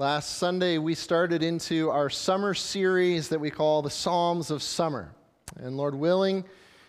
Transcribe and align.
Last 0.00 0.38
Sunday, 0.38 0.78
we 0.78 0.94
started 0.94 1.42
into 1.42 1.90
our 1.90 2.08
summer 2.08 2.54
series 2.54 3.28
that 3.28 3.38
we 3.38 3.50
call 3.50 3.82
the 3.82 3.90
Psalms 3.90 4.50
of 4.50 4.62
Summer. 4.62 5.12
And 5.58 5.76
Lord 5.76 5.94
willing, 5.94 6.46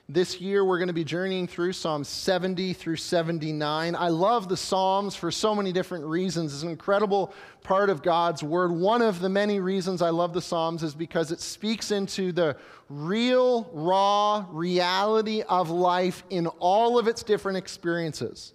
this 0.08 0.40
year 0.40 0.64
we're 0.64 0.78
going 0.78 0.88
to 0.88 0.94
be 0.94 1.04
journeying 1.04 1.48
through 1.48 1.74
Psalms 1.74 2.08
70 2.08 2.72
through 2.72 2.96
79. 2.96 3.96
I 3.98 4.08
love 4.08 4.48
the 4.48 4.56
Psalms 4.56 5.14
for 5.14 5.30
so 5.30 5.54
many 5.54 5.74
different 5.74 6.06
reasons. 6.06 6.54
It's 6.54 6.64
an 6.64 6.70
incredible 6.70 7.34
part 7.64 7.90
of 7.90 8.02
God's 8.02 8.44
Word. 8.44 8.72
One 8.72 9.02
of 9.02 9.20
the 9.20 9.28
many 9.28 9.60
reasons 9.60 10.02
I 10.02 10.12
love 10.12 10.32
the 10.32 10.42
Psalms 10.42 10.82
is 10.82 10.96
because 10.96 11.34
it 11.34 11.42
speaks 11.42 11.92
into 11.92 12.32
the 12.32 12.56
real, 12.88 13.70
raw 13.74 14.46
reality 14.52 15.42
of 15.50 15.70
life 15.70 16.24
in 16.30 16.48
all 16.48 16.98
of 16.98 17.10
its 17.10 17.24
different 17.24 17.58
experiences 17.58 18.54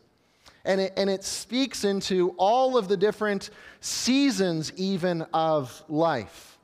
and 0.67 0.80
it, 0.80 0.93
and 0.96 1.09
it 1.09 1.25
speaks 1.25 1.85
into 1.85 2.35
all 2.37 2.77
of 2.77 2.89
the 2.89 2.96
different 2.96 3.51
seasons, 3.80 4.73
even 4.77 5.23
of 5.33 5.83
life. 5.89 6.59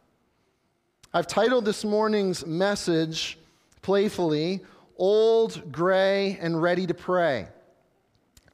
I've 1.14 1.26
titled 1.26 1.64
this 1.64 1.84
morning's 1.84 2.44
message 2.44 3.38
playfully, 3.80 4.60
Old, 4.96 5.72
Gray, 5.72 6.38
and 6.40 6.60
Ready 6.60 6.86
to 6.86 6.94
Pray. 6.94 7.48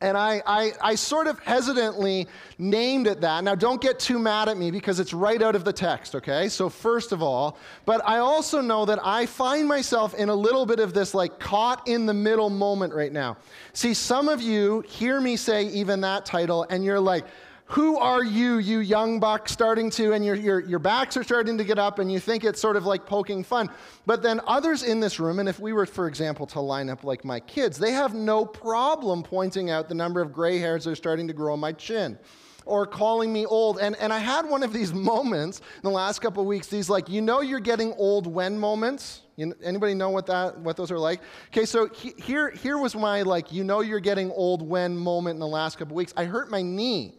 And 0.01 0.16
I, 0.16 0.43
I, 0.47 0.73
I, 0.80 0.95
sort 0.95 1.27
of 1.27 1.41
hesitantly 1.41 2.29
named 2.56 3.09
it 3.09 3.20
that. 3.23 3.43
Now, 3.43 3.56
don't 3.56 3.80
get 3.80 3.98
too 3.98 4.20
mad 4.20 4.48
at 4.48 4.56
me 4.56 4.70
because 4.70 5.01
it's 5.01 5.12
right 5.12 5.43
out 5.43 5.56
of 5.56 5.65
the 5.65 5.73
text, 5.73 6.15
okay? 6.15 6.48
So, 6.48 6.69
first 6.69 7.11
of 7.11 7.20
all, 7.20 7.59
but 7.84 8.01
I 8.06 8.19
also 8.19 8.61
know 8.61 8.84
that 8.84 9.01
I 9.05 9.27
find 9.27 9.66
myself 9.66 10.15
in 10.15 10.29
a 10.29 10.34
little 10.34 10.66
bit 10.66 10.79
of 10.79 10.95
this 10.95 11.15
like 11.15 11.41
caught 11.41 11.89
in 11.89 12.06
the 12.06 12.15
middle 12.15 12.48
moment 12.48 12.95
right 12.95 13.12
now. 13.12 13.39
See, 13.73 13.92
some 13.92 14.29
of 14.29 14.41
you 14.41 14.83
hear 14.83 15.20
me 15.20 15.37
say 15.37 15.65
even 15.65 16.01
that 16.03 16.25
title, 16.25 16.65
and 16.70 16.84
you're 16.84 17.01
like, 17.01 17.25
who 17.68 17.98
are 17.98 18.24
you, 18.24 18.58
you 18.58 18.78
young 18.78 19.20
buck, 19.20 19.46
starting 19.46 19.90
to, 19.90 20.14
and 20.14 20.24
your, 20.24 20.34
your, 20.34 20.60
your 20.60 20.78
backs 20.78 21.18
are 21.18 21.22
starting 21.22 21.58
to 21.58 21.64
get 21.64 21.78
up, 21.78 21.98
and 21.98 22.10
you 22.10 22.18
think 22.18 22.42
it's 22.42 22.60
sort 22.60 22.77
of 22.77 22.86
like 22.86 23.05
poking 23.05 23.44
fun. 23.44 23.69
But 24.06 24.22
then 24.22 24.41
others 24.47 24.83
in 24.83 25.00
this 25.00 25.20
room, 25.20 25.38
and 25.38 25.47
if 25.47 25.60
we 25.60 25.75
were, 25.75 25.84
for 25.84 26.08
example, 26.08 26.47
to 26.48 26.60
line 26.60 26.88
up 26.88 27.05
like 27.05 27.27
my 27.27 27.41
kids, 27.41 27.78
they 27.78 27.92
have 27.92 28.14
no 28.14 28.47
problem 28.47 29.22
pointing 29.22 29.69
out 29.69 29.86
the 29.86 29.94
number 29.94 30.22
of 30.22 30.33
gray 30.33 30.58
hairs 30.58 30.84
that 30.84 30.92
are 30.92 30.97
starting 30.97 31.28
to 31.28 31.34
grow 31.34 31.52
on 31.52 31.60
my 31.60 31.72
chin 31.72 32.19
or 32.64 32.86
calling 32.86 33.33
me 33.33 33.44
old. 33.44 33.78
And, 33.78 33.97
and 33.97 34.14
I 34.14 34.19
had 34.19 34.48
one 34.48 34.62
of 34.62 34.72
these 34.72 34.94
moments 35.12 35.58
in 35.58 35.82
the 35.82 35.91
last 35.91 36.20
couple 36.20 36.42
of 36.42 36.47
weeks, 36.47 36.69
these 36.69 36.88
like, 36.88 37.10
you 37.10 37.20
know, 37.20 37.42
you're 37.42 37.60
getting 37.60 37.92
old 37.94 38.27
when 38.27 38.58
moments. 38.58 39.22
You, 39.36 39.55
anybody 39.62 39.94
know 39.94 40.08
what 40.08 40.27
that 40.27 40.58
what 40.58 40.77
those 40.77 40.91
are 40.91 40.98
like? 40.98 41.20
Okay, 41.48 41.64
so 41.64 41.88
he, 41.88 42.12
here 42.16 42.50
here 42.50 42.77
was 42.77 42.97
my 42.97 43.22
like, 43.22 43.53
you 43.53 43.62
know, 43.62 43.82
you're 43.82 44.00
getting 44.00 44.32
old 44.32 44.62
when 44.62 44.97
moment 44.97 45.36
in 45.36 45.41
the 45.41 45.47
last 45.47 45.78
couple 45.78 45.92
of 45.92 45.97
weeks. 45.97 46.12
I 46.16 46.25
hurt 46.25 46.50
my 46.50 46.60
knee 46.60 47.17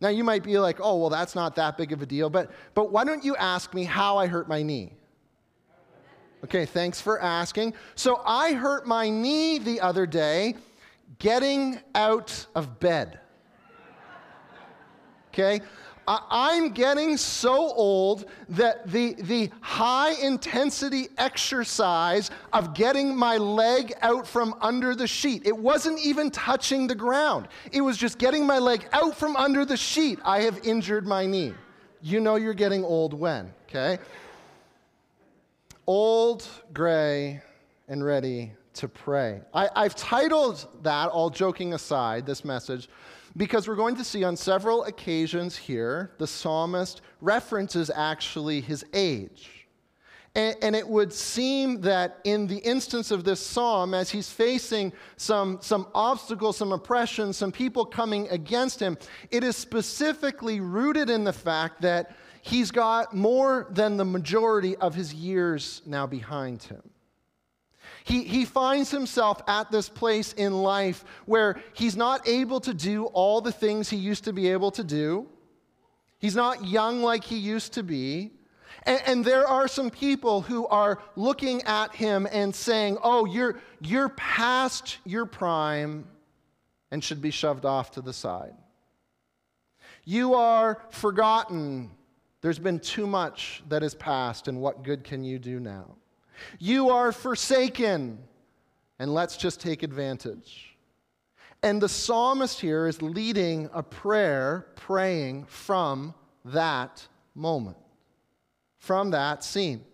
now, 0.00 0.08
you 0.08 0.24
might 0.24 0.42
be 0.42 0.58
like, 0.58 0.78
oh, 0.80 0.96
well, 0.96 1.10
that's 1.10 1.34
not 1.34 1.54
that 1.56 1.76
big 1.76 1.92
of 1.92 2.00
a 2.00 2.06
deal, 2.06 2.30
but, 2.30 2.50
but 2.74 2.90
why 2.90 3.04
don't 3.04 3.22
you 3.22 3.36
ask 3.36 3.74
me 3.74 3.84
how 3.84 4.16
I 4.16 4.26
hurt 4.26 4.48
my 4.48 4.62
knee? 4.62 4.94
Okay, 6.42 6.64
thanks 6.64 7.02
for 7.02 7.20
asking. 7.20 7.74
So, 7.96 8.22
I 8.24 8.54
hurt 8.54 8.86
my 8.86 9.10
knee 9.10 9.58
the 9.58 9.80
other 9.80 10.06
day 10.06 10.54
getting 11.18 11.80
out 11.94 12.46
of 12.54 12.80
bed. 12.80 13.20
Okay? 15.28 15.60
I'm 16.30 16.70
getting 16.70 17.16
so 17.16 17.72
old 17.72 18.24
that 18.48 18.90
the, 18.90 19.14
the 19.14 19.50
high 19.60 20.12
intensity 20.14 21.08
exercise 21.18 22.30
of 22.52 22.74
getting 22.74 23.14
my 23.14 23.36
leg 23.36 23.92
out 24.02 24.26
from 24.26 24.54
under 24.60 24.94
the 24.94 25.06
sheet, 25.06 25.46
it 25.46 25.56
wasn't 25.56 26.00
even 26.00 26.30
touching 26.30 26.88
the 26.88 26.96
ground. 26.96 27.46
It 27.70 27.82
was 27.82 27.96
just 27.96 28.18
getting 28.18 28.44
my 28.44 28.58
leg 28.58 28.88
out 28.92 29.16
from 29.16 29.36
under 29.36 29.64
the 29.64 29.76
sheet. 29.76 30.18
I 30.24 30.40
have 30.40 30.58
injured 30.64 31.06
my 31.06 31.26
knee. 31.26 31.54
You 32.02 32.18
know 32.18 32.36
you're 32.36 32.54
getting 32.54 32.82
old 32.82 33.14
when, 33.14 33.52
okay? 33.68 33.98
Old, 35.86 36.46
gray, 36.72 37.42
and 37.88 38.04
ready 38.04 38.52
to 38.74 38.88
pray. 38.88 39.42
I, 39.52 39.68
I've 39.76 39.94
titled 39.94 40.66
that, 40.82 41.08
all 41.08 41.30
joking 41.30 41.74
aside, 41.74 42.26
this 42.26 42.44
message, 42.44 42.88
because 43.36 43.68
we're 43.68 43.76
going 43.76 43.96
to 43.96 44.04
see 44.04 44.24
on 44.24 44.36
several 44.36 44.84
occasions 44.84 45.56
here 45.56 46.12
the 46.18 46.26
psalmist 46.26 47.00
references 47.20 47.90
actually 47.94 48.60
his 48.60 48.84
age. 48.92 49.66
And, 50.34 50.56
and, 50.62 50.76
it 50.76 50.86
would 50.86 51.12
seem 51.12 51.80
that 51.80 52.20
in 52.22 52.46
the 52.46 52.58
instance 52.58 53.10
of 53.10 53.24
this 53.24 53.44
psalm, 53.44 53.94
as 53.94 54.10
he's 54.10 54.30
facing 54.30 54.92
some, 55.16 55.58
some 55.60 55.88
obstacles, 55.92 56.56
some 56.56 56.70
oppression, 56.70 57.32
some 57.32 57.50
people 57.50 57.84
coming 57.84 58.28
against 58.28 58.78
him, 58.78 58.96
it 59.32 59.42
is 59.42 59.56
specifically 59.56 60.60
rooted 60.60 61.10
in 61.10 61.24
the 61.24 61.32
fact 61.32 61.82
that 61.82 62.14
he's 62.42 62.70
got 62.70 63.12
more 63.12 63.66
than 63.70 63.96
the 63.96 64.04
majority 64.04 64.76
of 64.76 64.94
his 64.94 65.12
years 65.12 65.82
now 65.84 66.06
behind 66.06 66.62
him. 66.62 66.82
He, 68.04 68.24
he 68.24 68.44
finds 68.44 68.90
himself 68.90 69.42
at 69.46 69.70
this 69.70 69.88
place 69.88 70.32
in 70.32 70.62
life 70.62 71.04
where 71.26 71.60
he's 71.74 71.96
not 71.96 72.26
able 72.26 72.60
to 72.60 72.74
do 72.74 73.06
all 73.06 73.40
the 73.40 73.52
things 73.52 73.90
he 73.90 73.96
used 73.96 74.24
to 74.24 74.32
be 74.32 74.48
able 74.48 74.70
to 74.72 74.84
do. 74.84 75.28
He's 76.18 76.36
not 76.36 76.66
young 76.66 77.02
like 77.02 77.24
he 77.24 77.36
used 77.36 77.74
to 77.74 77.82
be. 77.82 78.32
And, 78.84 79.00
and, 79.06 79.24
there 79.24 79.46
are 79.46 79.68
some 79.68 79.90
people 79.90 80.40
who 80.40 80.66
are 80.68 81.02
looking 81.14 81.62
at 81.64 81.94
him 81.94 82.26
and 82.30 82.54
saying, 82.54 82.96
Oh, 83.02 83.26
you're, 83.26 83.60
you're 83.80 84.08
past 84.10 84.98
your 85.04 85.26
prime 85.26 86.06
and 86.90 87.04
should 87.04 87.20
be 87.20 87.30
shoved 87.30 87.66
off 87.66 87.90
to 87.92 88.00
the 88.00 88.12
side. 88.12 88.54
You 90.04 90.34
are 90.34 90.82
forgotten. 90.90 91.90
There's 92.40 92.58
been 92.58 92.80
too 92.80 93.06
much 93.06 93.62
that 93.68 93.82
has 93.82 93.94
passed, 93.94 94.48
and 94.48 94.60
what 94.60 94.82
good 94.82 95.04
can 95.04 95.24
you 95.24 95.38
do 95.38 95.60
now? 95.60 95.96
You 96.58 96.90
are 96.90 97.12
forsaken, 97.12 98.18
and 98.98 99.14
let's 99.14 99.36
just 99.36 99.60
take 99.60 99.82
advantage. 99.82 100.76
And 101.62 101.80
the 101.80 101.88
psalmist 101.88 102.60
here 102.60 102.86
is 102.86 103.02
leading 103.02 103.68
a 103.74 103.82
prayer, 103.82 104.66
praying 104.76 105.44
from 105.44 106.14
that 106.46 107.06
moment, 107.34 107.76
from 108.78 109.10
that 109.10 109.44
scene. 109.44 109.84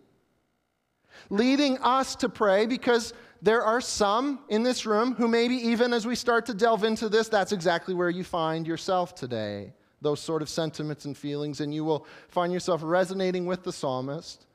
Leading 1.28 1.78
us 1.78 2.14
to 2.16 2.28
pray 2.28 2.66
because 2.66 3.12
there 3.42 3.62
are 3.62 3.80
some 3.80 4.40
in 4.48 4.62
this 4.62 4.86
room 4.86 5.14
who, 5.14 5.28
maybe 5.28 5.54
even 5.54 5.92
as 5.92 6.06
we 6.06 6.14
start 6.14 6.46
to 6.46 6.54
delve 6.54 6.84
into 6.84 7.08
this, 7.08 7.28
that's 7.28 7.52
exactly 7.52 7.94
where 7.94 8.10
you 8.10 8.24
find 8.24 8.66
yourself 8.66 9.14
today. 9.14 9.72
Those 10.00 10.20
sort 10.20 10.42
of 10.42 10.48
sentiments 10.48 11.04
and 11.04 11.16
feelings, 11.16 11.60
and 11.60 11.74
you 11.74 11.84
will 11.84 12.06
find 12.28 12.52
yourself 12.52 12.80
resonating 12.84 13.46
with 13.46 13.64
the 13.64 13.72
psalmist. 13.72 14.45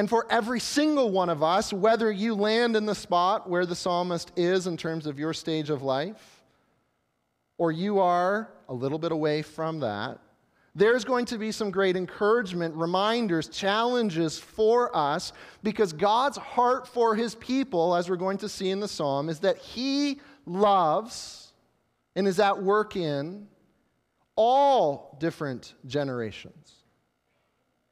And 0.00 0.08
for 0.08 0.26
every 0.30 0.60
single 0.60 1.10
one 1.10 1.28
of 1.28 1.42
us, 1.42 1.74
whether 1.74 2.10
you 2.10 2.34
land 2.34 2.74
in 2.74 2.86
the 2.86 2.94
spot 2.94 3.50
where 3.50 3.66
the 3.66 3.76
psalmist 3.76 4.32
is 4.34 4.66
in 4.66 4.78
terms 4.78 5.04
of 5.04 5.18
your 5.18 5.34
stage 5.34 5.68
of 5.68 5.82
life, 5.82 6.42
or 7.58 7.70
you 7.70 7.98
are 7.98 8.50
a 8.70 8.72
little 8.72 8.98
bit 8.98 9.12
away 9.12 9.42
from 9.42 9.80
that, 9.80 10.18
there's 10.74 11.04
going 11.04 11.26
to 11.26 11.36
be 11.36 11.52
some 11.52 11.70
great 11.70 11.98
encouragement, 11.98 12.74
reminders, 12.76 13.50
challenges 13.50 14.38
for 14.38 14.90
us 14.96 15.34
because 15.62 15.92
God's 15.92 16.38
heart 16.38 16.88
for 16.88 17.14
his 17.14 17.34
people, 17.34 17.94
as 17.94 18.08
we're 18.08 18.16
going 18.16 18.38
to 18.38 18.48
see 18.48 18.70
in 18.70 18.80
the 18.80 18.88
psalm, 18.88 19.28
is 19.28 19.40
that 19.40 19.58
he 19.58 20.18
loves 20.46 21.52
and 22.16 22.26
is 22.26 22.40
at 22.40 22.62
work 22.62 22.96
in 22.96 23.48
all 24.34 25.18
different 25.20 25.74
generations. 25.84 26.79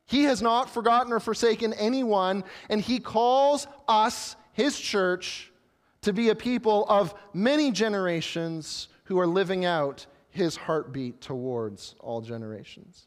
He 0.09 0.25
has 0.25 0.41
not 0.41 0.71
forgotten 0.71 1.13
or 1.13 1.21
forsaken 1.21 1.75
anyone, 1.75 2.43
and 2.71 2.81
He 2.81 2.99
calls 2.99 3.67
us, 3.87 4.37
His 4.55 4.81
church, 4.81 5.53
to 6.01 6.15
be 6.15 6.31
a 6.31 6.35
people 6.35 6.87
of 6.89 7.15
many 7.35 7.71
generations 7.71 8.89
who 9.05 9.21
are 9.21 9.27
living 9.27 9.67
out 9.67 10.07
His 10.31 10.57
heartbeat 10.57 11.21
towards 11.21 11.95
all 12.01 12.23
generations. 12.23 13.07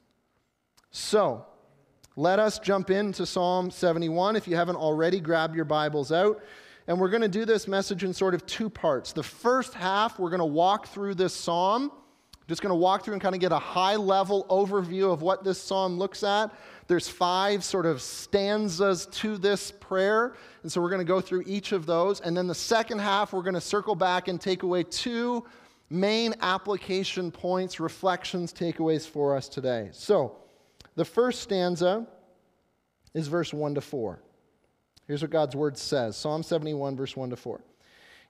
So, 0.91 1.43
let 2.15 2.37
us 2.37 2.59
jump 2.59 2.91
into 2.91 3.25
Psalm 3.25 3.71
71. 3.71 4.35
If 4.35 4.47
you 4.47 4.55
haven't 4.55 4.75
already, 4.75 5.19
grab 5.19 5.55
your 5.55 5.65
Bibles 5.65 6.11
out. 6.11 6.43
And 6.85 6.99
we're 6.99 7.09
going 7.09 7.21
to 7.21 7.27
do 7.27 7.45
this 7.45 7.67
message 7.67 8.03
in 8.03 8.13
sort 8.13 8.35
of 8.35 8.45
two 8.45 8.69
parts. 8.69 9.11
The 9.11 9.23
first 9.23 9.73
half, 9.73 10.19
we're 10.19 10.29
going 10.29 10.39
to 10.39 10.45
walk 10.45 10.87
through 10.87 11.15
this 11.15 11.33
psalm. 11.33 11.91
Just 12.47 12.61
going 12.61 12.71
to 12.71 12.75
walk 12.75 13.05
through 13.05 13.13
and 13.13 13.21
kind 13.21 13.33
of 13.33 13.39
get 13.39 13.53
a 13.53 13.59
high 13.59 13.95
level 13.95 14.45
overview 14.49 15.13
of 15.13 15.21
what 15.21 15.45
this 15.45 15.57
psalm 15.57 15.97
looks 15.97 16.21
at. 16.21 16.53
There's 16.91 17.07
five 17.07 17.63
sort 17.63 17.85
of 17.85 18.01
stanzas 18.01 19.05
to 19.11 19.37
this 19.37 19.71
prayer. 19.71 20.35
And 20.61 20.69
so 20.69 20.81
we're 20.81 20.89
going 20.89 20.99
to 20.99 21.05
go 21.05 21.21
through 21.21 21.45
each 21.47 21.71
of 21.71 21.85
those. 21.85 22.19
And 22.19 22.35
then 22.35 22.47
the 22.47 22.53
second 22.53 22.99
half, 22.99 23.31
we're 23.31 23.43
going 23.43 23.53
to 23.53 23.61
circle 23.61 23.95
back 23.95 24.27
and 24.27 24.41
take 24.41 24.63
away 24.63 24.83
two 24.83 25.45
main 25.89 26.35
application 26.41 27.31
points, 27.31 27.79
reflections, 27.79 28.51
takeaways 28.51 29.07
for 29.07 29.37
us 29.37 29.47
today. 29.47 29.87
So 29.93 30.35
the 30.97 31.05
first 31.05 31.39
stanza 31.39 32.05
is 33.13 33.29
verse 33.29 33.53
1 33.53 33.75
to 33.75 33.81
4. 33.81 34.21
Here's 35.07 35.21
what 35.21 35.31
God's 35.31 35.55
word 35.55 35.77
says 35.77 36.17
Psalm 36.17 36.43
71, 36.43 36.97
verse 36.97 37.15
1 37.15 37.29
to 37.29 37.37
4. 37.37 37.63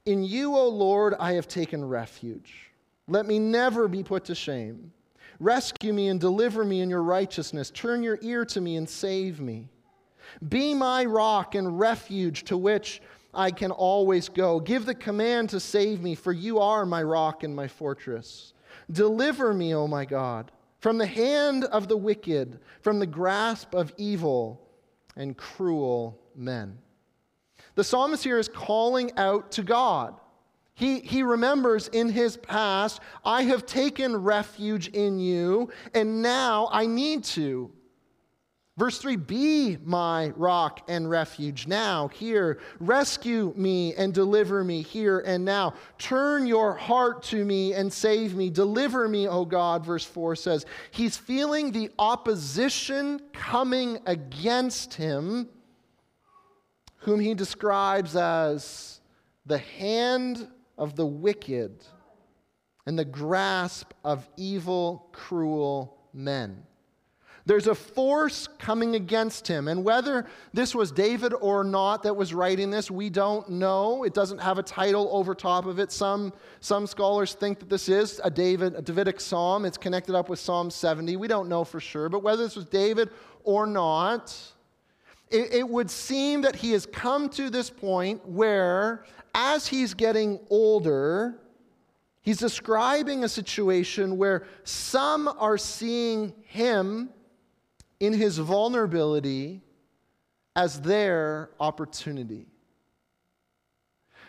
In 0.06 0.24
you, 0.24 0.56
O 0.56 0.68
Lord, 0.70 1.16
I 1.20 1.32
have 1.32 1.48
taken 1.48 1.84
refuge. 1.84 2.70
Let 3.08 3.26
me 3.26 3.40
never 3.40 3.88
be 3.88 4.04
put 4.04 4.26
to 4.26 4.36
shame. 4.36 4.92
Rescue 5.42 5.92
me 5.92 6.10
and 6.10 6.20
deliver 6.20 6.64
me 6.64 6.82
in 6.82 6.90
your 6.92 7.02
righteousness. 7.02 7.72
Turn 7.72 8.04
your 8.04 8.20
ear 8.22 8.46
to 8.46 8.62
me 8.62 8.76
and 8.76 8.88
save 8.88 9.42
me. 9.42 9.70
Be 10.48 10.76
my 10.76 11.04
rock 11.04 11.56
and 11.56 11.80
refuge 11.80 12.44
to 12.44 12.56
which 12.56 13.02
I 13.34 13.50
can 13.50 13.72
always 13.72 14.30
go. 14.30 14.60
Give 14.60 14.86
the 14.86 14.94
command 14.94 15.50
to 15.50 15.60
save 15.60 16.04
me, 16.04 16.14
for 16.14 16.32
you 16.32 16.60
are 16.60 16.86
my 16.86 17.02
rock 17.02 17.44
and 17.44 17.56
my 17.56 17.68
fortress. 17.68 18.54
Deliver 18.92 19.52
me, 19.52 19.74
O 19.74 19.88
my 19.88 20.06
God, 20.06 20.52
from 20.80 21.00
the 21.00 21.08
hand 21.08 21.64
of 21.64 21.88
the 21.88 21.98
wicked, 21.98 22.60
from 22.82 23.00
the 23.00 23.08
grasp 23.08 23.74
of 23.74 23.92
evil 23.98 24.62
and 25.16 25.36
cruel 25.36 26.20
men. 26.36 26.78
The 27.74 27.84
psalmist 27.84 28.24
here 28.24 28.38
is 28.38 28.48
calling 28.48 29.12
out 29.18 29.52
to 29.54 29.64
God. 29.64 30.21
He, 30.74 31.00
he 31.00 31.24
remembers 31.24 31.88
in 31.90 32.10
his 32.10 32.38
past, 32.38 33.02
I 33.24 33.44
have 33.44 33.66
taken 33.66 34.16
refuge 34.16 34.88
in 34.88 35.20
you, 35.20 35.70
and 35.94 36.22
now 36.22 36.70
I 36.72 36.86
need 36.86 37.24
to. 37.26 37.72
Verse 38.78 38.98
3 38.98 39.16
Be 39.18 39.78
my 39.84 40.30
rock 40.36 40.82
and 40.88 41.10
refuge 41.10 41.68
now, 41.68 42.08
here. 42.08 42.60
Rescue 42.80 43.54
me 43.56 43.94
and 43.96 44.14
deliver 44.14 44.64
me 44.64 44.82
here 44.82 45.20
and 45.20 45.44
now. 45.44 45.76
Turn 46.00 46.48
your 46.48 46.74
heart 46.74 47.22
to 47.24 47.44
me 47.44 47.74
and 47.74 47.92
save 47.92 48.34
me. 48.34 48.50
Deliver 48.50 49.08
me, 49.08 49.28
O 49.28 49.46
God. 49.46 49.86
Verse 49.86 50.06
4 50.06 50.36
says, 50.36 50.66
He's 50.90 51.18
feeling 51.18 51.72
the 51.72 51.92
opposition 52.00 53.22
coming 53.34 54.00
against 54.06 54.94
him, 54.94 55.50
whom 57.00 57.20
he 57.20 57.34
describes 57.34 58.16
as 58.16 59.02
the 59.46 59.58
hand 59.58 60.48
of 60.82 60.96
the 60.96 61.06
wicked 61.06 61.72
and 62.86 62.98
the 62.98 63.06
grasp 63.06 63.94
of 64.04 64.28
evil, 64.36 65.08
cruel 65.14 65.96
men. 66.12 66.64
There's 67.46 67.68
a 67.68 67.76
force 67.76 68.48
coming 68.60 68.96
against 68.96 69.48
him. 69.48 69.68
And 69.68 69.84
whether 69.84 70.26
this 70.54 70.76
was 70.76 70.92
David 70.92 71.34
or 71.40 71.64
not 71.64 72.04
that 72.04 72.16
was 72.16 72.34
writing 72.34 72.70
this, 72.70 72.92
we 72.92 73.10
don't 73.10 73.48
know. 73.50 74.04
It 74.04 74.14
doesn't 74.14 74.40
have 74.40 74.58
a 74.58 74.64
title 74.64 75.10
over 75.12 75.34
top 75.34 75.66
of 75.66 75.80
it. 75.80 75.92
Some, 75.92 76.34
some 76.60 76.86
scholars 76.86 77.34
think 77.34 77.60
that 77.60 77.70
this 77.70 77.88
is 77.88 78.20
a, 78.24 78.30
David, 78.30 78.76
a 78.76 78.82
Davidic 78.82 79.20
psalm. 79.20 79.66
It's 79.66 79.78
connected 79.78 80.16
up 80.16 80.30
with 80.30 80.40
Psalm 80.40 80.70
70. 80.70 81.16
We 81.16 81.28
don't 81.28 81.50
know 81.50 81.64
for 81.64 81.80
sure. 81.80 82.10
But 82.10 82.24
whether 82.24 82.44
this 82.44 82.56
was 82.56 82.66
David 82.66 83.10
or 83.44 83.66
not, 83.66 84.36
it, 85.32 85.54
it 85.54 85.68
would 85.68 85.90
seem 85.90 86.42
that 86.42 86.56
he 86.56 86.72
has 86.72 86.86
come 86.86 87.30
to 87.30 87.50
this 87.50 87.70
point 87.70 88.28
where, 88.28 89.06
as 89.34 89.68
he's 89.68 89.94
getting 89.94 90.40
older, 90.50 91.42
He's 92.24 92.38
describing 92.38 93.24
a 93.24 93.30
situation 93.30 94.18
where 94.18 94.46
some 94.64 95.28
are 95.28 95.58
seeing 95.58 96.34
him 96.46 97.10
in 98.00 98.14
his 98.14 98.38
vulnerability 98.38 99.62
as 100.56 100.82
their 100.82 101.50
opportunity. 101.60 102.46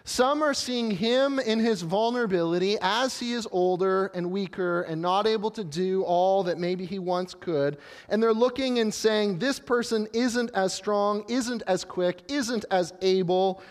Some 0.05 0.43
are 0.43 0.55
seeing 0.55 0.91
him 0.91 1.39
in 1.39 1.61
his 1.61 1.83
vulnerability 1.83 2.77
as 2.81 3.21
he 3.21 3.35
is 3.35 3.47
older 3.53 4.07
and 4.15 4.33
weaker 4.33 4.83
and 4.83 5.01
not 5.01 5.29
able 5.29 5.51
to 5.53 5.63
do 5.63 6.03
all 6.03 6.43
that 6.45 6.59
maybe 6.59 6.87
he 6.87 6.99
once 6.99 7.35
could. 7.35 7.79
And 8.09 8.21
they're 8.21 8.33
looking 8.33 8.81
and 8.81 8.93
saying, 8.93 9.39
This 9.39 9.61
person 9.61 10.09
isn't 10.13 10.51
as 10.55 10.73
strong, 10.73 11.25
isn't 11.29 11.63
as 11.67 11.85
quick, 11.85 12.23
isn't 12.29 12.65
as 12.71 12.93
able. 13.01 13.63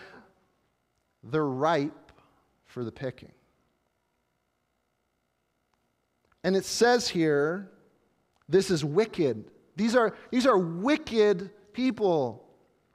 They're 1.22 1.46
ripe 1.46 2.12
for 2.64 2.84
the 2.84 2.92
picking. 2.92 3.32
And 6.44 6.56
it 6.56 6.64
says 6.64 7.08
here, 7.08 7.70
this 8.48 8.70
is 8.70 8.84
wicked. 8.84 9.44
These 9.76 9.94
are, 9.94 10.14
these 10.30 10.46
are 10.46 10.58
wicked 10.58 11.50
people 11.72 12.44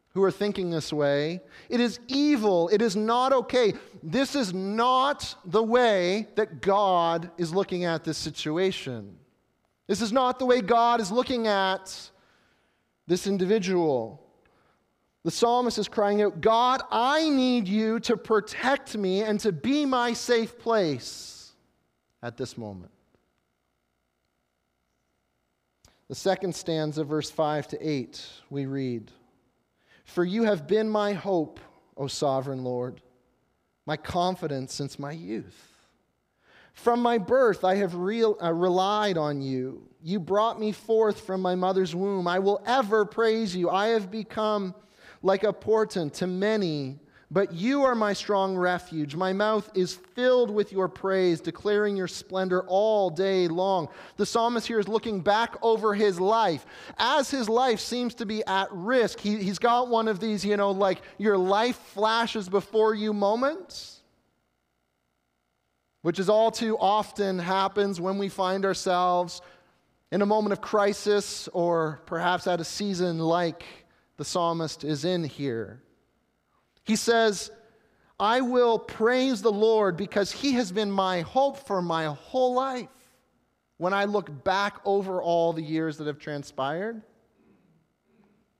who 0.09 0.23
are 0.23 0.31
thinking 0.31 0.69
this 0.69 0.91
way. 0.91 1.41
It 1.69 1.79
is 1.79 1.99
evil. 2.07 2.69
It 2.69 2.81
is 2.81 2.95
not 2.95 3.33
okay. 3.33 3.73
This 4.03 4.35
is 4.35 4.53
not 4.53 5.35
the 5.45 5.63
way 5.63 6.27
that 6.35 6.61
God 6.61 7.31
is 7.37 7.53
looking 7.53 7.85
at 7.85 8.03
this 8.03 8.17
situation. 8.17 9.17
This 9.85 10.01
is 10.01 10.11
not 10.11 10.39
the 10.39 10.45
way 10.45 10.61
God 10.61 10.99
is 10.99 11.11
looking 11.11 11.47
at 11.47 12.11
this 13.05 13.27
individual. 13.27 14.26
The 15.27 15.31
psalmist 15.31 15.77
is 15.77 15.89
crying 15.89 16.21
out, 16.21 16.39
God, 16.39 16.81
I 16.89 17.27
need 17.27 17.67
you 17.67 17.99
to 17.99 18.15
protect 18.15 18.95
me 18.95 19.23
and 19.23 19.37
to 19.41 19.51
be 19.51 19.85
my 19.85 20.13
safe 20.13 20.57
place 20.57 21.51
at 22.23 22.37
this 22.37 22.57
moment. 22.57 22.93
The 26.07 26.15
second 26.15 26.55
stanza, 26.55 27.03
verse 27.03 27.29
5 27.29 27.67
to 27.67 27.77
8, 27.89 28.25
we 28.49 28.67
read 28.67 29.11
For 30.05 30.23
you 30.23 30.43
have 30.43 30.65
been 30.65 30.89
my 30.89 31.11
hope, 31.11 31.59
O 31.97 32.07
sovereign 32.07 32.63
Lord, 32.63 33.01
my 33.85 33.97
confidence 33.97 34.73
since 34.73 34.97
my 34.97 35.11
youth. 35.11 35.75
From 36.71 37.01
my 37.01 37.17
birth, 37.17 37.65
I 37.65 37.75
have 37.75 37.95
real, 37.95 38.37
uh, 38.41 38.53
relied 38.53 39.17
on 39.17 39.41
you. 39.41 39.89
You 40.01 40.21
brought 40.21 40.57
me 40.57 40.71
forth 40.71 41.19
from 41.19 41.41
my 41.41 41.55
mother's 41.55 41.93
womb. 41.93 42.29
I 42.29 42.39
will 42.39 42.61
ever 42.65 43.03
praise 43.03 43.53
you. 43.53 43.69
I 43.69 43.87
have 43.87 44.09
become 44.09 44.73
like 45.27 45.43
a 45.43 45.53
portent 45.53 46.13
to 46.15 46.27
many 46.27 46.99
but 47.29 47.53
you 47.53 47.83
are 47.83 47.93
my 47.93 48.13
strong 48.13 48.55
refuge. 48.55 49.15
My 49.15 49.33
mouth 49.33 49.69
is 49.75 49.95
filled 49.95 50.49
with 50.49 50.71
your 50.71 50.87
praise, 50.87 51.41
declaring 51.41 51.97
your 51.97 52.07
splendor 52.07 52.63
all 52.67 53.09
day 53.09 53.49
long. 53.49 53.89
The 54.15 54.25
psalmist 54.25 54.65
here 54.65 54.79
is 54.79 54.87
looking 54.87 55.19
back 55.19 55.55
over 55.61 55.93
his 55.93 56.21
life. 56.21 56.65
As 56.97 57.29
his 57.29 57.49
life 57.49 57.81
seems 57.81 58.13
to 58.15 58.25
be 58.25 58.45
at 58.45 58.71
risk, 58.71 59.19
he, 59.19 59.43
he's 59.43 59.59
got 59.59 59.89
one 59.89 60.07
of 60.07 60.21
these, 60.21 60.45
you 60.45 60.55
know, 60.55 60.71
like 60.71 61.01
your 61.17 61.37
life 61.37 61.75
flashes 61.75 62.47
before 62.47 62.95
you 62.95 63.11
moments, 63.11 63.99
which 66.03 66.19
is 66.19 66.29
all 66.29 66.49
too 66.49 66.77
often 66.77 67.39
happens 67.39 67.99
when 67.99 68.17
we 68.17 68.29
find 68.29 68.63
ourselves 68.63 69.41
in 70.13 70.21
a 70.21 70.25
moment 70.25 70.53
of 70.53 70.61
crisis 70.61 71.49
or 71.51 71.99
perhaps 72.05 72.47
at 72.47 72.61
a 72.61 72.65
season 72.65 73.19
like 73.19 73.65
the 74.17 74.25
psalmist 74.25 74.83
is 74.83 75.05
in 75.05 75.23
here. 75.23 75.81
He 76.83 76.95
says, 76.95 77.51
I 78.19 78.41
will 78.41 78.79
praise 78.79 79.41
the 79.41 79.51
Lord 79.51 79.95
because 79.95 80.31
he 80.31 80.53
has 80.53 80.71
been 80.71 80.91
my 80.91 81.21
hope 81.21 81.57
for 81.67 81.81
my 81.81 82.05
whole 82.05 82.53
life. 82.53 82.89
When 83.77 83.93
I 83.93 84.05
look 84.05 84.43
back 84.43 84.79
over 84.85 85.21
all 85.21 85.53
the 85.53 85.61
years 85.61 85.97
that 85.97 86.07
have 86.07 86.17
transpired, 86.17 87.01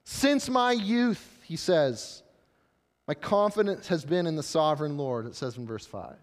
since 0.04 0.48
my 0.48 0.72
youth, 0.72 1.40
he 1.44 1.56
says, 1.56 2.22
my 3.08 3.16
confidence 3.16 3.88
has 3.88 4.06
been 4.06 4.28
in 4.28 4.36
the 4.36 4.44
sovereign 4.44 4.98
Lord, 4.98 5.26
it 5.26 5.36
says 5.36 5.58
in 5.58 5.66
verse 5.66 5.86
5. 5.86 6.16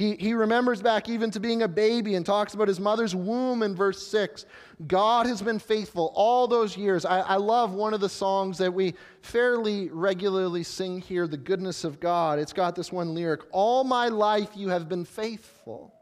He, 0.00 0.16
he 0.16 0.32
remembers 0.32 0.80
back 0.80 1.10
even 1.10 1.30
to 1.32 1.40
being 1.40 1.60
a 1.60 1.68
baby 1.68 2.14
and 2.14 2.24
talks 2.24 2.54
about 2.54 2.68
his 2.68 2.80
mother's 2.80 3.14
womb 3.14 3.62
in 3.62 3.76
verse 3.76 4.02
6. 4.06 4.46
God 4.86 5.26
has 5.26 5.42
been 5.42 5.58
faithful 5.58 6.10
all 6.14 6.48
those 6.48 6.74
years. 6.74 7.04
I, 7.04 7.20
I 7.20 7.36
love 7.36 7.74
one 7.74 7.92
of 7.92 8.00
the 8.00 8.08
songs 8.08 8.56
that 8.56 8.72
we 8.72 8.94
fairly 9.20 9.90
regularly 9.90 10.62
sing 10.62 11.02
here, 11.02 11.26
The 11.26 11.36
Goodness 11.36 11.84
of 11.84 12.00
God. 12.00 12.38
It's 12.38 12.54
got 12.54 12.74
this 12.74 12.90
one 12.90 13.12
lyric 13.14 13.42
All 13.52 13.84
my 13.84 14.08
life 14.08 14.48
you 14.54 14.70
have 14.70 14.88
been 14.88 15.04
faithful. 15.04 15.92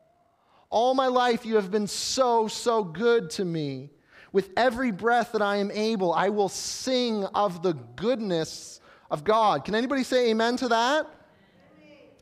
All 0.71 0.95
my 0.95 1.09
life 1.09 1.45
you 1.45 1.57
have 1.57 1.73
been 1.73 1.89
so, 1.89 2.47
so 2.47 2.85
good 2.85 3.31
to 3.31 3.45
me. 3.45 3.91
With 4.31 4.51
every 4.57 4.93
breath 4.93 5.33
that 5.33 5.43
I 5.43 5.57
am 5.57 5.73
able, 5.73 6.13
I 6.13 6.29
will 6.29 6.49
sing 6.49 7.25
of 7.35 7.65
the 7.65 7.73
goodness 7.73 8.81
of 9.11 9.25
God. 9.25 9.65
Can 9.65 9.75
anybody 9.75 10.05
say 10.05 10.31
amen 10.31 10.57
to 10.59 10.69
that? 10.69 11.18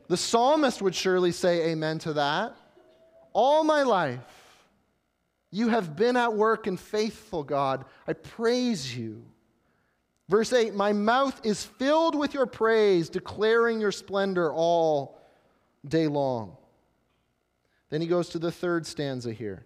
The 0.07 0.17
psalmist 0.17 0.81
would 0.81 0.95
surely 0.95 1.31
say 1.31 1.69
amen 1.69 1.99
to 1.99 2.13
that. 2.13 2.55
All 3.33 3.63
my 3.63 3.83
life, 3.83 4.19
you 5.51 5.69
have 5.69 5.95
been 5.95 6.17
at 6.17 6.33
work 6.33 6.67
and 6.67 6.79
faithful, 6.79 7.43
God. 7.43 7.85
I 8.07 8.13
praise 8.13 8.95
you. 8.95 9.23
Verse 10.29 10.51
8 10.51 10.73
My 10.73 10.93
mouth 10.93 11.39
is 11.45 11.63
filled 11.63 12.15
with 12.15 12.33
your 12.33 12.45
praise, 12.45 13.09
declaring 13.09 13.79
your 13.79 13.91
splendor 13.91 14.51
all 14.51 15.21
day 15.87 16.07
long. 16.07 16.57
Then 17.89 18.01
he 18.01 18.07
goes 18.07 18.29
to 18.29 18.39
the 18.39 18.51
third 18.51 18.85
stanza 18.85 19.31
here. 19.31 19.65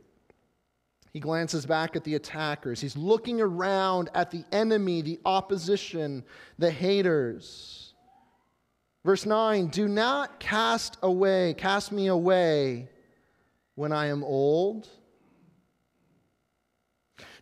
He 1.13 1.19
glances 1.19 1.65
back 1.65 1.95
at 1.95 2.03
the 2.03 2.15
attackers. 2.15 2.79
He's 2.79 2.95
looking 2.95 3.41
around 3.41 4.10
at 4.13 4.31
the 4.31 4.45
enemy, 4.51 5.01
the 5.01 5.19
opposition, 5.25 6.24
the 6.57 6.71
haters. 6.71 7.80
Verse 9.03 9.25
9 9.25 9.67
Do 9.67 9.88
not 9.88 10.39
cast 10.39 10.98
away, 11.01 11.55
cast 11.58 11.91
me 11.91 12.08
away 12.08 12.89
when 13.75 13.91
I 13.91 14.08
am 14.08 14.24
old. 14.24 14.88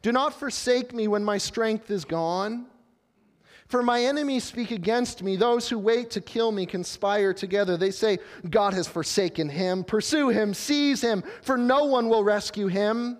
Do 0.01 0.11
not 0.11 0.33
forsake 0.33 0.93
me 0.93 1.07
when 1.07 1.23
my 1.23 1.37
strength 1.37 1.91
is 1.91 2.05
gone. 2.05 2.67
For 3.67 3.83
my 3.83 4.01
enemies 4.03 4.45
speak 4.45 4.71
against 4.71 5.21
me. 5.21 5.35
Those 5.35 5.69
who 5.69 5.77
wait 5.77 6.09
to 6.11 6.21
kill 6.21 6.51
me 6.51 6.65
conspire 6.65 7.35
together. 7.35 7.77
They 7.77 7.91
say, 7.91 8.17
God 8.49 8.73
has 8.73 8.87
forsaken 8.87 9.47
him. 9.47 9.83
Pursue 9.83 10.29
him, 10.29 10.55
seize 10.55 11.01
him, 11.01 11.23
for 11.43 11.55
no 11.55 11.85
one 11.85 12.09
will 12.09 12.23
rescue 12.23 12.65
him. 12.65 13.19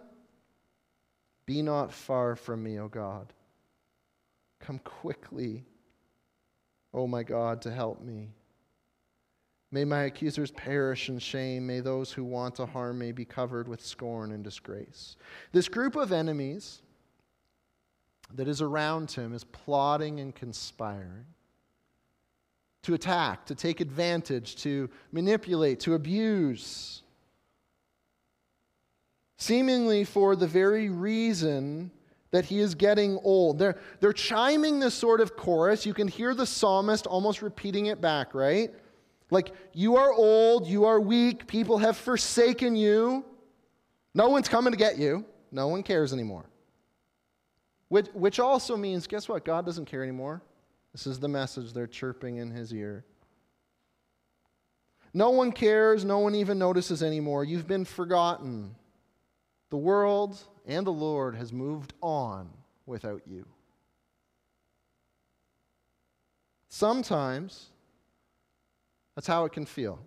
Be 1.46 1.62
not 1.62 1.94
far 1.94 2.36
from 2.36 2.64
me, 2.64 2.80
O 2.80 2.88
God. 2.88 3.32
Come 4.60 4.80
quickly, 4.80 5.66
O 6.94 7.08
my 7.08 7.24
God, 7.24 7.62
to 7.64 7.72
help 7.72 8.02
me. 8.02 8.30
May 9.72 9.86
my 9.86 10.04
accusers 10.04 10.50
perish 10.50 11.10
in 11.10 11.20
shame. 11.20 11.68
May 11.68 11.80
those 11.80 12.12
who 12.12 12.24
want 12.24 12.56
to 12.56 12.66
harm 12.66 12.98
me 12.98 13.12
be 13.12 13.26
covered 13.26 13.68
with 13.68 13.86
scorn 13.86 14.32
and 14.32 14.44
disgrace. 14.44 15.16
This 15.52 15.68
group 15.68 15.96
of 15.96 16.12
enemies 16.12 16.82
that 18.34 18.48
is 18.48 18.62
around 18.62 19.12
him 19.12 19.34
is 19.34 19.44
plotting 19.44 20.20
and 20.20 20.34
conspiring 20.34 21.26
to 22.84 22.94
attack, 22.94 23.46
to 23.46 23.56
take 23.56 23.82
advantage, 23.82 24.56
to 24.58 24.90
manipulate, 25.12 25.80
to 25.82 25.94
abuse. 25.94 27.04
Seemingly 29.38 30.04
for 30.04 30.36
the 30.36 30.48
very 30.48 30.90
reason 30.90 31.92
that 32.32 32.46
he 32.46 32.60
is 32.60 32.76
getting 32.76 33.18
old. 33.24 33.58
They're, 33.58 33.78
they're 34.00 34.14
chiming 34.14 34.80
this 34.80 34.94
sort 34.94 35.22
of 35.22 35.36
chorus. 35.36 35.86
You 35.86 35.94
can 35.94 36.08
hear 36.08 36.34
the 36.34 36.46
psalmist 36.46 37.08
almost 37.08 37.42
repeating 37.42 37.88
it 37.88 38.02
back, 38.02 38.34
right? 38.34 38.74
Like, 39.32 39.54
you 39.74 39.96
are 39.96 40.12
old, 40.12 40.68
you 40.68 40.86
are 40.86 41.00
weak, 41.00 41.48
people 41.48 41.78
have 41.78 41.98
forsaken 41.98 42.76
you. 42.76 43.26
No 44.14 44.30
one's 44.30 44.50
coming 44.50 44.72
to 44.72 44.78
get 44.78 44.98
you, 44.98 45.26
no 45.52 45.68
one 45.68 45.84
cares 45.84 46.14
anymore. 46.14 46.46
Which, 47.90 48.08
which 48.14 48.40
also 48.40 48.78
means, 48.78 49.08
guess 49.08 49.28
what? 49.28 49.46
God 49.46 49.66
doesn't 49.66 49.86
care 49.86 50.04
anymore. 50.04 50.42
This 50.92 51.08
is 51.08 51.20
the 51.20 51.28
message 51.28 51.74
they're 51.74 51.88
chirping 51.88 52.38
in 52.38 52.52
his 52.52 52.74
ear. 52.74 53.06
No 55.14 55.32
one 55.32 55.52
cares, 55.52 56.06
no 56.06 56.20
one 56.20 56.36
even 56.36 56.60
notices 56.60 57.02
anymore. 57.02 57.44
You've 57.44 57.68
been 57.68 57.86
forgotten. 57.86 58.76
The 59.70 59.78
world 59.78 60.38
and 60.70 60.86
the 60.86 60.92
Lord 60.92 61.36
has 61.36 61.52
moved 61.52 61.94
on 62.02 62.48
without 62.86 63.24
you. 63.26 63.46
Sometimes 66.70 67.70
that's 69.16 69.26
how 69.26 69.46
it 69.46 69.52
can 69.52 69.66
feel. 69.66 70.00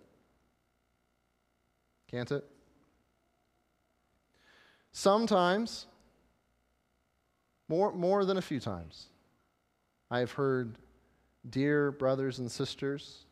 Can't 2.09 2.31
it? 2.31 2.45
Sometimes 4.93 5.85
more, 7.67 7.91
more 7.91 8.23
than 8.23 8.37
a 8.37 8.41
few 8.41 8.61
times, 8.61 9.07
I 10.09 10.19
have 10.19 10.31
heard 10.31 10.77
dear 11.49 11.91
brothers 11.91 12.39
and 12.39 12.49
sisters 12.49 13.25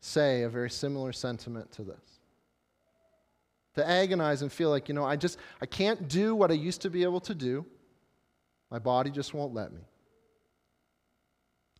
say 0.00 0.42
a 0.42 0.48
very 0.48 0.70
similar 0.70 1.12
sentiment 1.12 1.70
to 1.72 1.82
this. 1.82 2.21
To 3.74 3.88
agonize 3.88 4.42
and 4.42 4.52
feel 4.52 4.68
like, 4.68 4.88
you 4.88 4.94
know, 4.94 5.04
I 5.04 5.16
just, 5.16 5.38
I 5.60 5.66
can't 5.66 6.08
do 6.08 6.34
what 6.34 6.50
I 6.50 6.54
used 6.54 6.82
to 6.82 6.90
be 6.90 7.04
able 7.04 7.20
to 7.20 7.34
do. 7.34 7.64
My 8.70 8.78
body 8.78 9.10
just 9.10 9.32
won't 9.32 9.54
let 9.54 9.72
me. 9.72 9.80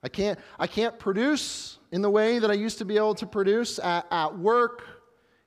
I 0.02 0.08
can't, 0.08 0.38
I 0.58 0.66
can't 0.66 0.98
produce 0.98 1.78
in 1.92 2.02
the 2.02 2.10
way 2.10 2.38
that 2.38 2.50
I 2.50 2.54
used 2.54 2.78
to 2.78 2.84
be 2.84 2.96
able 2.96 3.14
to 3.16 3.26
produce 3.26 3.78
at, 3.78 4.06
at 4.10 4.36
work, 4.38 4.82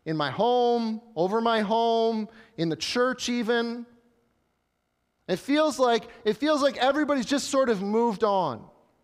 in 0.05 0.15
my 0.15 0.29
home, 0.29 1.01
over 1.15 1.41
my 1.41 1.61
home, 1.61 2.29
in 2.57 2.69
the 2.69 2.75
church 2.75 3.27
even. 3.27 3.85
It 5.27 5.37
feels 5.37 5.79
like 5.79 6.03
it 6.23 6.37
feels 6.37 6.61
like 6.61 6.77
everybody's 6.77 7.25
just 7.25 7.49
sort 7.49 7.69
of 7.69 7.81
moved 7.81 8.23
on. 8.23 8.57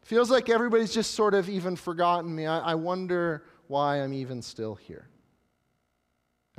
It 0.03 0.07
feels 0.07 0.29
like 0.29 0.49
everybody's 0.49 0.93
just 0.93 1.15
sort 1.15 1.33
of 1.33 1.49
even 1.49 1.75
forgotten 1.75 2.33
me. 2.33 2.45
I, 2.45 2.59
I 2.59 2.75
wonder 2.75 3.43
why 3.67 3.97
I'm 3.97 4.13
even 4.13 4.41
still 4.41 4.75
here. 4.75 5.07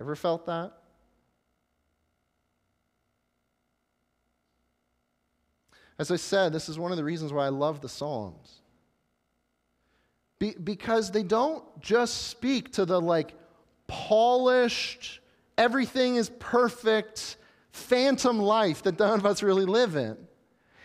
Ever 0.03 0.17
felt 0.17 0.47
that? 0.47 0.73
As 5.97 6.11
I 6.11 6.17
said, 6.17 6.53
this 6.53 6.69
is 6.69 6.77
one 6.77 6.91
of 6.91 6.97
the 6.97 7.05
reasons 7.05 7.33
why 7.33 7.47
I 7.47 7.51
love 7.51 7.81
the 7.81 7.89
Psalms. 7.89 8.63
Be, 10.41 10.57
because 10.65 11.13
they 11.13 11.23
don't 11.23 11.63
just 11.81 12.27
speak 12.27 12.73
to 12.73 12.85
the 12.85 13.01
like 13.01 13.35
polished, 13.87 15.21
everything 15.57 16.17
is 16.17 16.31
perfect, 16.41 17.37
phantom 17.71 18.41
life 18.41 18.83
that 18.83 18.99
none 18.99 19.21
of 19.21 19.25
us 19.25 19.41
really 19.41 19.67
live 19.67 19.95
in. 19.95 20.17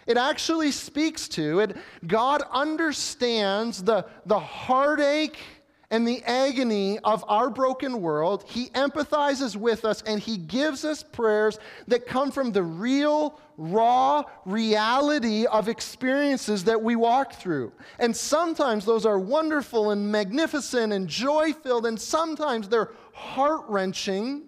It 0.06 0.18
actually 0.18 0.70
speaks 0.70 1.28
to 1.30 1.62
it. 1.62 1.76
God 2.06 2.44
understands 2.52 3.82
the, 3.82 4.06
the 4.28 4.38
heartache 4.38 5.40
and 5.90 6.06
the 6.06 6.22
agony 6.24 7.00
of 7.00 7.24
our 7.28 7.50
broken 7.50 8.02
world. 8.02 8.44
He 8.48 8.68
empathizes 8.70 9.56
with 9.56 9.86
us 9.86 10.02
and 10.04 10.20
He 10.20 10.38
gives 10.38 10.84
us 10.84 11.02
prayers 11.04 11.60
that 11.88 12.06
come 12.06 12.32
from 12.32 12.52
the 12.52 12.64
real, 12.64 13.40
raw 13.58 14.24
reality 14.46 15.46
of 15.46 15.70
experiences 15.70 16.66
that 16.66 16.82
we 16.82 16.96
walk 16.96 17.34
through. 17.34 17.72
And 18.00 18.16
sometimes 18.16 18.86
those 18.86 19.06
are 19.06 19.20
wonderful 19.20 19.92
and 19.92 20.12
magnificent 20.12 20.92
and 20.92 21.08
joy 21.08 21.54
filled, 21.54 21.86
and 21.86 22.00
sometimes 22.00 22.68
they're 22.68 22.92
heart 23.14 23.64
wrenching 23.68 24.44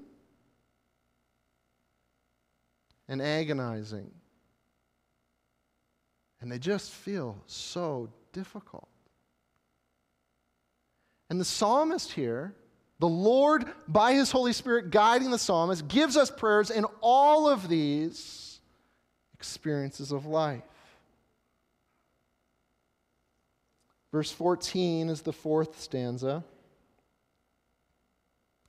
and 3.08 3.22
agonizing. 3.22 4.12
And 6.42 6.52
they 6.52 6.60
just 6.60 6.92
feel 6.92 7.42
so 7.48 8.10
difficult. 8.32 8.88
And 11.30 11.40
the 11.40 11.46
psalmist 11.46 12.12
here, 12.12 12.54
the 13.00 13.08
Lord, 13.08 13.66
by 13.88 14.14
his 14.14 14.32
Holy 14.32 14.54
Spirit 14.54 14.90
guiding 14.90 15.32
the 15.32 15.38
psalmist, 15.38 15.88
gives 15.88 16.18
us 16.18 16.30
prayers 16.30 16.70
in 16.70 16.86
all 17.02 17.48
of 17.48 17.70
these 17.70 18.60
experiences 19.34 20.12
of 20.12 20.26
life. 20.26 20.64
Verse 24.12 24.32
14 24.32 25.10
is 25.10 25.22
the 25.22 25.32
fourth 25.32 25.80
stanza, 25.80 26.44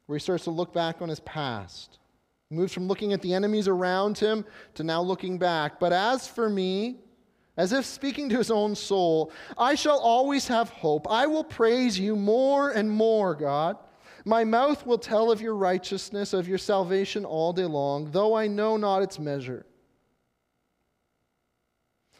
where 0.06 0.18
he 0.18 0.20
starts 0.20 0.44
to 0.44 0.50
look 0.50 0.72
back 0.74 1.00
on 1.00 1.08
his 1.08 1.20
past. 1.20 1.98
He 2.50 2.56
moves 2.56 2.74
from 2.74 2.88
looking 2.88 3.12
at 3.12 3.22
the 3.22 3.32
enemies 3.32 3.68
around 3.68 4.18
him 4.18 4.44
to 4.74 4.84
now 4.84 5.00
looking 5.00 5.38
back. 5.38 5.80
But 5.80 5.92
as 5.92 6.28
for 6.28 6.50
me, 6.50 6.98
as 7.60 7.74
if 7.74 7.84
speaking 7.84 8.30
to 8.30 8.38
his 8.38 8.50
own 8.50 8.74
soul, 8.74 9.30
I 9.58 9.74
shall 9.74 9.98
always 9.98 10.48
have 10.48 10.70
hope. 10.70 11.06
I 11.10 11.26
will 11.26 11.44
praise 11.44 12.00
you 12.00 12.16
more 12.16 12.70
and 12.70 12.90
more, 12.90 13.34
God. 13.34 13.76
My 14.24 14.44
mouth 14.44 14.86
will 14.86 14.96
tell 14.96 15.30
of 15.30 15.42
your 15.42 15.54
righteousness, 15.54 16.32
of 16.32 16.48
your 16.48 16.56
salvation 16.56 17.26
all 17.26 17.52
day 17.52 17.66
long, 17.66 18.10
though 18.12 18.34
I 18.34 18.46
know 18.46 18.78
not 18.78 19.02
its 19.02 19.18
measure. 19.18 19.66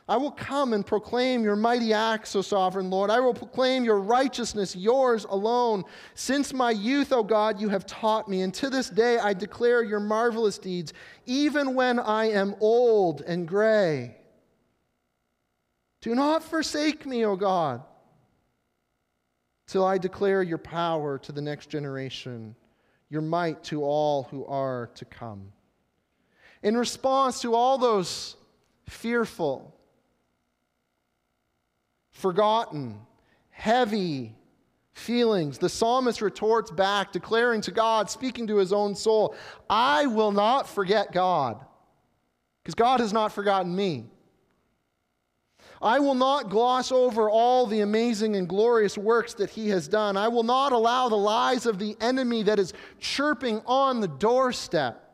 I 0.07 0.19
will 0.19 0.31
come 0.31 0.75
and 0.75 0.85
proclaim 0.85 1.43
your 1.43 1.57
mighty 1.57 1.95
acts, 1.95 2.37
O 2.37 2.43
sovereign 2.43 2.91
Lord. 2.91 3.09
I 3.09 3.21
will 3.21 3.33
proclaim 3.33 3.83
your 3.83 4.01
righteousness, 4.01 4.77
yours 4.77 5.25
alone. 5.25 5.85
Since 6.15 6.53
my 6.53 6.71
youth, 6.71 7.13
O 7.15 7.23
God, 7.23 7.59
you 7.59 7.71
have 7.71 7.87
taught 7.87 8.29
me, 8.29 8.43
and 8.43 8.53
to 8.55 8.69
this 8.69 8.91
day 8.91 9.19
I 9.19 9.33
declare 9.33 9.83
your 9.83 10.01
marvelous 10.01 10.59
deeds, 10.59 10.93
even 11.25 11.75
when 11.75 11.99
I 11.99 12.27
am 12.27 12.57
old 12.61 13.23
and 13.23 13.49
gray. 13.49 14.20
Do 16.00 16.14
not 16.14 16.42
forsake 16.42 17.04
me, 17.04 17.25
O 17.26 17.37
God, 17.37 17.83
till 19.66 19.85
I 19.85 19.99
declare 19.99 20.42
your 20.42 20.59
power 20.59 21.19
to 21.19 21.33
the 21.33 21.42
next 21.42 21.69
generation, 21.69 22.54
your 23.11 23.23
might 23.23 23.62
to 23.64 23.85
all 23.85 24.25
who 24.25 24.47
are 24.47 24.90
to 24.95 25.04
come. 25.04 25.52
In 26.62 26.76
response 26.76 27.42
to 27.42 27.54
all 27.54 27.78
those 27.78 28.37
fearful, 28.88 29.75
forgotten, 32.12 33.00
heavy 33.50 34.35
feelings, 34.92 35.59
the 35.59 35.69
psalmist 35.69 36.23
retorts 36.23 36.71
back, 36.71 37.12
declaring 37.12 37.61
to 37.62 37.71
God, 37.71 38.11
speaking 38.11 38.47
to 38.47 38.57
his 38.57 38.73
own 38.73 38.95
soul, 38.95 39.35
I 39.69 40.07
will 40.07 40.33
not 40.33 40.69
forget 40.69 41.12
God, 41.12 41.64
because 42.62 42.75
God 42.75 43.00
has 43.00 43.12
not 43.12 43.33
forgotten 43.33 43.75
me. 43.75 44.07
I 45.83 45.99
will 45.99 46.15
not 46.15 46.51
gloss 46.51 46.93
over 46.93 47.31
all 47.31 47.67
the 47.67 47.81
amazing 47.81 48.37
and 48.37 48.49
glorious 48.49 48.99
works 48.99 49.35
that 49.35 49.51
he 49.51 49.71
has 49.71 49.89
done. 49.89 50.17
I 50.17 50.29
will 50.29 50.43
not 50.43 50.73
allow 50.73 51.09
the 51.09 51.17
lies 51.17 51.65
of 51.65 51.79
the 51.79 51.97
enemy 52.01 52.43
that 52.43 52.59
is 52.59 52.75
chirping 52.99 53.63
on 53.67 54.01
the 54.01 54.09
doorstep 54.09 55.11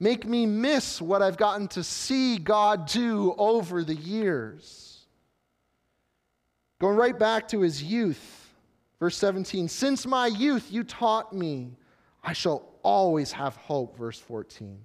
make 0.00 0.26
me 0.26 0.46
miss 0.46 1.00
what 1.00 1.22
I've 1.22 1.36
gotten 1.36 1.68
to 1.68 1.82
see 1.82 2.38
God 2.38 2.86
do 2.86 3.34
over 3.36 3.82
the 3.84 3.94
years. 3.94 5.06
Going 6.80 6.96
right 6.96 7.18
back 7.18 7.48
to 7.48 7.60
his 7.60 7.82
youth, 7.82 8.54
verse 9.00 9.16
17 9.16 9.68
Since 9.68 10.06
my 10.06 10.26
youth 10.26 10.70
you 10.70 10.84
taught 10.84 11.32
me, 11.32 11.76
I 12.22 12.32
shall 12.32 12.68
always 12.82 13.32
have 13.32 13.56
hope, 13.56 13.98
verse 13.98 14.18
14. 14.18 14.84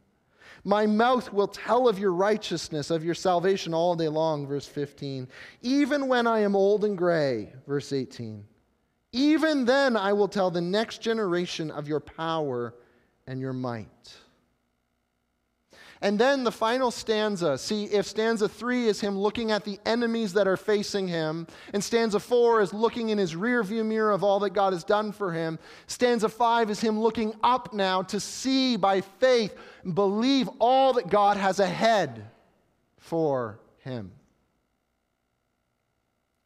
My 0.63 0.85
mouth 0.85 1.33
will 1.33 1.47
tell 1.47 1.89
of 1.89 1.99
your 1.99 2.13
righteousness, 2.13 2.89
of 2.89 3.03
your 3.03 3.15
salvation 3.15 3.73
all 3.73 3.95
day 3.95 4.07
long, 4.07 4.47
verse 4.47 4.65
15. 4.65 5.27
Even 5.61 6.07
when 6.07 6.25
I 6.25 6.39
am 6.39 6.55
old 6.55 6.85
and 6.85 6.97
gray, 6.97 7.51
verse 7.67 7.91
18. 7.91 8.45
Even 9.11 9.65
then 9.65 9.97
I 9.97 10.13
will 10.13 10.29
tell 10.29 10.49
the 10.49 10.61
next 10.61 11.01
generation 11.01 11.69
of 11.69 11.87
your 11.87 11.99
power 11.99 12.75
and 13.27 13.39
your 13.39 13.53
might. 13.53 14.13
And 16.03 16.19
then 16.19 16.43
the 16.43 16.51
final 16.51 16.91
stanza. 16.91 17.57
See, 17.57 17.85
if 17.85 18.05
stanza 18.05 18.49
three 18.49 18.87
is 18.87 18.99
him 18.99 19.17
looking 19.17 19.51
at 19.51 19.63
the 19.63 19.79
enemies 19.85 20.33
that 20.33 20.49
are 20.49 20.57
facing 20.57 21.07
him, 21.07 21.47
and 21.73 21.81
stanza 21.81 22.19
four 22.19 22.59
is 22.59 22.73
looking 22.73 23.07
in 23.07 23.17
his 23.17 23.35
rearview 23.35 23.85
mirror 23.85 24.11
of 24.11 24.21
all 24.21 24.41
that 24.41 24.49
God 24.49 24.73
has 24.73 24.83
done 24.83 25.13
for 25.13 25.31
him, 25.31 25.57
stanza 25.87 26.27
five 26.27 26.69
is 26.69 26.81
him 26.81 26.99
looking 26.99 27.33
up 27.41 27.73
now 27.73 28.01
to 28.01 28.19
see 28.19 28.75
by 28.75 28.99
faith 28.99 29.55
and 29.85 29.95
believe 29.95 30.49
all 30.59 30.91
that 30.91 31.07
God 31.07 31.37
has 31.37 31.59
ahead 31.59 32.25
for 32.97 33.61
him. 33.77 34.11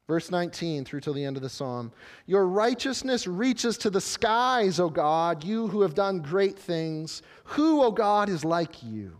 Verse 0.07 0.29
19 0.29 0.85
through 0.85 1.01
till 1.01 1.13
the 1.13 1.25
end 1.25 1.35
of 1.35 1.41
the 1.41 1.49
psalm. 1.49 1.91
Your 2.27 2.45
righteousness 2.47 3.25
reaches 3.25 3.79
to 3.79 3.89
the 3.89 4.01
skies, 4.01 4.79
O 4.79 4.87
God, 4.87 5.43
you 5.43 5.67
who 5.67 5.81
have 5.81 5.95
done 5.95 6.19
great 6.19 6.59
things. 6.59 7.23
Who, 7.45 7.81
O 7.81 7.89
God, 7.89 8.29
is 8.29 8.45
like 8.45 8.83
you? 8.83 9.17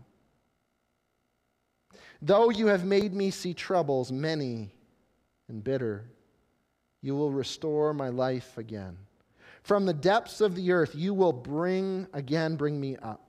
Though 2.20 2.50
you 2.50 2.66
have 2.66 2.84
made 2.84 3.14
me 3.14 3.30
see 3.30 3.54
troubles, 3.54 4.10
many 4.10 4.74
and 5.48 5.62
bitter, 5.62 6.10
you 7.00 7.14
will 7.14 7.30
restore 7.30 7.94
my 7.94 8.08
life 8.08 8.58
again. 8.58 8.96
From 9.62 9.86
the 9.86 9.94
depths 9.94 10.40
of 10.40 10.54
the 10.54 10.72
earth, 10.72 10.94
you 10.94 11.14
will 11.14 11.32
bring 11.32 12.06
again, 12.12 12.56
bring 12.56 12.80
me 12.80 12.96
up. 12.96 13.27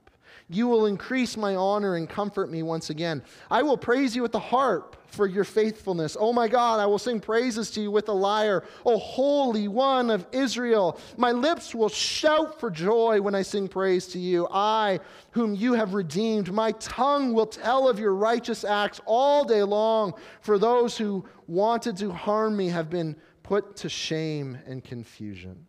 You 0.52 0.66
will 0.66 0.86
increase 0.86 1.36
my 1.36 1.54
honor 1.54 1.94
and 1.94 2.08
comfort 2.08 2.50
me 2.50 2.64
once 2.64 2.90
again. 2.90 3.22
I 3.52 3.62
will 3.62 3.76
praise 3.76 4.16
you 4.16 4.22
with 4.22 4.32
the 4.32 4.40
harp 4.40 4.96
for 5.06 5.28
your 5.28 5.44
faithfulness. 5.44 6.16
Oh 6.18 6.32
my 6.32 6.48
God, 6.48 6.80
I 6.80 6.86
will 6.86 6.98
sing 6.98 7.20
praises 7.20 7.70
to 7.72 7.80
you 7.80 7.92
with 7.92 8.06
the 8.06 8.14
lyre. 8.16 8.64
O 8.84 8.98
Holy 8.98 9.68
One 9.68 10.10
of 10.10 10.26
Israel, 10.32 10.98
my 11.16 11.30
lips 11.30 11.72
will 11.72 11.88
shout 11.88 12.58
for 12.58 12.68
joy 12.68 13.20
when 13.20 13.36
I 13.36 13.42
sing 13.42 13.68
praise 13.68 14.08
to 14.08 14.18
you. 14.18 14.48
I, 14.50 14.98
whom 15.30 15.54
you 15.54 15.74
have 15.74 15.94
redeemed, 15.94 16.52
my 16.52 16.72
tongue 16.72 17.32
will 17.32 17.46
tell 17.46 17.88
of 17.88 18.00
your 18.00 18.14
righteous 18.14 18.64
acts 18.64 19.00
all 19.06 19.44
day 19.44 19.62
long. 19.62 20.14
For 20.40 20.58
those 20.58 20.98
who 20.98 21.24
wanted 21.46 21.96
to 21.98 22.10
harm 22.10 22.56
me 22.56 22.70
have 22.70 22.90
been 22.90 23.14
put 23.44 23.76
to 23.76 23.88
shame 23.88 24.58
and 24.66 24.82
confusion. 24.82 25.68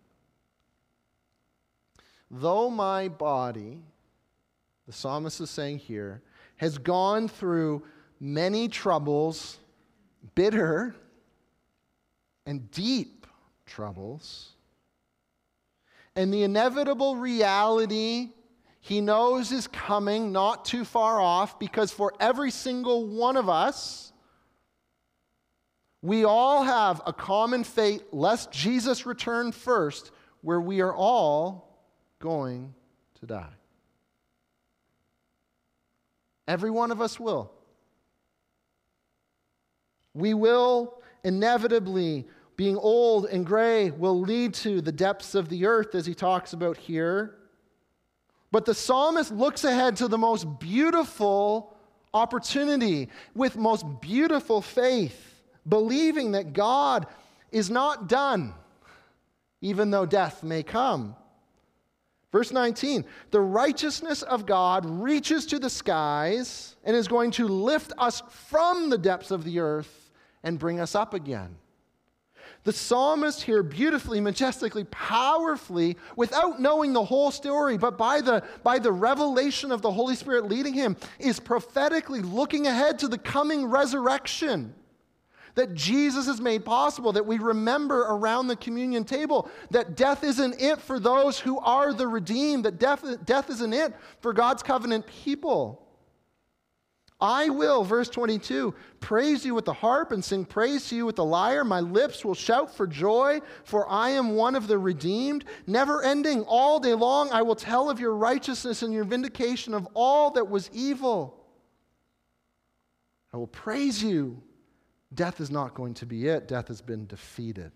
Though 2.32 2.72
my 2.72 3.10
body 3.10 3.84
the 4.88 4.94
psalmist 4.94 5.40
is 5.42 5.50
saying 5.50 5.80
here, 5.80 6.22
has 6.58 6.78
gone 6.78 7.28
through 7.28 7.84
many 8.20 8.68
troubles, 8.68 9.58
bitter 10.36 10.96
and 12.46 12.70
deep 12.72 13.26
troubles. 13.66 14.52
And 16.16 16.34
the 16.34 16.44
inevitable 16.44 17.16
reality 17.16 18.30
he 18.80 19.00
knows 19.00 19.52
is 19.52 19.68
coming 19.68 20.32
not 20.32 20.66
too 20.66 20.84
far 20.84 21.22
off 21.22 21.60
because 21.60 21.92
for 21.92 22.14
every 22.20 22.52
single 22.52 23.06
one 23.06 23.38
of 23.38 23.48
us, 23.48 24.12
we 26.02 26.26
all 26.26 26.64
have 26.64 27.00
a 27.06 27.14
common 27.14 27.64
fate, 27.64 28.02
lest 28.12 28.52
Jesus 28.52 29.06
return 29.06 29.52
first, 29.52 30.12
where 30.42 30.60
we 30.60 30.82
are 30.82 30.94
all 30.94 31.80
going 32.20 32.74
to 33.20 33.28
die. 33.28 33.54
Every 36.52 36.70
one 36.70 36.92
of 36.92 37.00
us 37.00 37.18
will. 37.18 37.50
We 40.14 40.34
will 40.34 41.02
inevitably, 41.24 42.28
being 42.58 42.76
old 42.76 43.28
and 43.28 43.46
gray, 43.46 43.92
will 43.92 44.20
lead 44.20 44.54
to 44.56 44.82
the 44.82 44.92
depths 44.92 45.34
of 45.34 45.48
the 45.48 45.66
earth, 45.66 45.96
as 45.96 46.06
he 46.06 46.14
talks 46.14 46.52
about 46.52 46.76
here. 46.76 47.38
But 48.52 48.66
the 48.66 48.74
psalmist 48.74 49.32
looks 49.32 49.64
ahead 49.64 49.96
to 49.96 50.10
the 50.10 50.18
most 50.18 50.60
beautiful 50.60 51.74
opportunity 52.14 53.08
with 53.34 53.56
most 53.56 53.86
beautiful 54.02 54.62
faith, 54.62 55.42
believing 55.70 56.34
that 56.34 56.52
God 56.52 57.08
is 57.54 57.70
not 57.70 58.10
done, 58.10 58.54
even 59.62 59.90
though 59.90 60.06
death 60.06 60.44
may 60.44 60.64
come. 60.64 61.16
Verse 62.32 62.52
19 62.52 63.06
The 63.32 63.42
righteousness 63.42 64.22
of 64.24 64.46
God 64.46 64.86
reaches 64.86 65.46
to 65.48 65.60
the 65.60 65.70
skies 65.70 66.76
and 66.84 66.96
is 66.96 67.08
going 67.08 67.32
to 67.32 67.48
lift 67.48 67.94
us 67.98 68.24
from 68.30 68.90
the 68.90 68.98
depths 68.98 69.32
of 69.32 69.44
the 69.44 69.60
earth 69.60 70.12
and 70.44 70.60
bring 70.60 70.80
us 70.80 70.96
up 70.96 71.14
again. 71.14 71.58
The 72.64 72.74
psalmist 72.74 73.42
here 73.42 73.64
beautifully, 73.64 74.22
majestically, 74.22 74.84
powerfully, 74.86 75.98
without 76.16 76.62
knowing 76.62 76.94
the 76.94 77.04
whole 77.04 77.32
story, 77.32 77.76
but 77.76 77.98
by 77.98 78.22
the, 78.22 78.44
by 78.62 78.78
the 78.78 78.92
revelation 78.92 79.72
of 79.72 79.82
the 79.82 79.92
Holy 79.92 80.16
Spirit 80.16 80.46
leading 80.46 80.74
him, 80.74 80.96
is 81.18 81.40
prophetically 81.40 82.22
looking 82.22 82.68
ahead 82.68 83.00
to 83.00 83.08
the 83.08 83.18
coming 83.18 83.66
resurrection 83.66 84.76
that 85.56 85.74
Jesus 85.74 86.28
has 86.28 86.42
made 86.42 86.66
possible, 86.66 87.12
that 87.14 87.26
we 87.26 87.38
remember 87.38 88.02
around 88.02 88.48
the 88.48 88.56
communion 88.56 89.04
table, 89.04 89.50
that 89.70 89.96
death 89.96 90.24
isn't 90.24 90.62
it 90.62 90.80
for 90.80 91.00
those 91.00 91.40
who 91.40 91.60
are 91.60 91.94
the 91.94 92.08
redeemed, 92.08 92.66
that 92.66 92.80
death, 92.80 93.04
death 93.26 93.50
isn't 93.50 93.74
it 93.74 93.94
for 94.20 94.34
God's 94.34 94.64
covenant 94.64 95.06
people. 95.08 95.88
I 97.22 97.50
will, 97.50 97.84
verse 97.84 98.10
22, 98.10 98.74
praise 99.00 99.46
you 99.46 99.54
with 99.54 99.66
the 99.66 99.74
harp 99.74 100.12
and 100.12 100.26
sing 100.26 100.44
praise 100.44 100.90
to 100.90 100.96
you 100.96 101.06
with 101.06 101.18
the 101.18 101.24
lyre. 101.24 101.64
My 101.64 101.80
lips 101.80 102.26
will 102.26 102.34
shout 102.34 102.74
for 102.76 102.88
joy, 102.88 103.42
for 103.64 103.88
I 103.88 104.10
am 104.10 104.34
one 104.34 104.56
of 104.56 104.68
the 104.68 104.80
redeemed. 104.80 105.46
Never 105.68 106.02
ending, 106.02 106.44
all 106.46 106.80
day 106.80 106.96
long, 106.96 107.30
I 107.32 107.44
will 107.44 107.56
tell 107.56 107.92
of 107.92 108.00
your 108.00 108.16
righteousness 108.16 108.82
and 108.82 108.92
your 108.92 109.04
vindication 109.04 109.76
of 109.76 109.88
all 109.94 110.32
that 110.32 110.50
was 110.50 110.72
evil. 110.74 111.38
I 113.32 113.38
will 113.38 113.48
praise 113.48 114.04
you 114.04 114.42
Death 115.14 115.42
is 115.42 115.52
not 115.52 115.74
going 115.74 115.94
to 115.96 116.06
be 116.06 116.28
it. 116.28 116.48
Death 116.48 116.68
has 116.70 116.82
been 116.82 117.06
defeated. 117.06 117.72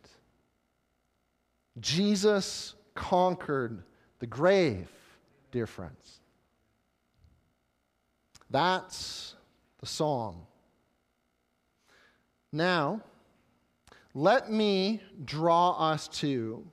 Jesus 1.79 2.75
conquered 2.93 3.83
the 4.19 4.27
grave, 4.27 4.89
dear 5.51 5.67
friends. 5.67 6.19
That's 8.49 9.35
the 9.79 9.85
song. 9.85 10.45
Now, 12.53 13.01
let 14.13 14.49
me 14.49 15.01
draw 15.25 15.71
us 15.71 16.07
to 16.07 16.65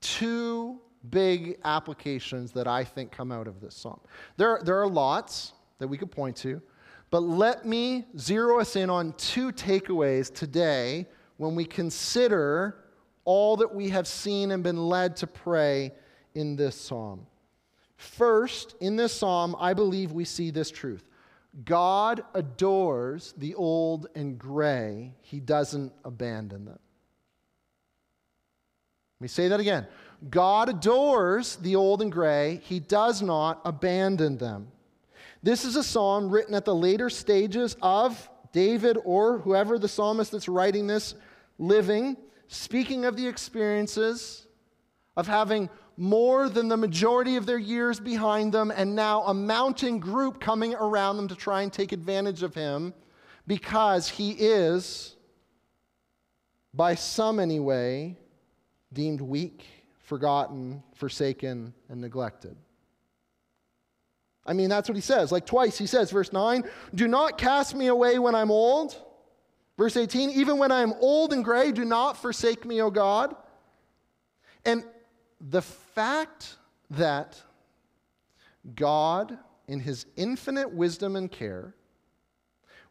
two 0.00 0.80
big 1.08 1.58
applications 1.64 2.50
that 2.52 2.66
I 2.66 2.82
think 2.82 3.12
come 3.12 3.30
out 3.30 3.46
of 3.46 3.60
this 3.60 3.76
psalm. 3.76 4.00
There, 4.36 4.60
there 4.64 4.80
are 4.80 4.88
lots 4.88 5.52
that 5.78 5.86
we 5.86 5.96
could 5.96 6.10
point 6.10 6.36
to, 6.38 6.60
but 7.10 7.20
let 7.20 7.66
me 7.66 8.06
zero 8.18 8.60
us 8.60 8.76
in 8.76 8.88
on 8.88 9.12
two 9.14 9.50
takeaways 9.52 10.32
today 10.32 11.06
when 11.36 11.54
we 11.54 11.64
consider 11.64 12.76
all 13.24 13.56
that 13.56 13.74
we 13.74 13.88
have 13.90 14.06
seen 14.06 14.50
and 14.52 14.62
been 14.62 14.88
led 14.88 15.16
to 15.16 15.26
pray 15.26 15.92
in 16.34 16.56
this 16.56 16.76
psalm. 16.76 17.26
First, 17.96 18.76
in 18.80 18.96
this 18.96 19.12
psalm, 19.12 19.54
I 19.58 19.74
believe 19.74 20.12
we 20.12 20.24
see 20.24 20.50
this 20.50 20.70
truth 20.70 21.08
God 21.64 22.22
adores 22.34 23.34
the 23.36 23.54
old 23.56 24.06
and 24.14 24.38
gray, 24.38 25.14
He 25.20 25.40
doesn't 25.40 25.92
abandon 26.04 26.64
them. 26.64 26.78
Let 29.18 29.24
me 29.24 29.28
say 29.28 29.48
that 29.48 29.60
again. 29.60 29.86
God 30.30 30.68
adores 30.68 31.56
the 31.56 31.76
old 31.76 32.02
and 32.02 32.12
gray, 32.12 32.60
He 32.62 32.78
does 32.78 33.20
not 33.20 33.60
abandon 33.64 34.38
them. 34.38 34.68
This 35.42 35.64
is 35.64 35.76
a 35.76 35.82
psalm 35.82 36.28
written 36.28 36.54
at 36.54 36.64
the 36.64 36.74
later 36.74 37.08
stages 37.08 37.76
of 37.80 38.28
David 38.52 38.98
or 39.04 39.38
whoever 39.38 39.78
the 39.78 39.88
psalmist 39.88 40.32
that's 40.32 40.48
writing 40.48 40.86
this 40.86 41.14
living, 41.58 42.16
speaking 42.48 43.04
of 43.04 43.16
the 43.16 43.26
experiences 43.26 44.46
of 45.16 45.26
having 45.26 45.70
more 45.96 46.48
than 46.48 46.68
the 46.68 46.76
majority 46.76 47.36
of 47.36 47.46
their 47.46 47.58
years 47.58 48.00
behind 48.00 48.52
them 48.52 48.72
and 48.74 48.94
now 48.94 49.22
a 49.24 49.34
mounting 49.34 49.98
group 49.98 50.40
coming 50.40 50.74
around 50.74 51.16
them 51.16 51.28
to 51.28 51.34
try 51.34 51.62
and 51.62 51.72
take 51.72 51.92
advantage 51.92 52.42
of 52.42 52.54
him 52.54 52.94
because 53.46 54.08
he 54.08 54.30
is, 54.32 55.16
by 56.72 56.94
some 56.94 57.38
anyway, 57.38 58.16
deemed 58.92 59.20
weak, 59.20 59.66
forgotten, 59.98 60.82
forsaken, 60.94 61.74
and 61.88 62.00
neglected. 62.00 62.56
I 64.46 64.52
mean, 64.52 64.68
that's 64.68 64.88
what 64.88 64.96
he 64.96 65.02
says. 65.02 65.30
Like 65.30 65.46
twice 65.46 65.78
he 65.78 65.86
says, 65.86 66.10
verse 66.10 66.32
9, 66.32 66.64
do 66.94 67.06
not 67.06 67.38
cast 67.38 67.74
me 67.74 67.86
away 67.88 68.18
when 68.18 68.34
I'm 68.34 68.50
old. 68.50 68.96
Verse 69.76 69.96
18, 69.96 70.30
even 70.30 70.58
when 70.58 70.72
I 70.72 70.82
am 70.82 70.92
old 71.00 71.32
and 71.32 71.44
gray, 71.44 71.72
do 71.72 71.84
not 71.84 72.16
forsake 72.16 72.64
me, 72.64 72.82
O 72.82 72.90
God. 72.90 73.34
And 74.64 74.84
the 75.40 75.62
fact 75.62 76.56
that 76.90 77.40
God 78.74 79.38
in 79.70 79.78
his 79.78 80.04
infinite 80.16 80.72
wisdom 80.72 81.14
and 81.14 81.30
care, 81.30 81.76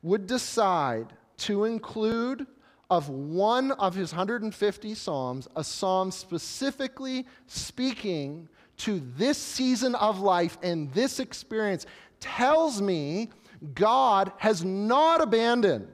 would 0.02 0.26
decide 0.26 1.08
to 1.36 1.66
include 1.66 2.48
of 2.90 3.10
one 3.10 3.74
of 3.74 3.94
his 3.94 4.14
150 4.14 4.96
Psalms, 4.96 5.48
a 5.58 5.64
psalm 5.64 6.10
specifically 6.10 7.28
speaking 7.48 8.48
to 8.80 9.02
this 9.18 9.38
season 9.38 9.96
of 9.96 10.20
life 10.20 10.58
and 10.64 10.92
this 10.94 11.20
experience, 11.20 11.86
tells 12.20 12.82
me 12.82 13.30
God 13.74 14.32
has 14.38 14.64
not 14.64 15.22
abandoned 15.22 15.88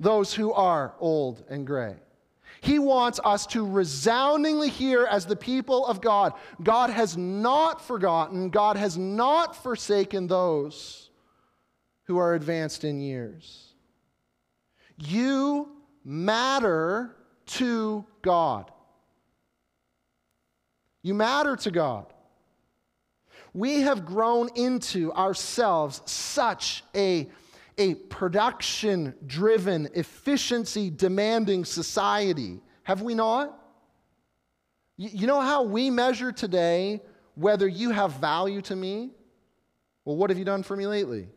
those 0.00 0.32
who 0.34 0.52
are 0.52 0.94
old 1.00 1.44
and 1.48 1.66
gray. 1.66 1.96
He 2.60 2.78
wants 2.78 3.20
us 3.24 3.46
to 3.48 3.66
resoundingly 3.66 4.68
hear 4.68 5.06
as 5.06 5.26
the 5.26 5.36
people 5.36 5.86
of 5.86 6.00
God 6.00 6.32
God 6.62 6.90
has 6.90 7.16
not 7.16 7.80
forgotten, 7.80 8.50
God 8.50 8.76
has 8.76 8.98
not 8.98 9.54
forsaken 9.56 10.26
those 10.26 11.10
who 12.04 12.18
are 12.18 12.34
advanced 12.34 12.84
in 12.84 13.00
years. 13.00 13.74
You 14.96 15.70
matter 16.04 17.14
to 17.46 18.04
God. 18.22 18.70
You 21.02 21.14
matter 21.14 21.56
to 21.56 21.70
God. 21.70 22.06
We 23.54 23.80
have 23.80 24.04
grown 24.04 24.50
into 24.54 25.12
ourselves 25.12 26.02
such 26.04 26.84
a, 26.94 27.28
a 27.78 27.94
production 27.94 29.14
driven, 29.26 29.88
efficiency 29.94 30.90
demanding 30.90 31.64
society, 31.64 32.60
have 32.82 33.02
we 33.02 33.14
not? 33.14 33.58
You, 34.96 35.28
know 35.28 35.40
how 35.40 35.62
we 35.62 35.90
measure 35.90 36.32
today 36.32 37.00
whether 37.36 37.68
you 37.68 37.90
have 37.90 38.14
value 38.14 38.60
to 38.62 38.74
me? 38.74 39.10
Well, 40.04 40.16
what 40.16 40.30
have 40.30 40.38
you 40.38 40.44
done 40.44 40.64
for 40.64 40.74
me 40.74 40.86
lately? 40.86 41.28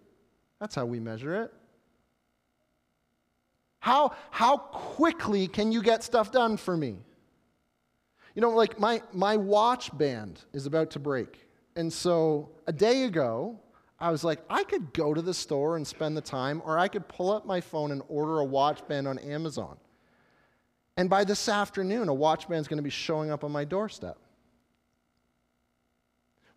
That's 0.59 0.73
how 0.73 0.85
we 0.85 0.99
measure 0.99 1.43
it. 1.43 1.53
How, 3.79 4.15
how 4.31 4.57
quickly 4.57 5.47
can 5.47 5.71
you 5.71 5.83
get 5.83 6.03
stuff 6.03 6.31
done 6.31 6.57
for 6.57 6.75
me? 6.75 6.97
You 8.35 8.41
know, 8.41 8.51
like 8.51 8.79
my, 8.79 9.01
my 9.13 9.37
watch 9.37 9.95
band 9.97 10.39
is 10.53 10.65
about 10.65 10.91
to 10.91 10.99
break. 10.99 11.47
And 11.75 11.91
so 11.91 12.49
a 12.67 12.73
day 12.73 13.03
ago, 13.03 13.59
I 13.99 14.09
was 14.09 14.23
like, 14.23 14.39
I 14.49 14.63
could 14.63 14.93
go 14.93 15.13
to 15.13 15.21
the 15.21 15.33
store 15.33 15.75
and 15.75 15.85
spend 15.85 16.17
the 16.17 16.21
time, 16.21 16.61
or 16.65 16.79
I 16.79 16.87
could 16.87 17.07
pull 17.07 17.31
up 17.31 17.45
my 17.45 17.61
phone 17.61 17.91
and 17.91 18.01
order 18.07 18.39
a 18.39 18.45
watch 18.45 18.87
band 18.87 19.07
on 19.07 19.19
Amazon. 19.19 19.77
And 20.97 21.09
by 21.09 21.23
this 21.23 21.47
afternoon, 21.47 22.09
a 22.09 22.13
watch 22.13 22.49
band 22.49 22.61
is 22.61 22.67
going 22.67 22.77
to 22.77 22.83
be 22.83 22.89
showing 22.89 23.31
up 23.31 23.43
on 23.43 23.51
my 23.51 23.63
doorstep. 23.63 24.17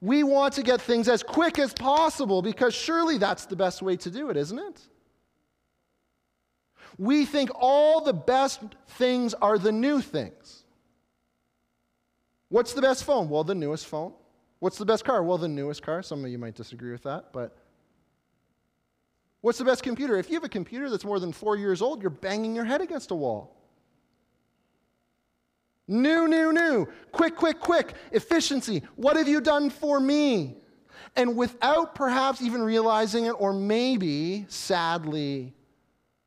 We 0.01 0.23
want 0.23 0.55
to 0.55 0.63
get 0.63 0.81
things 0.81 1.09
as 1.09 1.23
quick 1.23 1.59
as 1.59 1.73
possible 1.73 2.43
because 2.43 2.75
surely 2.75 3.19
that's 3.19 3.47
the 3.47 3.57
best 3.57 3.81
way 3.81 3.97
to 3.99 4.11
do 4.11 4.31
it, 4.31 4.37
isn't 4.37 4.59
it? 4.59 4.81
We 6.99 7.25
think 7.25 7.51
all 7.55 8.03
the 8.03 8.13
best 8.13 8.61
things 8.87 9.35
are 9.35 9.59
the 9.59 9.73
new 9.73 10.01
things. 10.01 10.64
What's 12.55 12.73
the 12.73 12.83
best 12.83 13.03
phone? 13.03 13.29
Well, 13.29 13.43
the 13.43 13.57
newest 13.57 13.87
phone. 13.87 14.13
What's 14.61 14.79
the 14.79 14.85
best 14.85 15.05
car? 15.05 15.25
Well, 15.25 15.39
the 15.39 15.49
newest 15.49 15.83
car. 15.83 16.05
Some 16.05 16.25
of 16.25 16.31
you 16.31 16.39
might 16.39 16.55
disagree 16.55 16.93
with 16.93 17.03
that, 17.03 17.33
but 17.33 17.57
what's 19.41 19.59
the 19.59 19.65
best 19.65 19.83
computer? 19.83 20.17
If 20.19 20.29
you 20.29 20.37
have 20.37 20.45
a 20.45 20.49
computer 20.49 20.89
that's 20.89 21.05
more 21.05 21.19
than 21.19 21.33
four 21.33 21.57
years 21.57 21.83
old, 21.83 22.01
you're 22.01 22.11
banging 22.11 22.55
your 22.55 22.65
head 22.65 22.81
against 22.81 23.11
a 23.11 23.15
wall. 23.17 23.61
New, 25.89 26.29
new, 26.29 26.53
new. 26.53 26.87
Quick, 27.11 27.35
quick, 27.35 27.59
quick. 27.59 27.95
Efficiency. 28.13 28.85
What 28.95 29.17
have 29.17 29.27
you 29.27 29.41
done 29.41 29.69
for 29.69 29.99
me? 29.99 30.59
And 31.17 31.37
without 31.37 31.97
perhaps 31.97 32.41
even 32.41 32.63
realizing 32.63 33.25
it, 33.25 33.33
or 33.33 33.53
maybe 33.53 34.47
sadly 34.47 35.55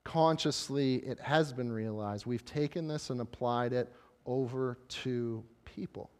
consciously 0.04 0.96
it 0.96 1.22
has 1.22 1.54
been 1.54 1.72
realized. 1.72 2.26
We've 2.26 2.44
taken 2.44 2.90
this 2.90 3.12
and 3.12 3.22
applied 3.22 3.72
it 3.72 3.90
over 4.26 4.78
to 4.90 5.42
people. 5.64 6.12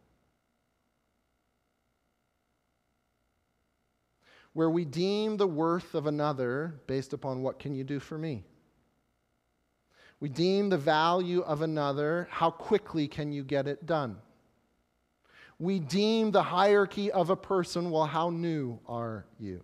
Where 4.58 4.68
we 4.68 4.84
deem 4.84 5.36
the 5.36 5.46
worth 5.46 5.94
of 5.94 6.08
another 6.08 6.80
based 6.88 7.12
upon 7.12 7.42
what 7.44 7.60
can 7.60 7.76
you 7.76 7.84
do 7.84 8.00
for 8.00 8.18
me? 8.18 8.42
We 10.18 10.28
deem 10.28 10.68
the 10.68 10.76
value 10.76 11.42
of 11.42 11.62
another, 11.62 12.26
how 12.28 12.50
quickly 12.50 13.06
can 13.06 13.30
you 13.30 13.44
get 13.44 13.68
it 13.68 13.86
done? 13.86 14.16
We 15.60 15.78
deem 15.78 16.32
the 16.32 16.42
hierarchy 16.42 17.12
of 17.12 17.30
a 17.30 17.36
person, 17.36 17.92
well, 17.92 18.06
how 18.06 18.30
new 18.30 18.80
are 18.88 19.26
you? 19.38 19.62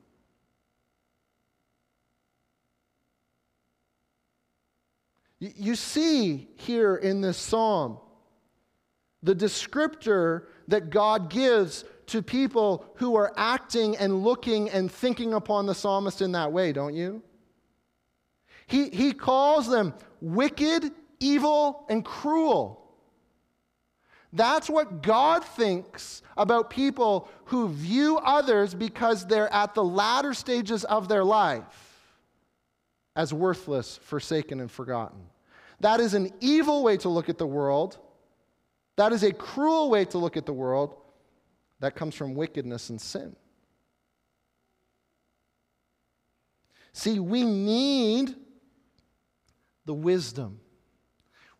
You 5.40 5.74
see 5.74 6.50
here 6.54 6.94
in 6.94 7.20
this 7.20 7.36
psalm 7.36 7.98
the 9.24 9.34
descriptor 9.34 10.44
that 10.68 10.90
God 10.90 11.30
gives 11.30 11.84
to 12.06 12.22
people 12.22 12.86
who 12.96 13.16
are 13.16 13.32
acting 13.36 13.96
and 13.96 14.22
looking 14.22 14.70
and 14.70 14.90
thinking 14.90 15.34
upon 15.34 15.66
the 15.66 15.74
psalmist 15.74 16.22
in 16.22 16.32
that 16.32 16.52
way, 16.52 16.72
don't 16.72 16.94
you? 16.94 17.22
He, 18.66 18.88
he 18.88 19.12
calls 19.12 19.68
them 19.68 19.94
wicked, 20.20 20.90
evil, 21.20 21.84
and 21.88 22.04
cruel. 22.04 22.80
That's 24.32 24.68
what 24.68 25.02
God 25.02 25.44
thinks 25.44 26.22
about 26.36 26.68
people 26.68 27.28
who 27.46 27.68
view 27.68 28.18
others 28.18 28.74
because 28.74 29.26
they're 29.26 29.52
at 29.52 29.74
the 29.74 29.84
latter 29.84 30.34
stages 30.34 30.84
of 30.84 31.08
their 31.08 31.24
life 31.24 31.94
as 33.14 33.32
worthless, 33.32 33.96
forsaken, 34.02 34.58
and 34.58 34.70
forgotten. 34.70 35.20
That 35.80 36.00
is 36.00 36.14
an 36.14 36.32
evil 36.40 36.82
way 36.82 36.96
to 36.98 37.08
look 37.08 37.28
at 37.28 37.38
the 37.38 37.46
world. 37.46 37.98
That 38.96 39.12
is 39.12 39.22
a 39.22 39.32
cruel 39.32 39.90
way 39.90 40.04
to 40.06 40.18
look 40.18 40.36
at 40.36 40.46
the 40.46 40.52
world. 40.52 40.96
That 41.84 41.96
comes 41.96 42.14
from 42.14 42.34
wickedness 42.34 42.88
and 42.88 42.98
sin. 42.98 43.36
See, 46.94 47.18
we 47.18 47.44
need 47.44 48.34
the 49.84 49.92
wisdom. 49.92 50.60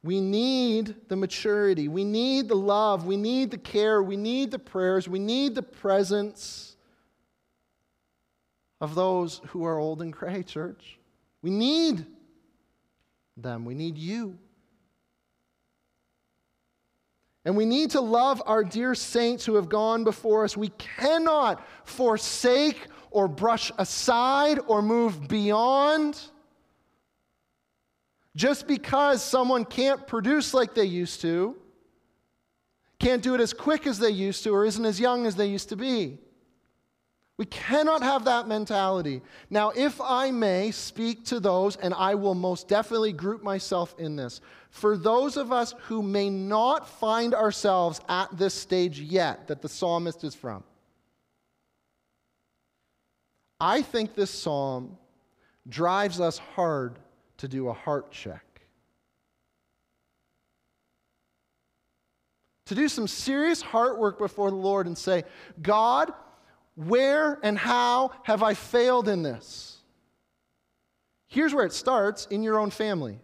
We 0.03 0.23
need 0.23 0.95
the 1.09 1.17
maturity. 1.17 1.89
We 1.89 2.05
need 2.05 2.49
the 2.49 2.55
love. 2.55 3.05
We 3.05 3.19
need 3.19 3.51
the 3.51 3.59
care. 3.59 4.03
We 4.03 4.17
need 4.17 4.51
the 4.51 4.59
prayers. 4.59 5.07
We 5.07 5.19
need 5.19 5.55
the 5.55 5.63
presence 5.63 6.75
of 8.81 8.95
those 8.95 9.43
who 9.49 9.67
are 9.67 9.79
old 9.79 10.01
and 10.01 10.11
gray, 10.11 10.43
church. 10.43 10.99
We 11.43 11.51
need 11.51 12.07
them. 13.37 13.67
We 13.67 13.75
need 13.75 13.99
you. 13.99 14.39
And 17.45 17.57
we 17.57 17.67
need 17.67 17.91
to 17.91 18.01
love 18.01 18.43
our 18.47 18.65
dear 18.65 18.95
saints 18.95 19.45
who 19.45 19.55
have 19.57 19.69
gone 19.69 20.03
before 20.03 20.45
us. 20.45 20.57
We 20.57 20.71
cannot 20.71 21.65
forsake 21.85 22.87
or 23.11 23.29
brush 23.29 23.71
aside 23.79 24.59
or 24.67 24.83
move 24.83 25.29
beyond 25.29 26.21
just 28.37 28.67
because 28.67 29.23
someone 29.23 29.65
can't 29.65 30.07
produce 30.07 30.55
like 30.55 30.75
they 30.75 30.85
used 30.85 31.21
to, 31.21 31.57
can't 32.99 33.23
do 33.23 33.35
it 33.35 33.41
as 33.41 33.53
quick 33.53 33.87
as 33.87 33.99
they 33.99 34.11
used 34.11 34.43
to, 34.45 34.51
or 34.51 34.65
isn't 34.65 34.85
as 34.85 34.99
young 34.99 35.27
as 35.27 35.37
they 35.37 35.47
used 35.47 35.69
to 35.69 35.77
be. 35.77 36.19
We 37.37 37.47
cannot 37.47 38.03
have 38.03 38.25
that 38.27 38.47
mentality. 38.47 39.21
Now, 39.51 39.71
if 39.71 40.01
I 40.01 40.31
may 40.31 40.71
speak 40.71 41.25
to 41.27 41.41
those, 41.41 41.77
and 41.77 41.93
I 41.93 42.15
will 42.15 42.35
most 42.35 42.69
definitely 42.69 43.13
group 43.13 43.43
myself 43.43 43.95
in 43.99 44.17
this, 44.17 44.41
for 44.75 44.97
those 44.97 45.37
of 45.37 45.53
us 45.53 45.73
who 45.83 46.03
may 46.03 46.29
not 46.29 46.89
find 46.89 47.33
ourselves 47.33 48.01
at 48.09 48.37
this 48.37 48.53
stage 48.53 48.99
yet 48.99 49.47
that 49.47 49.63
the 49.63 49.69
psalmist 49.69 50.25
is 50.25 50.35
from, 50.35 50.65
I 53.61 53.83
think 53.83 54.17
this 54.17 54.33
psalm 54.33 54.99
drives 55.69 56.19
us 56.19 56.39
hard 56.39 56.99
to 57.37 57.47
do 57.47 57.69
a 57.69 57.73
heart 57.73 58.11
check. 58.11 58.63
To 62.67 62.75
do 62.75 62.89
some 62.89 63.07
serious 63.07 63.63
heart 63.63 64.01
work 64.01 64.19
before 64.19 64.51
the 64.51 64.57
Lord 64.57 64.89
and 64.89 64.99
say, 64.99 65.23
God, 65.63 66.13
where 66.75 67.39
and 67.45 67.57
how 67.57 68.11
have 68.25 68.43
I 68.43 68.55
failed 68.55 69.07
in 69.07 69.23
this? 69.23 69.79
Here's 71.29 71.55
where 71.55 71.65
it 71.65 71.73
starts 71.73 72.27
in 72.27 72.43
your 72.43 72.59
own 72.59 72.71
family. 72.71 73.21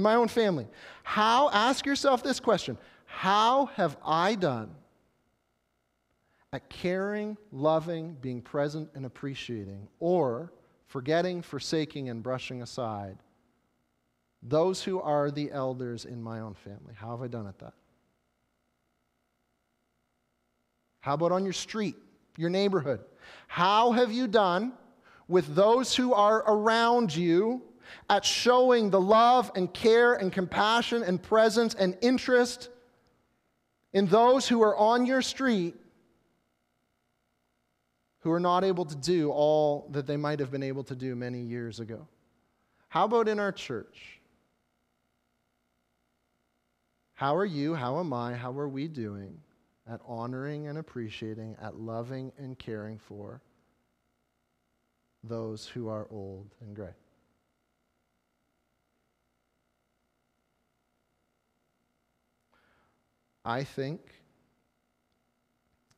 In 0.00 0.04
my 0.04 0.14
own 0.14 0.28
family. 0.28 0.66
How, 1.02 1.50
ask 1.50 1.84
yourself 1.84 2.22
this 2.22 2.40
question 2.40 2.78
How 3.04 3.66
have 3.74 3.98
I 4.02 4.34
done 4.34 4.70
at 6.54 6.70
caring, 6.70 7.36
loving, 7.52 8.16
being 8.22 8.40
present, 8.40 8.88
and 8.94 9.04
appreciating, 9.04 9.88
or 9.98 10.54
forgetting, 10.86 11.42
forsaking, 11.42 12.08
and 12.08 12.22
brushing 12.22 12.62
aside 12.62 13.18
those 14.42 14.82
who 14.82 15.02
are 15.02 15.30
the 15.30 15.52
elders 15.52 16.06
in 16.06 16.22
my 16.22 16.40
own 16.40 16.54
family? 16.54 16.94
How 16.96 17.10
have 17.10 17.20
I 17.20 17.28
done 17.28 17.46
at 17.46 17.58
that? 17.58 17.74
How 21.00 21.12
about 21.12 21.30
on 21.30 21.44
your 21.44 21.52
street, 21.52 21.96
your 22.38 22.48
neighborhood? 22.48 23.00
How 23.48 23.92
have 23.92 24.10
you 24.12 24.28
done 24.28 24.72
with 25.28 25.54
those 25.54 25.94
who 25.94 26.14
are 26.14 26.38
around 26.46 27.14
you 27.14 27.60
at 28.08 28.24
showing 28.24 28.90
the 28.90 29.00
love 29.00 29.50
and 29.54 29.72
care 29.72 30.14
and 30.14 30.32
compassion 30.32 31.02
and 31.02 31.22
presence 31.22 31.74
and 31.74 31.96
interest 32.00 32.68
in 33.92 34.06
those 34.06 34.48
who 34.48 34.62
are 34.62 34.76
on 34.76 35.06
your 35.06 35.22
street 35.22 35.74
who 38.20 38.30
are 38.30 38.40
not 38.40 38.64
able 38.64 38.84
to 38.84 38.96
do 38.96 39.30
all 39.30 39.88
that 39.90 40.06
they 40.06 40.16
might 40.16 40.40
have 40.40 40.50
been 40.50 40.62
able 40.62 40.84
to 40.84 40.94
do 40.94 41.16
many 41.16 41.40
years 41.40 41.80
ago? 41.80 42.06
How 42.88 43.04
about 43.04 43.28
in 43.28 43.38
our 43.38 43.52
church? 43.52 44.20
How 47.14 47.36
are 47.36 47.44
you, 47.44 47.74
how 47.74 47.98
am 47.98 48.12
I, 48.12 48.34
how 48.34 48.58
are 48.58 48.68
we 48.68 48.88
doing 48.88 49.38
at 49.86 50.00
honoring 50.06 50.68
and 50.68 50.78
appreciating, 50.78 51.56
at 51.60 51.78
loving 51.78 52.32
and 52.38 52.58
caring 52.58 52.98
for 52.98 53.42
those 55.22 55.66
who 55.66 55.88
are 55.88 56.06
old 56.10 56.54
and 56.60 56.74
gray? 56.74 56.94
I 63.44 63.64
think 63.64 64.00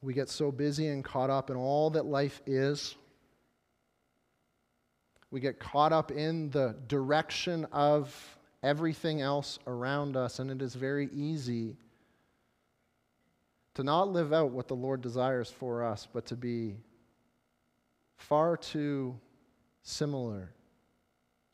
we 0.01 0.15
get 0.15 0.29
so 0.29 0.51
busy 0.53 0.89
and 0.89 1.05
caught 1.05 1.31
up 1.31 1.51
in 1.51 1.57
all 1.57 1.91
that 1.91 2.05
life 2.05 2.41
is. 2.47 2.97
We 5.31 5.41
get 5.41 5.59
caught 5.59 5.93
up 5.93 6.11
in 6.11 6.51
the 6.51 6.77
direction 6.89 7.67
of 7.73 8.39
everything 8.63 9.21
else 9.21 9.59
around 9.67 10.17
us, 10.17 10.39
and 10.39 10.51
it 10.51 10.61
is 10.61 10.75
very 10.75 11.09
easy 11.13 11.77
to 13.75 13.83
not 13.83 14.09
live 14.09 14.33
out 14.33 14.51
what 14.51 14.69
the 14.69 14.77
Lord 14.77 15.01
desires 15.01 15.51
for 15.51 15.83
us, 15.83 16.07
but 16.13 16.27
to 16.27 16.37
be 16.37 16.77
far 18.17 18.57
too 18.57 19.19
similar 19.83 20.53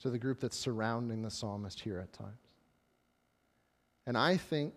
to 0.00 0.10
the 0.10 0.18
group 0.18 0.40
that's 0.40 0.58
surrounding 0.58 1.22
the 1.22 1.30
psalmist 1.30 1.80
here 1.80 1.98
at 1.98 2.12
times. 2.12 2.32
And 4.06 4.16
I 4.16 4.36
think, 4.36 4.74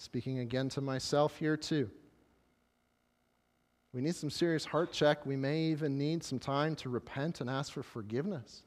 speaking 0.00 0.38
again 0.38 0.68
to 0.70 0.80
myself 0.80 1.36
here 1.36 1.56
too, 1.56 1.90
we 3.92 4.00
need 4.00 4.14
some 4.14 4.30
serious 4.30 4.64
heart 4.64 4.92
check. 4.92 5.26
We 5.26 5.36
may 5.36 5.64
even 5.64 5.98
need 5.98 6.22
some 6.22 6.38
time 6.38 6.74
to 6.76 6.88
repent 6.88 7.40
and 7.40 7.50
ask 7.50 7.72
for 7.72 7.82
forgiveness. 7.82 8.62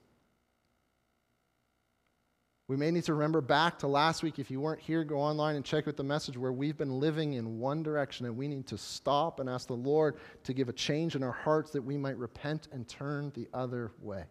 We 2.67 2.77
may 2.77 2.91
need 2.91 3.05
to 3.05 3.13
remember 3.13 3.41
back 3.41 3.79
to 3.79 3.87
last 3.87 4.21
week. 4.21 4.37
If 4.37 4.51
you 4.51 4.61
weren't 4.61 4.79
here, 4.79 5.03
go 5.03 5.17
online 5.17 5.55
and 5.55 5.65
check 5.65 5.87
out 5.87 5.97
the 5.97 6.03
message 6.03 6.37
where 6.37 6.51
we've 6.51 6.77
been 6.77 6.99
living 6.99 7.33
in 7.33 7.59
one 7.59 7.83
direction 7.83 8.25
and 8.25 8.37
we 8.37 8.47
need 8.47 8.67
to 8.67 8.77
stop 8.77 9.39
and 9.39 9.49
ask 9.49 9.67
the 9.67 9.73
Lord 9.73 10.17
to 10.43 10.53
give 10.53 10.69
a 10.69 10.73
change 10.73 11.15
in 11.15 11.23
our 11.23 11.31
hearts 11.31 11.71
that 11.71 11.81
we 11.81 11.97
might 11.97 12.17
repent 12.17 12.67
and 12.71 12.87
turn 12.87 13.31
the 13.33 13.47
other 13.53 13.91
way. 14.01 14.25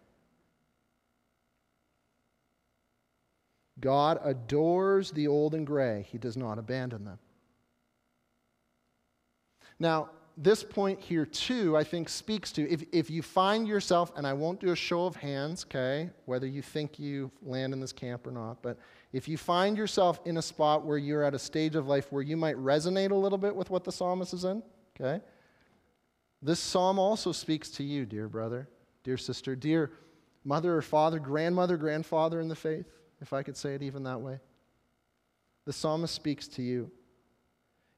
God 3.80 4.20
adores 4.22 5.11
the 5.11 5.26
old 5.28 5.54
and 5.54 5.66
gray, 5.66 6.06
He 6.11 6.18
does 6.18 6.37
not 6.37 6.58
abandon 6.58 7.04
them. 7.04 7.18
Now, 9.78 10.11
this 10.37 10.64
point 10.64 11.00
here, 11.00 11.26
too, 11.26 11.76
I 11.76 11.85
think 11.85 12.08
speaks 12.08 12.52
to 12.52 12.70
if, 12.70 12.85
if 12.92 13.11
you 13.11 13.22
find 13.22 13.68
yourself, 13.68 14.12
and 14.16 14.26
I 14.26 14.32
won't 14.32 14.61
do 14.61 14.70
a 14.70 14.76
show 14.76 15.04
of 15.04 15.16
hands, 15.16 15.64
okay, 15.68 16.08
whether 16.24 16.46
you 16.46 16.62
think 16.62 16.98
you 16.98 17.30
land 17.42 17.72
in 17.72 17.80
this 17.80 17.92
camp 17.92 18.26
or 18.26 18.30
not, 18.30 18.62
but 18.62 18.78
if 19.12 19.28
you 19.28 19.37
find 19.37 19.76
yourself 19.76 20.20
in 20.24 20.38
a 20.38 20.42
spot 20.42 20.87
where 20.87 20.96
you're 20.96 21.22
at 21.22 21.35
a 21.35 21.38
stage 21.38 21.74
of 21.74 21.87
life 21.87 22.11
where 22.11 22.22
you 22.22 22.37
might 22.37 22.56
resonate 22.56 23.11
a 23.11 23.14
little 23.14 23.37
bit 23.37 23.54
with 23.54 23.68
what 23.68 23.85
the 23.85 23.92
psalmist 23.92 24.32
is 24.32 24.44
in, 24.44 24.62
okay, 24.98 25.22
this 26.40 26.61
psalm 26.61 26.98
also 26.98 27.30
speaks 27.30 27.68
to 27.70 27.85
you, 27.85 28.06
dear 28.06 28.28
brother, 28.28 28.68
dear 29.04 29.18
sister, 29.18 29.54
dear 29.54 29.92
mother 30.44 30.76
or 30.76 30.82
father, 30.82 31.18
grandmother, 31.18 31.76
grandfather 31.76 32.40
in 32.40 32.48
the 32.48 32.56
faith, 32.56 32.87
if 33.22 33.32
I 33.32 33.42
could 33.42 33.56
say 33.56 33.74
it 33.74 33.82
even 33.82 34.02
that 34.02 34.20
way. 34.20 34.40
The 35.64 35.72
psalmist 35.72 36.14
speaks 36.14 36.48
to 36.48 36.62
you. 36.62 36.90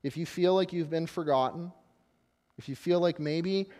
If 0.02 0.18
you 0.18 0.26
feel 0.26 0.54
like 0.54 0.72
you've 0.72 0.90
been 0.90 1.06
forgotten, 1.06 1.72
if 2.58 2.68
you 2.68 2.76
feel 2.76 3.00
like 3.00 3.18
maybe 3.18 3.70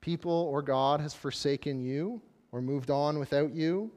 people 0.00 0.30
or 0.30 0.62
God 0.62 1.00
has 1.00 1.12
forsaken 1.12 1.80
you 1.80 2.22
or 2.52 2.62
moved 2.62 2.90
on 2.90 3.18
without 3.18 3.52
you, 3.52 3.90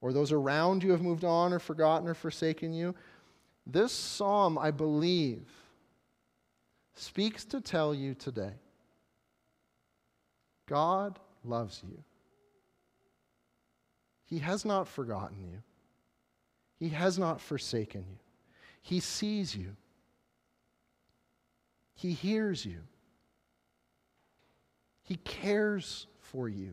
or 0.00 0.12
those 0.12 0.30
around 0.30 0.84
you 0.84 0.92
have 0.92 1.02
moved 1.02 1.24
on 1.24 1.52
or 1.52 1.58
forgotten 1.58 2.06
or 2.06 2.14
forsaken 2.14 2.72
you, 2.72 2.94
this 3.66 3.92
psalm, 3.92 4.56
I 4.56 4.70
believe, 4.70 5.48
speaks 6.94 7.44
to 7.46 7.60
tell 7.60 7.92
you 7.92 8.14
today 8.14 8.52
God 10.66 11.18
loves 11.44 11.82
you. 11.86 12.04
He 14.34 14.40
has 14.40 14.64
not 14.64 14.88
forgotten 14.88 15.44
you. 15.44 15.62
He 16.80 16.88
has 16.88 17.20
not 17.20 17.40
forsaken 17.40 18.04
you. 18.10 18.18
He 18.82 18.98
sees 18.98 19.54
you. 19.54 19.76
He 21.94 22.14
hears 22.14 22.66
you. 22.66 22.80
He 25.04 25.14
cares 25.18 26.08
for 26.18 26.48
you. 26.48 26.72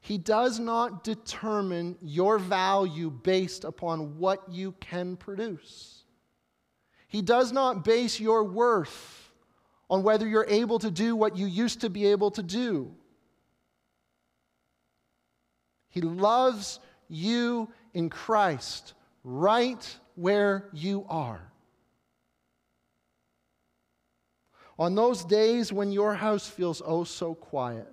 He 0.00 0.16
does 0.16 0.60
not 0.60 1.02
determine 1.02 1.98
your 2.00 2.38
value 2.38 3.10
based 3.10 3.64
upon 3.64 4.16
what 4.16 4.48
you 4.48 4.76
can 4.78 5.16
produce. 5.16 6.04
He 7.08 7.20
does 7.20 7.50
not 7.50 7.84
base 7.84 8.20
your 8.20 8.44
worth 8.44 9.32
on 9.90 10.04
whether 10.04 10.28
you're 10.28 10.46
able 10.48 10.78
to 10.78 10.90
do 10.92 11.16
what 11.16 11.36
you 11.36 11.46
used 11.46 11.80
to 11.80 11.90
be 11.90 12.06
able 12.06 12.30
to 12.30 12.44
do. 12.44 12.94
He 15.88 16.00
loves 16.00 16.80
you 17.08 17.68
in 17.94 18.10
Christ 18.10 18.94
right 19.24 19.98
where 20.14 20.68
you 20.72 21.06
are. 21.08 21.52
On 24.78 24.94
those 24.94 25.24
days 25.24 25.72
when 25.72 25.90
your 25.90 26.14
house 26.14 26.46
feels 26.48 26.82
oh 26.84 27.04
so 27.04 27.34
quiet. 27.34 27.92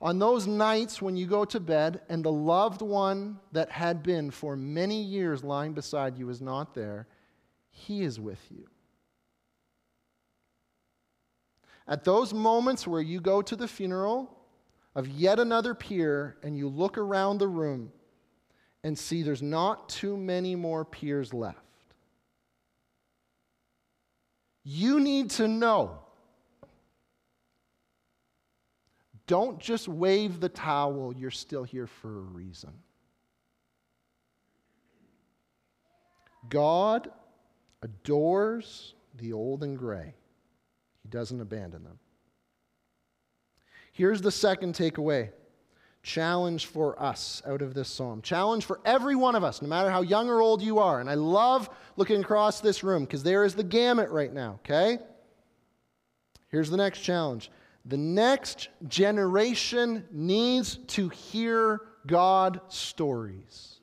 On 0.00 0.18
those 0.18 0.46
nights 0.46 1.00
when 1.00 1.16
you 1.16 1.26
go 1.26 1.44
to 1.44 1.60
bed 1.60 2.02
and 2.08 2.24
the 2.24 2.32
loved 2.32 2.82
one 2.82 3.38
that 3.52 3.70
had 3.70 4.02
been 4.02 4.30
for 4.30 4.56
many 4.56 5.00
years 5.00 5.44
lying 5.44 5.74
beside 5.74 6.18
you 6.18 6.28
is 6.28 6.40
not 6.40 6.74
there, 6.74 7.06
he 7.70 8.02
is 8.02 8.18
with 8.18 8.40
you. 8.50 8.66
At 11.86 12.04
those 12.04 12.32
moments 12.34 12.86
where 12.86 13.00
you 13.00 13.20
go 13.20 13.42
to 13.42 13.54
the 13.54 13.68
funeral 13.68 14.41
of 14.94 15.08
yet 15.08 15.38
another 15.38 15.74
peer 15.74 16.36
and 16.42 16.56
you 16.56 16.68
look 16.68 16.98
around 16.98 17.38
the 17.38 17.48
room 17.48 17.92
and 18.84 18.98
see 18.98 19.22
there's 19.22 19.42
not 19.42 19.88
too 19.88 20.16
many 20.16 20.54
more 20.54 20.84
peers 20.84 21.32
left. 21.32 21.58
You 24.64 25.00
need 25.00 25.30
to 25.30 25.48
know. 25.48 25.98
Don't 29.26 29.58
just 29.58 29.88
wave 29.88 30.40
the 30.40 30.48
towel, 30.48 31.14
you're 31.16 31.30
still 31.30 31.62
here 31.62 31.86
for 31.86 32.08
a 32.08 32.20
reason. 32.20 32.72
God 36.48 37.10
adores 37.82 38.94
the 39.16 39.32
old 39.32 39.62
and 39.62 39.78
gray, 39.78 40.14
He 41.02 41.08
doesn't 41.08 41.40
abandon 41.40 41.84
them. 41.84 41.98
Here's 43.92 44.22
the 44.22 44.30
second 44.30 44.74
takeaway 44.74 45.30
challenge 46.02 46.66
for 46.66 47.00
us 47.00 47.42
out 47.46 47.62
of 47.62 47.74
this 47.74 47.88
psalm. 47.88 48.22
Challenge 48.22 48.64
for 48.64 48.80
every 48.84 49.14
one 49.14 49.36
of 49.36 49.44
us, 49.44 49.62
no 49.62 49.68
matter 49.68 49.88
how 49.88 50.02
young 50.02 50.28
or 50.28 50.40
old 50.40 50.60
you 50.60 50.80
are. 50.80 51.00
And 51.00 51.08
I 51.08 51.14
love 51.14 51.70
looking 51.96 52.20
across 52.20 52.60
this 52.60 52.82
room 52.82 53.04
because 53.04 53.22
there 53.22 53.44
is 53.44 53.54
the 53.54 53.62
gamut 53.62 54.10
right 54.10 54.32
now, 54.32 54.58
okay? 54.64 54.98
Here's 56.48 56.70
the 56.70 56.76
next 56.76 57.00
challenge 57.00 57.50
the 57.84 57.96
next 57.96 58.68
generation 58.88 60.04
needs 60.12 60.76
to 60.88 61.08
hear 61.08 61.80
God 62.06 62.60
stories. 62.68 63.80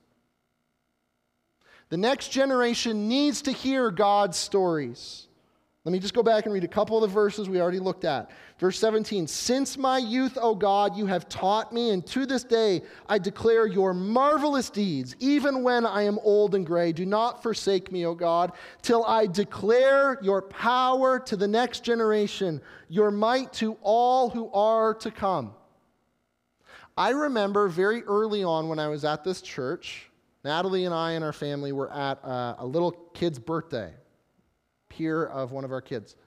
The 1.89 1.97
next 1.97 2.29
generation 2.29 3.07
needs 3.07 3.41
to 3.43 3.51
hear 3.51 3.91
God's 3.91 4.37
stories. 4.37 5.27
Let 5.85 5.93
me 5.93 5.99
just 5.99 6.13
go 6.13 6.21
back 6.21 6.43
and 6.43 6.53
read 6.53 6.65
a 6.65 6.67
couple 6.67 6.97
of 6.97 7.09
the 7.09 7.13
verses 7.13 7.47
we 7.47 7.61
already 7.61 7.79
looked 7.79 8.03
at. 8.03 8.31
Verse 8.57 8.77
17 8.79 9.27
Since 9.27 9.77
my 9.77 9.97
youth, 9.97 10.37
O 10.41 10.53
God, 10.53 10.97
you 10.97 11.05
have 11.05 11.29
taught 11.29 11.71
me, 11.71 11.91
and 11.91 12.05
to 12.07 12.25
this 12.25 12.43
day 12.43 12.81
I 13.07 13.17
declare 13.17 13.65
your 13.65 13.93
marvelous 13.93 14.69
deeds, 14.69 15.15
even 15.19 15.63
when 15.63 15.85
I 15.85 16.01
am 16.01 16.19
old 16.21 16.53
and 16.53 16.65
gray. 16.65 16.91
Do 16.91 17.05
not 17.05 17.41
forsake 17.41 17.93
me, 17.93 18.05
O 18.05 18.13
God, 18.13 18.51
till 18.81 19.05
I 19.05 19.25
declare 19.25 20.19
your 20.21 20.41
power 20.41 21.17
to 21.17 21.37
the 21.37 21.47
next 21.47 21.85
generation, 21.85 22.59
your 22.89 23.09
might 23.09 23.53
to 23.53 23.77
all 23.81 24.29
who 24.29 24.51
are 24.51 24.93
to 24.95 25.11
come. 25.11 25.53
I 26.97 27.11
remember 27.11 27.69
very 27.69 28.03
early 28.03 28.43
on 28.43 28.67
when 28.67 28.79
I 28.79 28.89
was 28.89 29.05
at 29.05 29.23
this 29.23 29.41
church, 29.41 30.09
Natalie 30.43 30.83
and 30.83 30.93
I 30.93 31.11
and 31.11 31.23
our 31.23 31.31
family 31.31 31.71
were 31.71 31.91
at 31.93 32.21
a, 32.21 32.57
a 32.59 32.65
little 32.65 32.91
kid's 33.13 33.39
birthday 33.39 33.93
here 34.99 35.23
of 35.23 35.53
one 35.53 35.63
of 35.63 35.71
our 35.71 35.79
kids. 35.79 36.17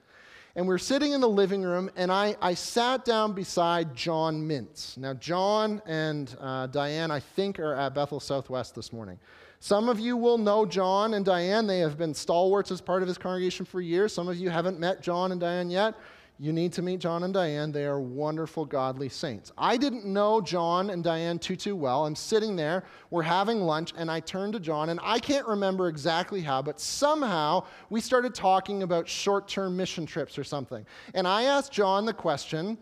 And 0.56 0.66
we 0.66 0.74
are 0.74 0.78
sitting 0.78 1.12
in 1.12 1.20
the 1.20 1.28
living 1.28 1.62
room, 1.62 1.90
and 1.94 2.10
I, 2.10 2.36
I 2.40 2.54
sat 2.54 3.04
down 3.04 3.34
beside 3.34 3.94
John 3.94 4.48
Mintz. 4.48 4.96
Now, 4.96 5.12
John 5.12 5.82
and 5.86 6.34
uh, 6.40 6.68
Diane, 6.68 7.10
I 7.10 7.20
think, 7.20 7.58
are 7.58 7.74
at 7.74 7.94
Bethel 7.94 8.18
Southwest 8.18 8.74
this 8.74 8.92
morning. 8.92 9.18
Some 9.60 9.90
of 9.90 10.00
you 10.00 10.16
will 10.16 10.38
know 10.38 10.64
John 10.64 11.14
and 11.14 11.24
Diane. 11.24 11.66
They 11.66 11.80
have 11.80 11.98
been 11.98 12.14
stalwarts 12.14 12.70
as 12.70 12.80
part 12.80 13.02
of 13.02 13.08
his 13.08 13.18
congregation 13.18 13.66
for 13.66 13.82
years. 13.82 14.12
Some 14.14 14.26
of 14.26 14.36
you 14.36 14.48
haven't 14.48 14.80
met 14.80 15.02
John 15.02 15.32
and 15.32 15.40
Diane 15.40 15.70
yet. 15.70 15.94
You 16.42 16.52
need 16.52 16.72
to 16.72 16.82
meet 16.82 16.98
John 16.98 17.22
and 17.22 17.32
Diane. 17.32 17.70
They 17.70 17.84
are 17.84 18.00
wonderful, 18.00 18.64
godly 18.64 19.08
saints. 19.08 19.52
I 19.56 19.76
didn't 19.76 20.04
know 20.04 20.40
John 20.40 20.90
and 20.90 21.04
Diane 21.04 21.38
too, 21.38 21.54
too 21.54 21.76
well. 21.76 22.04
I'm 22.04 22.16
sitting 22.16 22.56
there, 22.56 22.82
we're 23.10 23.22
having 23.22 23.60
lunch, 23.60 23.94
and 23.96 24.10
I 24.10 24.18
turned 24.18 24.54
to 24.54 24.58
John, 24.58 24.88
and 24.88 24.98
I 25.04 25.20
can't 25.20 25.46
remember 25.46 25.86
exactly 25.86 26.40
how, 26.40 26.60
but 26.60 26.80
somehow 26.80 27.64
we 27.90 28.00
started 28.00 28.34
talking 28.34 28.82
about 28.82 29.08
short 29.08 29.46
term 29.46 29.76
mission 29.76 30.04
trips 30.04 30.36
or 30.36 30.42
something. 30.42 30.84
And 31.14 31.28
I 31.28 31.44
asked 31.44 31.70
John 31.70 32.06
the 32.06 32.12
question 32.12 32.76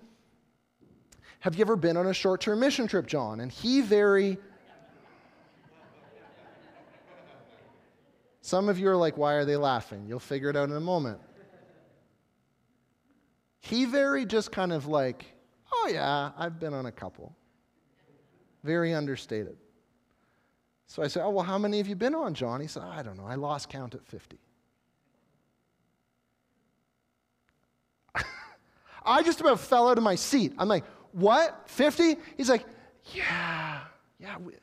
Have 1.40 1.54
you 1.54 1.60
ever 1.60 1.76
been 1.76 1.98
on 1.98 2.06
a 2.06 2.14
short 2.14 2.40
term 2.40 2.60
mission 2.60 2.86
trip, 2.86 3.06
John? 3.06 3.40
And 3.40 3.52
he 3.52 3.82
very 3.82 4.38
Some 8.40 8.70
of 8.70 8.78
you 8.78 8.88
are 8.88 8.96
like, 8.96 9.18
why 9.18 9.34
are 9.34 9.44
they 9.44 9.58
laughing? 9.58 10.06
You'll 10.08 10.18
figure 10.18 10.48
it 10.48 10.56
out 10.56 10.70
in 10.70 10.76
a 10.76 10.80
moment. 10.80 11.20
He 13.60 13.84
very 13.84 14.24
just 14.24 14.50
kind 14.52 14.72
of 14.72 14.86
like, 14.86 15.26
oh 15.72 15.90
yeah, 15.92 16.32
I've 16.36 16.58
been 16.58 16.74
on 16.74 16.86
a 16.86 16.92
couple. 16.92 17.36
Very 18.64 18.92
understated. 18.92 19.56
So 20.86 21.02
I 21.02 21.06
said, 21.06 21.22
oh, 21.22 21.30
well, 21.30 21.44
how 21.44 21.56
many 21.56 21.78
have 21.78 21.86
you 21.86 21.94
been 21.94 22.16
on, 22.16 22.34
John? 22.34 22.60
He 22.60 22.66
said, 22.66 22.82
I 22.82 23.02
don't 23.02 23.16
know. 23.16 23.24
I 23.24 23.36
lost 23.36 23.68
count 23.68 23.94
at 23.94 24.04
50. 24.04 24.38
I 29.04 29.22
just 29.22 29.40
about 29.40 29.60
fell 29.60 29.88
out 29.88 29.98
of 29.98 30.04
my 30.04 30.16
seat. 30.16 30.52
I'm 30.58 30.66
like, 30.68 30.84
what? 31.12 31.62
50? 31.66 32.16
He's 32.36 32.48
like, 32.48 32.66
yeah, 33.14 33.82
yeah. 34.18 34.38
We, 34.38 34.54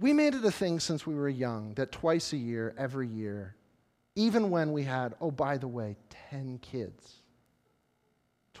we 0.00 0.12
made 0.12 0.34
it 0.34 0.44
a 0.44 0.50
thing 0.50 0.80
since 0.80 1.06
we 1.06 1.14
were 1.14 1.28
young 1.28 1.74
that 1.74 1.92
twice 1.92 2.32
a 2.32 2.36
year, 2.36 2.74
every 2.76 3.06
year, 3.06 3.54
even 4.16 4.50
when 4.50 4.72
we 4.72 4.82
had, 4.82 5.14
oh, 5.20 5.30
by 5.30 5.56
the 5.56 5.68
way, 5.68 5.96
10 6.30 6.58
kids, 6.58 7.20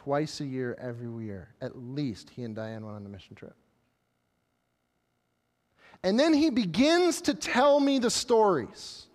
twice 0.04 0.40
a 0.40 0.44
year, 0.44 0.76
every 0.78 1.24
year, 1.24 1.48
at 1.62 1.78
least 1.78 2.28
he 2.28 2.42
and 2.42 2.54
Diane 2.54 2.84
went 2.84 2.94
on 2.94 3.06
a 3.06 3.08
mission 3.08 3.34
trip. 3.34 3.56
And 6.02 6.20
then 6.20 6.34
he 6.34 6.50
begins 6.50 7.22
to 7.22 7.32
tell 7.32 7.80
me 7.80 7.98
the 7.98 8.10
stories 8.10 9.06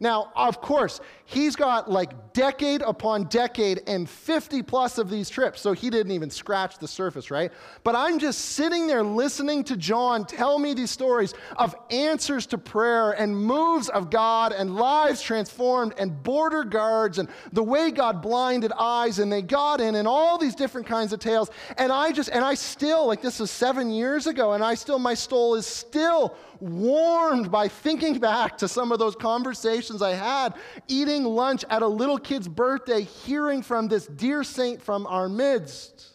now, 0.00 0.30
of 0.36 0.60
course, 0.60 1.00
he's 1.24 1.56
got 1.56 1.90
like 1.90 2.32
decade 2.32 2.82
upon 2.82 3.24
decade 3.24 3.82
and 3.88 4.08
50 4.08 4.62
plus 4.62 4.96
of 4.96 5.10
these 5.10 5.28
trips, 5.28 5.60
so 5.60 5.72
he 5.72 5.90
didn't 5.90 6.12
even 6.12 6.30
scratch 6.30 6.78
the 6.78 6.86
surface, 6.86 7.32
right? 7.32 7.50
But 7.82 7.96
I'm 7.96 8.20
just 8.20 8.40
sitting 8.40 8.86
there 8.86 9.02
listening 9.02 9.64
to 9.64 9.76
John 9.76 10.24
tell 10.24 10.60
me 10.60 10.72
these 10.72 10.92
stories 10.92 11.34
of 11.56 11.74
answers 11.90 12.46
to 12.46 12.58
prayer 12.58 13.10
and 13.10 13.36
moves 13.36 13.88
of 13.88 14.08
God 14.08 14.52
and 14.52 14.76
lives 14.76 15.20
transformed 15.20 15.94
and 15.98 16.22
border 16.22 16.62
guards 16.62 17.18
and 17.18 17.28
the 17.52 17.64
way 17.64 17.90
God 17.90 18.22
blinded 18.22 18.70
eyes 18.78 19.18
and 19.18 19.32
they 19.32 19.42
got 19.42 19.80
in 19.80 19.96
and 19.96 20.06
all 20.06 20.38
these 20.38 20.54
different 20.54 20.86
kinds 20.86 21.12
of 21.12 21.18
tales. 21.18 21.50
And 21.76 21.90
I 21.90 22.12
just, 22.12 22.28
and 22.28 22.44
I 22.44 22.54
still, 22.54 23.08
like 23.08 23.20
this 23.20 23.40
is 23.40 23.50
seven 23.50 23.90
years 23.90 24.28
ago, 24.28 24.52
and 24.52 24.62
I 24.62 24.74
still, 24.76 25.00
my 25.00 25.14
soul 25.14 25.56
is 25.56 25.66
still 25.66 26.36
warmed 26.60 27.50
by 27.50 27.68
thinking 27.68 28.18
back 28.18 28.58
to 28.58 28.68
some 28.68 28.92
of 28.92 28.98
those 28.98 29.14
conversations 29.16 29.87
I 29.90 30.14
had 30.14 30.54
eating 30.86 31.24
lunch 31.24 31.64
at 31.70 31.82
a 31.82 31.86
little 31.86 32.18
kid's 32.18 32.48
birthday, 32.48 33.02
hearing 33.02 33.62
from 33.62 33.88
this 33.88 34.06
dear 34.06 34.44
saint 34.44 34.82
from 34.82 35.06
our 35.06 35.28
midst, 35.28 36.08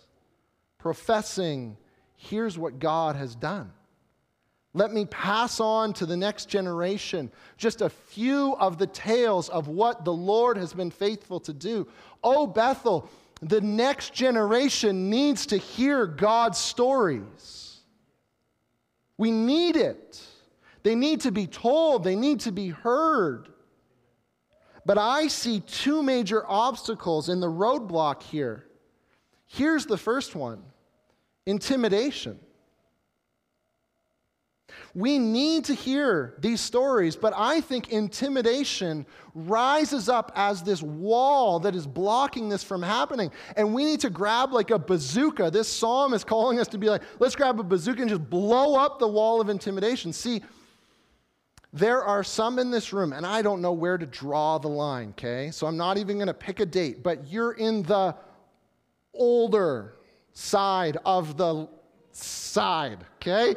professing, 0.77 1.77
Here's 2.23 2.57
what 2.57 2.79
God 2.79 3.17
has 3.17 3.35
done. 3.35 3.71
Let 4.73 4.93
me 4.93 5.05
pass 5.05 5.59
on 5.59 5.91
to 5.93 6.05
the 6.05 6.15
next 6.15 6.47
generation 6.47 7.31
just 7.57 7.81
a 7.81 7.89
few 7.89 8.55
of 8.55 8.77
the 8.77 8.87
tales 8.87 9.49
of 9.49 9.67
what 9.67 10.05
the 10.05 10.13
Lord 10.13 10.55
has 10.57 10.73
been 10.73 10.89
faithful 10.89 11.41
to 11.41 11.53
do. 11.53 11.87
Oh, 12.23 12.47
Bethel, 12.47 13.09
the 13.41 13.59
next 13.59 14.13
generation 14.13 15.09
needs 15.09 15.45
to 15.47 15.57
hear 15.57 16.07
God's 16.07 16.57
stories. 16.57 17.81
We 19.17 19.29
need 19.29 19.75
it. 19.75 20.21
They 20.83 20.95
need 20.95 21.21
to 21.21 21.31
be 21.31 21.45
told, 21.45 22.03
they 22.03 22.15
need 22.15 22.39
to 22.41 22.51
be 22.51 22.69
heard. 22.69 23.49
But 24.85 24.97
I 24.97 25.27
see 25.27 25.61
two 25.61 26.03
major 26.03 26.43
obstacles 26.47 27.29
in 27.29 27.39
the 27.39 27.47
roadblock 27.47 28.21
here. 28.23 28.65
Here's 29.45 29.85
the 29.85 29.97
first 29.97 30.35
one 30.35 30.63
intimidation. 31.45 32.39
We 34.95 35.17
need 35.17 35.65
to 35.65 35.73
hear 35.73 36.35
these 36.39 36.61
stories, 36.61 37.15
but 37.15 37.33
I 37.35 37.61
think 37.61 37.89
intimidation 37.89 39.07
rises 39.33 40.07
up 40.07 40.31
as 40.35 40.61
this 40.61 40.83
wall 40.83 41.59
that 41.61 41.75
is 41.75 41.87
blocking 41.87 42.47
this 42.47 42.63
from 42.63 42.83
happening. 42.83 43.31
And 43.55 43.73
we 43.73 43.85
need 43.85 44.01
to 44.01 44.11
grab 44.11 44.53
like 44.53 44.69
a 44.69 44.77
bazooka. 44.77 45.49
This 45.49 45.67
psalm 45.67 46.13
is 46.13 46.23
calling 46.23 46.59
us 46.59 46.67
to 46.69 46.77
be 46.77 46.89
like, 46.89 47.01
let's 47.19 47.35
grab 47.35 47.59
a 47.59 47.63
bazooka 47.63 48.01
and 48.01 48.09
just 48.09 48.29
blow 48.29 48.75
up 48.75 48.99
the 48.99 49.07
wall 49.07 49.41
of 49.41 49.49
intimidation. 49.49 50.13
See, 50.13 50.43
there 51.73 52.03
are 52.03 52.23
some 52.23 52.59
in 52.59 52.69
this 52.69 52.93
room, 52.93 53.13
and 53.13 53.25
I 53.25 53.41
don't 53.41 53.59
know 53.59 53.73
where 53.73 53.97
to 53.97 54.05
draw 54.05 54.59
the 54.59 54.67
line, 54.67 55.09
okay? 55.09 55.49
So 55.49 55.65
I'm 55.65 55.75
not 55.75 55.97
even 55.97 56.17
going 56.17 56.27
to 56.27 56.33
pick 56.33 56.59
a 56.59 56.67
date, 56.67 57.01
but 57.01 57.27
you're 57.27 57.53
in 57.53 57.81
the 57.81 58.15
older 59.11 59.95
side 60.33 60.97
of 61.03 61.35
the 61.35 61.67
side, 62.11 62.99
okay? 63.15 63.55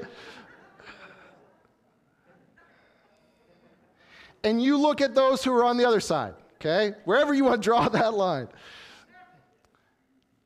And 4.43 4.63
you 4.63 4.79
look 4.79 5.03
at 5.03 5.15
those 5.15 5.45
who 5.45 5.53
are 5.53 5.65
on 5.65 5.77
the 5.77 5.85
other 5.85 6.01
side, 6.01 6.35
okay? 6.55 6.95
Wherever 7.05 7.35
you 7.35 7.45
want 7.45 7.61
to 7.61 7.65
draw 7.65 7.87
that 7.91 8.15
line. 8.15 8.49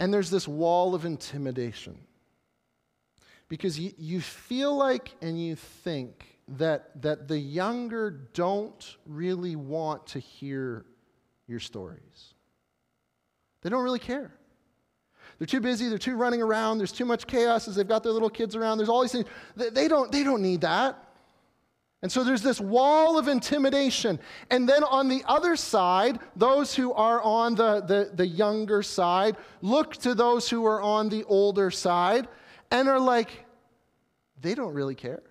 And 0.00 0.12
there's 0.12 0.30
this 0.30 0.48
wall 0.48 0.94
of 0.96 1.04
intimidation. 1.04 1.98
Because 3.48 3.78
you, 3.78 3.92
you 3.96 4.20
feel 4.20 4.74
like 4.74 5.14
and 5.20 5.40
you 5.40 5.54
think 5.54 6.29
that, 6.58 7.02
that 7.02 7.28
the 7.28 7.38
younger 7.38 8.10
don't 8.34 8.96
really 9.06 9.56
want 9.56 10.06
to 10.08 10.18
hear 10.18 10.84
your 11.46 11.60
stories. 11.60 12.34
They 13.62 13.70
don't 13.70 13.84
really 13.84 13.98
care. 13.98 14.32
They're 15.38 15.46
too 15.46 15.60
busy, 15.60 15.88
they're 15.88 15.98
too 15.98 16.16
running 16.16 16.42
around, 16.42 16.78
there's 16.78 16.92
too 16.92 17.04
much 17.04 17.26
chaos 17.26 17.66
as 17.66 17.74
they've 17.74 17.88
got 17.88 18.02
their 18.02 18.12
little 18.12 18.28
kids 18.28 18.56
around, 18.56 18.78
there's 18.78 18.90
all 18.90 19.00
these 19.00 19.12
things. 19.12 19.26
They, 19.56 19.70
they, 19.70 19.88
don't, 19.88 20.12
they 20.12 20.22
don't 20.22 20.42
need 20.42 20.60
that. 20.62 21.02
And 22.02 22.10
so 22.10 22.24
there's 22.24 22.42
this 22.42 22.60
wall 22.60 23.18
of 23.18 23.28
intimidation. 23.28 24.18
And 24.50 24.68
then 24.68 24.84
on 24.84 25.08
the 25.08 25.22
other 25.26 25.54
side, 25.56 26.18
those 26.34 26.74
who 26.74 26.92
are 26.94 27.20
on 27.20 27.54
the, 27.54 27.82
the, 27.82 28.10
the 28.14 28.26
younger 28.26 28.82
side 28.82 29.36
look 29.60 29.96
to 29.98 30.14
those 30.14 30.48
who 30.48 30.64
are 30.64 30.80
on 30.80 31.10
the 31.10 31.24
older 31.24 31.70
side 31.70 32.26
and 32.70 32.88
are 32.88 33.00
like, 33.00 33.44
they 34.40 34.54
don't 34.54 34.72
really 34.72 34.94
care. 34.94 35.22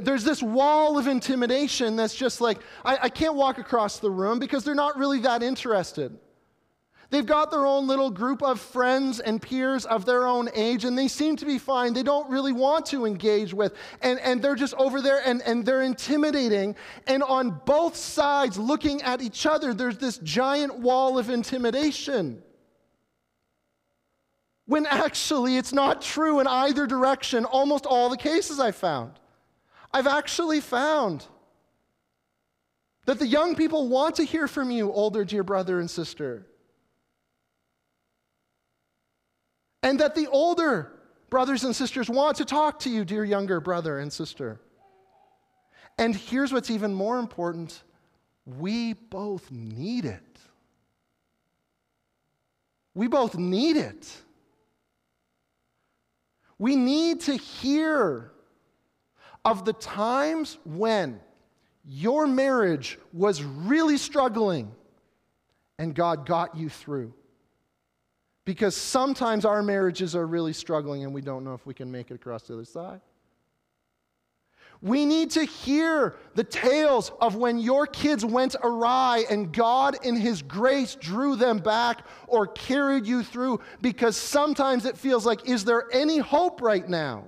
There's 0.00 0.24
this 0.24 0.42
wall 0.42 0.98
of 0.98 1.06
intimidation 1.06 1.96
that's 1.96 2.14
just 2.14 2.40
like, 2.40 2.58
I, 2.84 2.98
I, 3.02 3.08
can't 3.08 3.34
walk 3.34 3.58
across 3.58 3.98
the 3.98 4.10
room 4.10 4.38
because 4.38 4.64
they're 4.64 4.74
not 4.74 4.96
really 4.98 5.20
that 5.20 5.42
interested. 5.42 6.18
They've 7.10 7.24
got 7.24 7.50
their 7.50 7.64
own 7.64 7.86
little 7.86 8.10
group 8.10 8.42
of 8.42 8.60
friends 8.60 9.18
and 9.18 9.40
peers 9.40 9.86
of 9.86 10.04
their 10.04 10.26
own 10.26 10.50
age, 10.54 10.84
and 10.84 10.96
they 10.96 11.08
seem 11.08 11.36
to 11.36 11.46
be 11.46 11.58
fine. 11.58 11.94
They 11.94 12.02
don't 12.02 12.28
really 12.28 12.52
want 12.52 12.84
to 12.86 13.06
engage 13.06 13.54
with, 13.54 13.74
and, 14.02 14.20
and 14.20 14.42
they're 14.42 14.54
just 14.54 14.74
over 14.74 15.00
there 15.00 15.22
and, 15.24 15.40
and 15.42 15.64
they're 15.64 15.82
intimidating. 15.82 16.76
And 17.06 17.22
on 17.22 17.60
both 17.64 17.96
sides, 17.96 18.58
looking 18.58 19.00
at 19.02 19.22
each 19.22 19.46
other, 19.46 19.72
there's 19.72 19.96
this 19.96 20.18
giant 20.18 20.80
wall 20.80 21.18
of 21.18 21.30
intimidation. 21.30 22.42
When 24.66 24.84
actually, 24.84 25.56
it's 25.56 25.72
not 25.72 26.02
true 26.02 26.40
in 26.40 26.46
either 26.46 26.86
direction, 26.86 27.46
almost 27.46 27.86
all 27.86 28.10
the 28.10 28.18
cases 28.18 28.60
I 28.60 28.70
found. 28.72 29.12
I've 29.92 30.06
actually 30.06 30.60
found 30.60 31.24
that 33.06 33.18
the 33.18 33.26
young 33.26 33.56
people 33.56 33.88
want 33.88 34.16
to 34.16 34.24
hear 34.24 34.46
from 34.46 34.70
you, 34.70 34.92
older 34.92 35.24
dear 35.24 35.42
brother 35.42 35.80
and 35.80 35.90
sister. 35.90 36.46
And 39.82 39.98
that 40.00 40.14
the 40.14 40.26
older 40.26 40.92
brothers 41.30 41.64
and 41.64 41.74
sisters 41.74 42.10
want 42.10 42.36
to 42.36 42.44
talk 42.44 42.80
to 42.80 42.90
you, 42.90 43.04
dear 43.04 43.24
younger 43.24 43.60
brother 43.60 43.98
and 43.98 44.12
sister. 44.12 44.60
And 45.96 46.14
here's 46.14 46.52
what's 46.52 46.70
even 46.70 46.94
more 46.94 47.18
important 47.18 47.82
we 48.44 48.94
both 48.94 49.50
need 49.50 50.04
it. 50.04 50.38
We 52.94 53.06
both 53.06 53.36
need 53.36 53.76
it. 53.76 54.16
We 56.58 56.74
need 56.74 57.20
to 57.22 57.36
hear 57.36 58.32
of 59.44 59.64
the 59.64 59.72
times 59.72 60.58
when 60.64 61.20
your 61.84 62.26
marriage 62.26 62.98
was 63.12 63.42
really 63.42 63.96
struggling 63.96 64.70
and 65.78 65.94
God 65.94 66.26
got 66.26 66.56
you 66.56 66.68
through. 66.68 67.14
Because 68.44 68.76
sometimes 68.76 69.44
our 69.44 69.62
marriages 69.62 70.16
are 70.16 70.26
really 70.26 70.52
struggling 70.52 71.04
and 71.04 71.12
we 71.12 71.20
don't 71.20 71.44
know 71.44 71.54
if 71.54 71.66
we 71.66 71.74
can 71.74 71.90
make 71.90 72.10
it 72.10 72.14
across 72.14 72.42
the 72.44 72.54
other 72.54 72.64
side. 72.64 73.00
We 74.80 75.04
need 75.04 75.30
to 75.32 75.44
hear 75.44 76.16
the 76.34 76.44
tales 76.44 77.10
of 77.20 77.34
when 77.34 77.58
your 77.58 77.86
kids 77.86 78.24
went 78.24 78.54
awry 78.62 79.24
and 79.28 79.52
God, 79.52 79.96
in 80.04 80.14
His 80.14 80.40
grace, 80.40 80.94
drew 80.94 81.34
them 81.34 81.58
back 81.58 82.06
or 82.28 82.46
carried 82.46 83.04
you 83.04 83.24
through 83.24 83.60
because 83.82 84.16
sometimes 84.16 84.84
it 84.84 84.96
feels 84.96 85.26
like, 85.26 85.48
is 85.48 85.64
there 85.64 85.84
any 85.92 86.18
hope 86.18 86.62
right 86.62 86.88
now? 86.88 87.24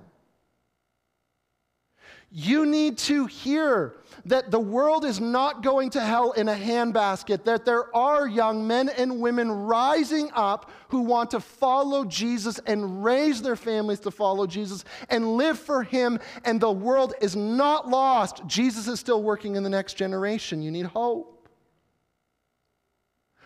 You 2.33 2.65
need 2.65 2.97
to 2.99 3.25
hear 3.25 3.95
that 4.23 4.51
the 4.51 4.59
world 4.59 5.03
is 5.03 5.19
not 5.19 5.63
going 5.63 5.89
to 5.91 5.99
hell 5.99 6.31
in 6.31 6.47
a 6.47 6.55
handbasket, 6.55 7.43
that 7.43 7.65
there 7.65 7.93
are 7.93 8.25
young 8.25 8.65
men 8.65 8.87
and 8.87 9.19
women 9.19 9.51
rising 9.51 10.29
up 10.33 10.71
who 10.87 11.01
want 11.01 11.31
to 11.31 11.41
follow 11.41 12.05
Jesus 12.05 12.57
and 12.65 13.03
raise 13.03 13.41
their 13.41 13.57
families 13.57 13.99
to 14.01 14.11
follow 14.11 14.47
Jesus 14.47 14.85
and 15.09 15.35
live 15.35 15.59
for 15.59 15.83
Him, 15.83 16.19
and 16.45 16.61
the 16.61 16.71
world 16.71 17.13
is 17.19 17.35
not 17.35 17.89
lost. 17.89 18.47
Jesus 18.47 18.87
is 18.87 18.97
still 18.97 19.21
working 19.21 19.57
in 19.57 19.63
the 19.63 19.69
next 19.69 19.95
generation. 19.95 20.61
You 20.61 20.71
need 20.71 20.85
hope. 20.85 21.49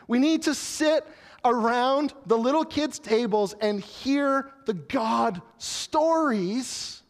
We 0.08 0.20
need 0.20 0.44
to 0.44 0.54
sit 0.54 1.08
around 1.44 2.14
the 2.28 2.38
little 2.38 2.66
kids' 2.66 3.00
tables 3.00 3.56
and 3.62 3.82
hear 3.82 4.52
the 4.68 4.76
God 4.76 5.42
stories 5.58 7.02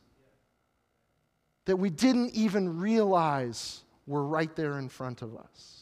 that 1.65 1.77
we 1.77 1.89
didn't 1.89 2.31
even 2.35 2.79
realize 2.79 3.83
were 4.07 4.25
right 4.25 4.55
there 4.55 4.77
in 4.79 4.89
front 4.89 5.21
of 5.21 5.35
us. 5.35 5.81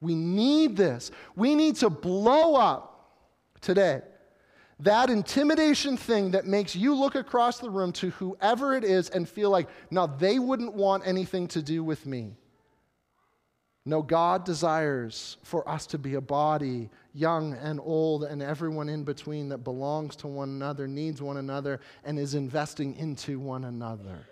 We 0.00 0.14
need 0.14 0.76
this. 0.76 1.10
We 1.36 1.54
need 1.54 1.76
to 1.76 1.90
blow 1.90 2.56
up 2.56 3.10
today 3.60 4.02
that 4.80 5.08
intimidation 5.08 5.96
thing 5.96 6.32
that 6.32 6.46
makes 6.46 6.76
you 6.76 6.94
look 6.94 7.14
across 7.14 7.58
the 7.58 7.70
room 7.70 7.92
to 7.92 8.10
whoever 8.10 8.74
it 8.74 8.84
is 8.84 9.08
and 9.08 9.28
feel 9.28 9.50
like, 9.50 9.68
now 9.90 10.06
they 10.06 10.38
wouldn't 10.38 10.74
want 10.74 11.06
anything 11.06 11.48
to 11.48 11.62
do 11.62 11.82
with 11.82 12.04
me. 12.04 12.34
No, 13.86 14.02
God 14.02 14.44
desires 14.44 15.38
for 15.42 15.66
us 15.68 15.86
to 15.88 15.98
be 15.98 16.14
a 16.14 16.20
body, 16.20 16.90
young 17.16 17.54
and 17.54 17.80
old, 17.82 18.24
and 18.24 18.42
everyone 18.42 18.88
in 18.88 19.04
between 19.04 19.48
that 19.48 19.58
belongs 19.58 20.16
to 20.16 20.26
one 20.26 20.50
another, 20.50 20.86
needs 20.86 21.22
one 21.22 21.36
another, 21.36 21.80
and 22.04 22.18
is 22.18 22.34
investing 22.34 22.94
into 22.96 23.38
one 23.38 23.64
another. 23.64 24.26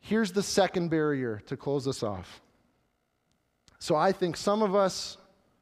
Here's 0.00 0.32
the 0.32 0.42
second 0.42 0.90
barrier 0.90 1.42
to 1.46 1.56
close 1.56 1.88
us 1.88 2.02
off. 2.02 2.40
So 3.78 3.96
I 3.96 4.12
think 4.12 4.36
some 4.36 4.62
of 4.62 4.74
us, 4.74 5.16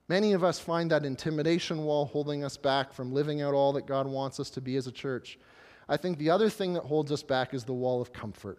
many 0.08 0.32
of 0.32 0.44
us, 0.44 0.58
find 0.58 0.90
that 0.90 1.04
intimidation 1.04 1.84
wall 1.84 2.06
holding 2.06 2.44
us 2.44 2.56
back 2.56 2.92
from 2.92 3.12
living 3.12 3.40
out 3.40 3.54
all 3.54 3.72
that 3.74 3.86
God 3.86 4.06
wants 4.06 4.38
us 4.38 4.50
to 4.50 4.60
be 4.60 4.76
as 4.76 4.86
a 4.86 4.92
church. 4.92 5.38
I 5.88 5.96
think 5.96 6.18
the 6.18 6.30
other 6.30 6.50
thing 6.50 6.74
that 6.74 6.84
holds 6.84 7.10
us 7.12 7.22
back 7.22 7.54
is 7.54 7.64
the 7.64 7.72
wall 7.72 8.00
of 8.00 8.12
comfort 8.12 8.58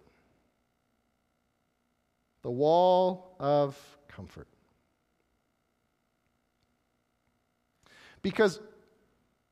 the 2.43 2.51
wall 2.51 3.35
of 3.39 3.77
comfort. 4.07 4.47
Because 8.23 8.59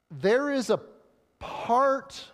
there 0.10 0.52
is 0.52 0.72
a 0.72 0.80
part 1.40 2.26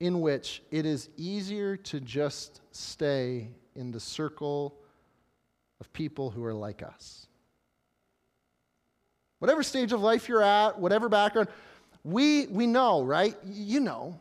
in 0.00 0.20
which 0.20 0.62
it 0.70 0.86
is 0.86 1.10
easier 1.16 1.76
to 1.76 2.00
just 2.00 2.60
stay 2.70 3.48
in 3.76 3.92
the 3.92 4.00
circle 4.00 4.74
of 5.80 5.92
people 5.92 6.30
who 6.30 6.44
are 6.44 6.54
like 6.54 6.82
us. 6.82 7.26
Whatever 9.38 9.62
stage 9.62 9.92
of 9.92 10.00
life 10.00 10.28
you're 10.28 10.42
at, 10.42 10.78
whatever 10.78 11.08
background, 11.08 11.48
we, 12.04 12.46
we 12.46 12.66
know, 12.66 13.02
right? 13.02 13.36
You 13.44 13.80
know. 13.80 14.20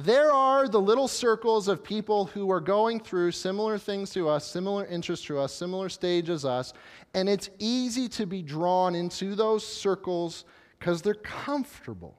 There 0.00 0.32
are 0.32 0.68
the 0.68 0.80
little 0.80 1.08
circles 1.08 1.66
of 1.66 1.82
people 1.82 2.26
who 2.26 2.52
are 2.52 2.60
going 2.60 3.00
through 3.00 3.32
similar 3.32 3.78
things 3.78 4.10
to 4.10 4.28
us, 4.28 4.46
similar 4.46 4.86
interests 4.86 5.26
to 5.26 5.40
us, 5.40 5.52
similar 5.52 5.88
stages 5.88 6.44
as 6.44 6.68
us, 6.68 6.72
and 7.14 7.28
it's 7.28 7.50
easy 7.58 8.08
to 8.10 8.24
be 8.24 8.40
drawn 8.40 8.94
into 8.94 9.34
those 9.34 9.66
circles 9.66 10.44
because 10.78 11.02
they're 11.02 11.14
comfortable. 11.14 12.16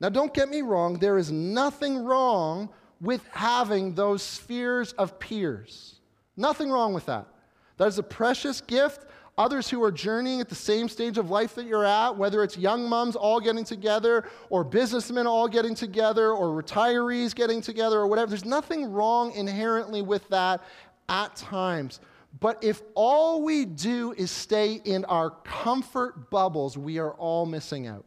Now, 0.00 0.08
don't 0.08 0.34
get 0.34 0.48
me 0.48 0.62
wrong, 0.62 0.98
there 0.98 1.18
is 1.18 1.30
nothing 1.30 2.02
wrong 2.02 2.70
with 3.00 3.24
having 3.30 3.94
those 3.94 4.24
spheres 4.24 4.92
of 4.94 5.20
peers. 5.20 6.00
Nothing 6.36 6.68
wrong 6.68 6.92
with 6.92 7.06
that. 7.06 7.28
That 7.76 7.86
is 7.86 7.98
a 8.00 8.02
precious 8.02 8.60
gift 8.60 9.06
others 9.38 9.68
who 9.68 9.82
are 9.82 9.92
journeying 9.92 10.40
at 10.40 10.48
the 10.48 10.54
same 10.54 10.88
stage 10.88 11.18
of 11.18 11.30
life 11.30 11.54
that 11.54 11.66
you're 11.66 11.84
at, 11.84 12.16
whether 12.16 12.42
it's 12.42 12.56
young 12.56 12.88
moms 12.88 13.16
all 13.16 13.38
getting 13.38 13.64
together, 13.64 14.24
or 14.48 14.64
businessmen 14.64 15.26
all 15.26 15.46
getting 15.46 15.74
together, 15.74 16.32
or 16.32 16.62
retirees 16.62 17.34
getting 17.34 17.60
together, 17.60 17.98
or 17.98 18.06
whatever. 18.06 18.30
There's 18.30 18.44
nothing 18.44 18.90
wrong 18.92 19.32
inherently 19.32 20.00
with 20.00 20.26
that 20.30 20.62
at 21.08 21.36
times. 21.36 22.00
But 22.40 22.62
if 22.62 22.82
all 22.94 23.42
we 23.42 23.64
do 23.64 24.14
is 24.16 24.30
stay 24.30 24.80
in 24.84 25.04
our 25.06 25.30
comfort 25.30 26.30
bubbles, 26.30 26.76
we 26.76 26.98
are 26.98 27.12
all 27.12 27.46
missing 27.46 27.86
out. 27.86 28.04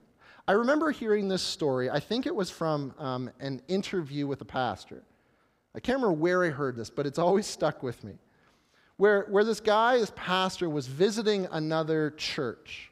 I 0.48 0.54
remember 0.54 0.90
hearing 0.90 1.28
this 1.28 1.44
story. 1.44 1.92
I 1.92 2.00
think 2.00 2.26
it 2.26 2.34
was 2.36 2.50
from 2.50 2.94
um, 2.98 3.30
an 3.40 3.62
interview 3.68 4.26
with 4.26 4.42
a 4.42 4.46
pastor. 4.46 5.04
I 5.76 5.80
can't 5.80 5.98
remember 5.98 6.20
where 6.20 6.44
I 6.44 6.50
heard 6.50 6.76
this, 6.76 6.90
but 6.90 7.06
it's 7.06 7.20
always 7.20 7.46
stuck 7.46 7.84
with 7.84 8.04
me 8.04 8.14
where, 9.00 9.28
where 9.30 9.46
this 9.46 9.62
guy, 9.62 9.98
this 9.98 10.12
pastor, 10.14 10.70
was 10.70 10.86
visiting 10.86 11.48
another 11.54 12.12
church. 12.18 12.92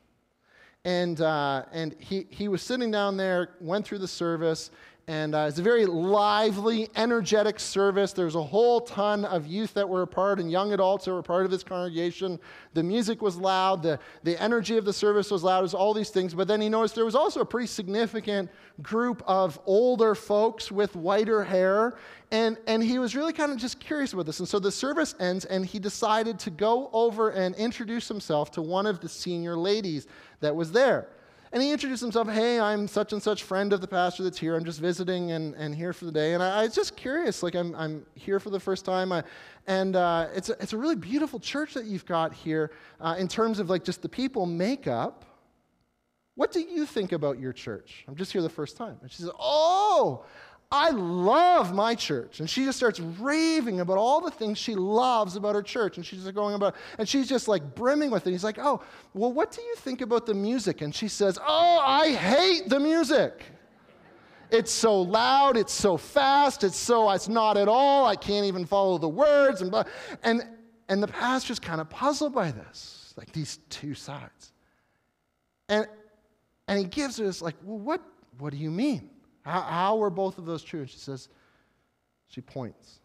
And, 0.86 1.20
uh, 1.20 1.66
and 1.74 1.98
he, 2.00 2.28
he 2.30 2.48
was 2.48 2.62
sitting 2.62 2.92
down 2.92 3.18
there, 3.18 3.50
went 3.60 3.86
through 3.86 3.98
the 3.98 4.08
service, 4.08 4.72
and 5.10 5.36
uh, 5.36 5.46
it's 5.48 5.58
a 5.58 5.62
very 5.64 5.86
lively, 5.86 6.90
energetic 6.98 7.62
service. 7.62 8.12
There's 8.12 8.36
a 8.36 8.44
whole 8.44 8.82
ton 8.82 9.24
of 9.24 9.48
youth 9.48 9.74
that 9.76 9.88
were 9.88 10.02
a 10.02 10.08
part 10.08 10.38
and 10.38 10.52
young 10.52 10.74
adults 10.74 11.06
that 11.06 11.14
were 11.14 11.20
a 11.20 11.24
part 11.24 11.46
of 11.46 11.52
this 11.52 11.64
congregation. 11.64 12.38
The 12.74 12.84
music 12.84 13.22
was 13.22 13.38
loud, 13.38 13.84
the, 13.84 14.00
the 14.24 14.42
energy 14.42 14.76
of 14.76 14.84
the 14.84 14.92
service 14.92 15.32
was 15.32 15.44
loud, 15.44 15.60
it 15.60 15.62
was 15.62 15.74
all 15.74 15.94
these 15.94 16.10
things. 16.10 16.34
But 16.34 16.50
then 16.50 16.60
he 16.60 16.68
noticed 16.68 16.94
there 16.94 17.06
was 17.06 17.16
also 17.16 17.40
a 17.40 17.46
pretty 17.46 17.68
significant 17.68 18.50
group 18.82 19.24
of 19.26 19.58
older 19.66 20.14
folks 20.14 20.74
with 20.74 20.94
whiter 20.94 21.42
hair. 21.42 21.96
And, 22.32 22.58
and 22.68 22.84
he 22.84 23.00
was 23.00 23.16
really 23.16 23.32
kind 23.32 23.54
of 23.54 23.58
just 23.58 23.80
curious 23.80 24.12
about 24.12 24.26
this. 24.26 24.40
And 24.40 24.48
so 24.48 24.60
the 24.60 24.74
service 24.74 25.16
ends, 25.22 25.46
and 25.46 25.66
he 25.66 25.80
decided 25.80 26.38
to 26.40 26.50
go 26.50 26.90
over 26.92 27.30
and 27.30 27.56
introduce 27.56 28.10
himself 28.10 28.52
to 28.52 28.62
one 28.62 28.86
of 28.86 29.00
the 29.00 29.08
senior 29.08 29.56
ladies 29.56 30.06
that 30.42 30.54
was 30.54 30.74
there. 30.74 31.08
And 31.52 31.64
he 31.64 31.72
introduced 31.72 32.02
himself, 32.02 32.30
hey, 32.30 32.60
I'm 32.60 32.88
such 32.88 33.14
and 33.14 33.24
such 33.24 33.44
friend 33.44 33.72
of 33.72 33.80
the 33.80 33.88
pastor 33.88 34.24
that's 34.24 34.38
here. 34.38 34.56
I'm 34.56 34.66
just 34.66 34.80
visiting 34.80 35.32
and, 35.32 35.56
and 35.56 35.74
here 35.74 35.94
for 35.94 36.06
the 36.06 36.12
day. 36.12 36.34
And 36.34 36.44
I, 36.44 36.60
I 36.60 36.64
was 36.64 36.76
just 36.76 36.98
curious, 36.98 37.42
like 37.42 37.56
I'm, 37.56 37.74
I'm 37.76 38.06
here 38.16 38.40
for 38.40 38.50
the 38.50 38.60
first 38.60 38.84
time. 38.84 39.12
I, 39.12 39.24
and 39.66 39.96
uh, 39.96 40.28
it's, 40.36 40.50
a, 40.50 40.62
it's 40.62 40.74
a 40.74 40.78
really 40.78 40.96
beautiful 40.96 41.40
church 41.40 41.74
that 41.74 41.86
you've 41.86 42.06
got 42.06 42.34
here 42.34 42.72
uh, 43.00 43.16
in 43.18 43.28
terms 43.28 43.60
of 43.60 43.70
like 43.70 43.84
just 43.84 44.02
the 44.02 44.10
people 44.10 44.46
makeup. 44.46 45.24
What 46.36 46.52
do 46.52 46.60
you 46.60 46.86
think 46.86 47.14
about 47.14 47.40
your 47.40 47.54
church? 47.54 48.04
I'm 48.08 48.16
just 48.16 48.32
here 48.32 48.42
the 48.42 48.50
first 48.50 48.78
time. 48.78 48.98
And 49.02 49.10
she 49.10 49.24
says, 49.24 49.32
oh, 49.40 50.26
I 50.70 50.90
love 50.90 51.74
my 51.74 51.96
church. 51.96 52.42
And 52.42 52.50
she 52.50 52.66
just 52.66 52.78
starts 52.78 53.00
raving 53.00 53.80
about 53.80 53.98
all 53.98 54.20
the 54.20 54.32
things 54.32 54.58
she 54.58 54.76
loves 54.76 55.38
about 55.38 55.56
her 55.56 55.62
church. 55.62 55.96
And 55.96 56.06
she's 56.06 56.30
going 56.32 56.56
about, 56.56 56.76
and 56.98 57.08
she's 57.08 57.30
just 57.30 57.48
like 57.48 57.76
brimming 57.76 58.12
with 58.12 58.28
it. 58.28 58.32
He's 58.32 58.44
like, 58.44 58.58
Oh, 58.60 58.82
well, 59.14 59.32
what 59.32 59.52
do 59.52 59.62
you 59.62 59.76
think 59.78 60.02
about 60.02 60.26
the 60.26 60.34
music? 60.34 60.82
And 60.82 60.94
she 60.94 61.08
says, 61.08 61.40
Oh, 61.46 61.80
I 61.86 62.12
hate 62.12 62.68
the 62.68 62.80
music. 62.80 63.46
It's 64.52 64.72
so 64.72 65.02
loud, 65.02 65.58
it's 65.58 65.74
so 65.74 65.98
fast, 65.98 66.64
it's 66.64 66.78
so, 66.78 67.10
it's 67.12 67.28
not 67.28 67.58
at 67.58 67.68
all, 67.68 68.06
I 68.06 68.16
can't 68.16 68.46
even 68.46 68.66
follow 68.66 68.98
the 68.98 69.10
words. 69.10 69.62
And, 69.62 69.76
and, 70.24 70.42
and 70.88 71.04
the 71.04 71.08
pastor's 71.08 71.60
kind 71.60 71.82
of 71.82 71.90
puzzled 71.90 72.34
by 72.34 72.52
this, 72.52 73.14
like 73.18 73.32
these 73.34 73.60
two 73.70 73.94
sides. 73.94 74.54
And, 75.68 75.86
and 76.70 76.80
he 76.80 76.86
gives 76.86 77.18
her 77.18 77.26
this, 77.26 77.42
like, 77.42 77.56
Well, 77.64 77.80
what, 77.80 78.02
what 78.38 78.52
do 78.52 78.58
you 78.58 78.72
mean? 78.72 79.10
How, 79.48 79.62
how 79.62 80.04
are 80.04 80.10
both 80.10 80.38
of 80.38 80.46
those 80.46 80.62
true? 80.62 80.82
And 80.82 80.90
she 80.90 80.98
says, 80.98 81.30
she 82.28 82.42
points. 82.42 83.00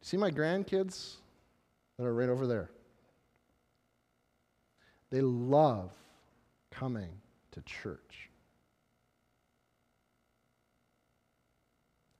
See 0.00 0.16
my 0.16 0.32
grandkids 0.32 1.14
that 1.96 2.04
are 2.04 2.12
right 2.12 2.28
over 2.28 2.48
there? 2.48 2.70
They 5.10 5.20
love 5.20 5.92
coming 6.72 7.10
to 7.52 7.62
church. 7.62 8.30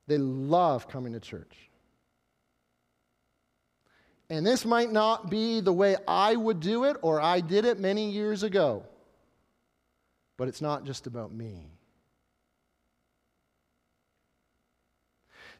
They 0.06 0.18
love 0.18 0.86
coming 0.86 1.12
to 1.14 1.20
church. 1.20 1.56
And 4.30 4.46
this 4.46 4.64
might 4.64 4.92
not 4.92 5.28
be 5.28 5.60
the 5.60 5.72
way 5.72 5.96
I 6.06 6.36
would 6.36 6.60
do 6.60 6.84
it 6.84 6.98
or 7.02 7.20
I 7.20 7.40
did 7.40 7.64
it 7.64 7.80
many 7.80 8.10
years 8.10 8.44
ago, 8.44 8.84
but 10.36 10.46
it's 10.46 10.62
not 10.62 10.84
just 10.84 11.08
about 11.08 11.32
me. 11.32 11.72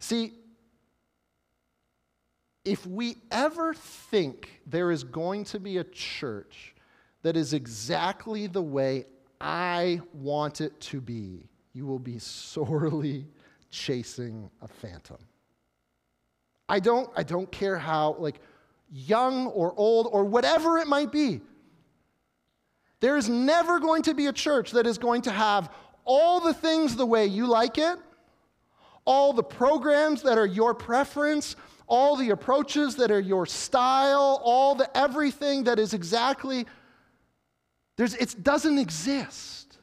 See, 0.04 0.34
if 2.62 2.86
we 2.86 3.16
ever 3.30 3.72
think 3.72 4.60
there 4.66 4.90
is 4.90 5.02
going 5.02 5.44
to 5.44 5.58
be 5.58 5.78
a 5.78 5.84
church 5.84 6.74
that 7.22 7.38
is 7.38 7.54
exactly 7.54 8.46
the 8.46 8.60
way 8.60 9.06
I 9.40 10.02
want 10.12 10.60
it 10.60 10.78
to 10.92 11.00
be, 11.00 11.48
you 11.72 11.86
will 11.86 11.98
be 11.98 12.18
sorely 12.18 13.26
chasing 13.70 14.50
a 14.60 14.68
phantom. 14.68 15.16
I 16.68 16.80
don't, 16.80 17.08
I 17.16 17.22
don't 17.22 17.50
care 17.50 17.78
how, 17.78 18.16
like, 18.18 18.40
young 18.90 19.46
or 19.46 19.72
old 19.74 20.10
or 20.12 20.26
whatever 20.26 20.76
it 20.80 20.86
might 20.86 21.12
be. 21.12 21.40
There 23.00 23.16
is 23.16 23.30
never 23.30 23.80
going 23.80 24.02
to 24.02 24.12
be 24.12 24.26
a 24.26 24.34
church 24.34 24.72
that 24.72 24.86
is 24.86 24.98
going 24.98 25.22
to 25.22 25.32
have 25.32 25.72
all 26.04 26.40
the 26.40 26.52
things 26.52 26.94
the 26.94 27.06
way 27.06 27.24
you 27.24 27.46
like 27.46 27.78
it, 27.78 27.96
all 29.04 29.32
the 29.32 29.42
programs 29.42 30.22
that 30.22 30.38
are 30.38 30.46
your 30.46 30.74
preference, 30.74 31.56
all 31.86 32.16
the 32.16 32.30
approaches 32.30 32.96
that 32.96 33.10
are 33.10 33.20
your 33.20 33.46
style, 33.46 34.40
all 34.42 34.74
the 34.74 34.96
everything 34.96 35.64
that 35.64 35.78
is 35.78 35.94
exactly 35.94 36.66
there's 37.96 38.14
it 38.14 38.42
doesn't 38.42 38.78
exist. 38.78 39.78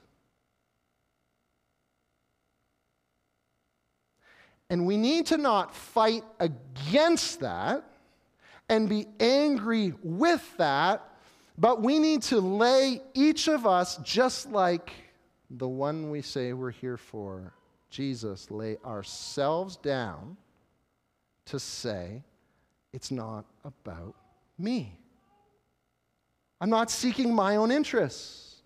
And 4.69 4.85
we 4.85 4.97
need 4.97 5.27
to 5.27 5.37
not 5.37 5.75
fight 5.75 6.23
against 6.39 7.41
that 7.41 7.83
and 8.69 8.87
be 8.87 9.05
angry 9.19 9.93
with 10.01 10.45
that, 10.57 11.09
but 11.57 11.81
we 11.81 11.99
need 11.99 12.21
to 12.23 12.39
lay 12.39 13.01
each 13.13 13.49
of 13.49 13.67
us 13.67 13.97
just 13.97 14.49
like 14.49 14.93
the 15.49 15.67
one 15.67 16.09
we 16.09 16.21
say 16.21 16.53
we're 16.53 16.71
here 16.71 16.95
for, 16.95 17.53
Jesus, 17.91 18.49
lay 18.49 18.77
ourselves 18.85 19.75
down 19.75 20.37
to 21.45 21.59
say, 21.59 22.23
it's 22.93 23.11
not 23.11 23.45
about 23.63 24.15
me. 24.57 24.97
I'm 26.59 26.69
not 26.69 26.89
seeking 26.89 27.33
my 27.33 27.57
own 27.57 27.69
interests. 27.69 28.61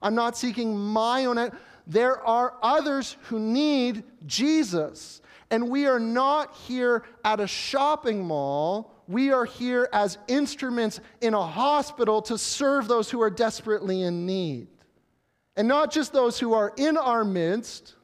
I'm 0.00 0.14
not 0.14 0.36
seeking 0.36 0.76
my 0.76 1.24
own. 1.24 1.50
There 1.86 2.20
are 2.26 2.54
others 2.62 3.16
who 3.22 3.40
need 3.40 4.04
Jesus. 4.26 5.20
And 5.50 5.68
we 5.68 5.86
are 5.86 6.00
not 6.00 6.54
here 6.54 7.04
at 7.24 7.40
a 7.40 7.46
shopping 7.46 8.24
mall. 8.24 8.94
We 9.08 9.32
are 9.32 9.44
here 9.44 9.88
as 9.92 10.18
instruments 10.28 11.00
in 11.20 11.34
a 11.34 11.46
hospital 11.46 12.22
to 12.22 12.38
serve 12.38 12.86
those 12.86 13.10
who 13.10 13.20
are 13.22 13.30
desperately 13.30 14.02
in 14.02 14.24
need. 14.24 14.68
And 15.56 15.68
not 15.68 15.90
just 15.90 16.12
those 16.12 16.38
who 16.38 16.54
are 16.54 16.72
in 16.76 16.96
our 16.96 17.24
midst, 17.24 17.96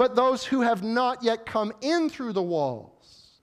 but 0.00 0.16
those 0.16 0.46
who 0.46 0.62
have 0.62 0.82
not 0.82 1.22
yet 1.22 1.44
come 1.44 1.74
in 1.82 2.08
through 2.08 2.32
the 2.32 2.42
walls. 2.42 3.42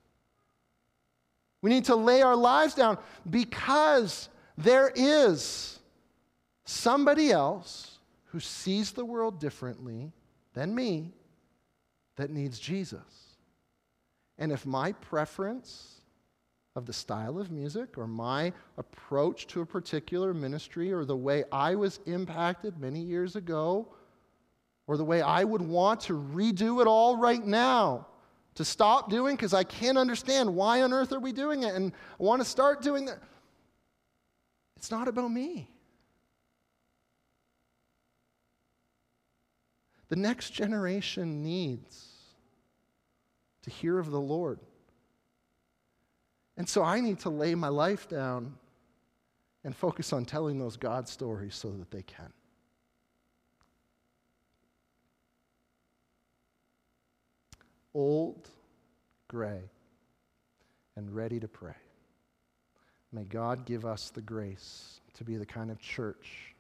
We 1.62 1.70
need 1.70 1.86
to 1.86 1.96
lay 1.96 2.24
our 2.24 2.36
lives 2.36 2.74
down 2.74 2.98
because 3.30 4.28
there 4.58 4.92
is 4.96 5.78
somebody 6.66 7.30
else 7.30 8.00
who 8.26 8.40
sees 8.40 8.92
the 8.92 9.06
world 9.06 9.40
differently 9.40 10.12
than 10.56 10.74
me 10.74 11.14
that 12.16 12.32
needs 12.32 12.58
Jesus. 12.58 13.36
And 14.40 14.52
if 14.52 14.66
my 14.66 14.94
preference 14.94 16.02
of 16.76 16.88
the 16.88 16.94
style 16.94 17.38
of 17.38 17.52
music 17.52 18.00
or 18.00 18.08
my 18.08 18.52
approach 18.80 19.46
to 19.46 19.62
a 19.62 19.66
particular 19.68 20.34
ministry 20.34 20.92
or 20.92 21.06
the 21.06 21.16
way 21.16 21.44
I 21.52 21.76
was 21.76 22.00
impacted 22.08 22.80
many 22.80 23.02
years 23.02 23.36
ago 23.36 23.90
or 24.88 24.98
the 24.98 25.04
way 25.04 25.22
I 25.22 25.44
would 25.44 25.62
want 25.62 26.02
to 26.02 26.14
redo 26.14 26.82
it 26.82 26.88
all 26.88 27.18
right 27.18 27.46
now 27.46 28.08
to 28.56 28.66
stop 28.66 29.10
doing 29.10 29.36
because 29.36 29.54
I 29.54 29.64
can't 29.64 29.98
understand 29.98 30.56
why 30.56 30.82
on 30.82 30.94
earth 30.94 31.12
are 31.12 31.20
we 31.20 31.32
doing 31.32 31.64
it 31.64 31.76
and 31.76 31.92
I 32.20 32.24
want 32.24 32.42
to 32.42 32.48
start 32.48 32.82
doing 32.82 33.06
that. 33.06 33.20
It's 34.78 34.90
not 34.90 35.08
about 35.08 35.30
me. 35.30 35.70
The 40.10 40.16
next 40.16 40.52
generation 40.52 41.44
needs 41.44 42.08
to 43.64 43.70
hear 43.70 44.00
of 44.00 44.10
the 44.10 44.20
Lord. 44.20 44.60
And 46.56 46.68
so 46.68 46.82
I 46.82 47.02
need 47.02 47.20
to 47.20 47.30
lay 47.30 47.54
my 47.56 47.68
life 47.68 48.08
down 48.08 48.56
and 49.64 49.76
focus 49.76 50.14
on 50.14 50.26
telling 50.26 50.58
those 50.58 50.78
God 50.78 51.10
stories 51.10 51.56
so 51.56 51.72
that 51.72 51.92
they 51.92 52.04
can. 52.04 52.32
Old, 57.98 58.48
gray, 59.28 59.60
and 60.96 61.14
ready 61.14 61.40
to 61.40 61.48
pray. 61.48 61.74
May 63.12 63.24
God 63.24 63.66
give 63.66 63.86
us 63.86 64.12
the 64.12 64.22
grace 64.22 65.02
to 65.16 65.24
be 65.24 65.36
the 65.36 65.46
kind 65.46 65.72
of 65.72 65.80
church 65.80 66.54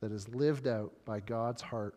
that 0.00 0.10
is 0.10 0.28
lived 0.30 0.66
out 0.66 0.92
by 1.04 1.20
God's 1.20 1.60
heart 1.60 1.94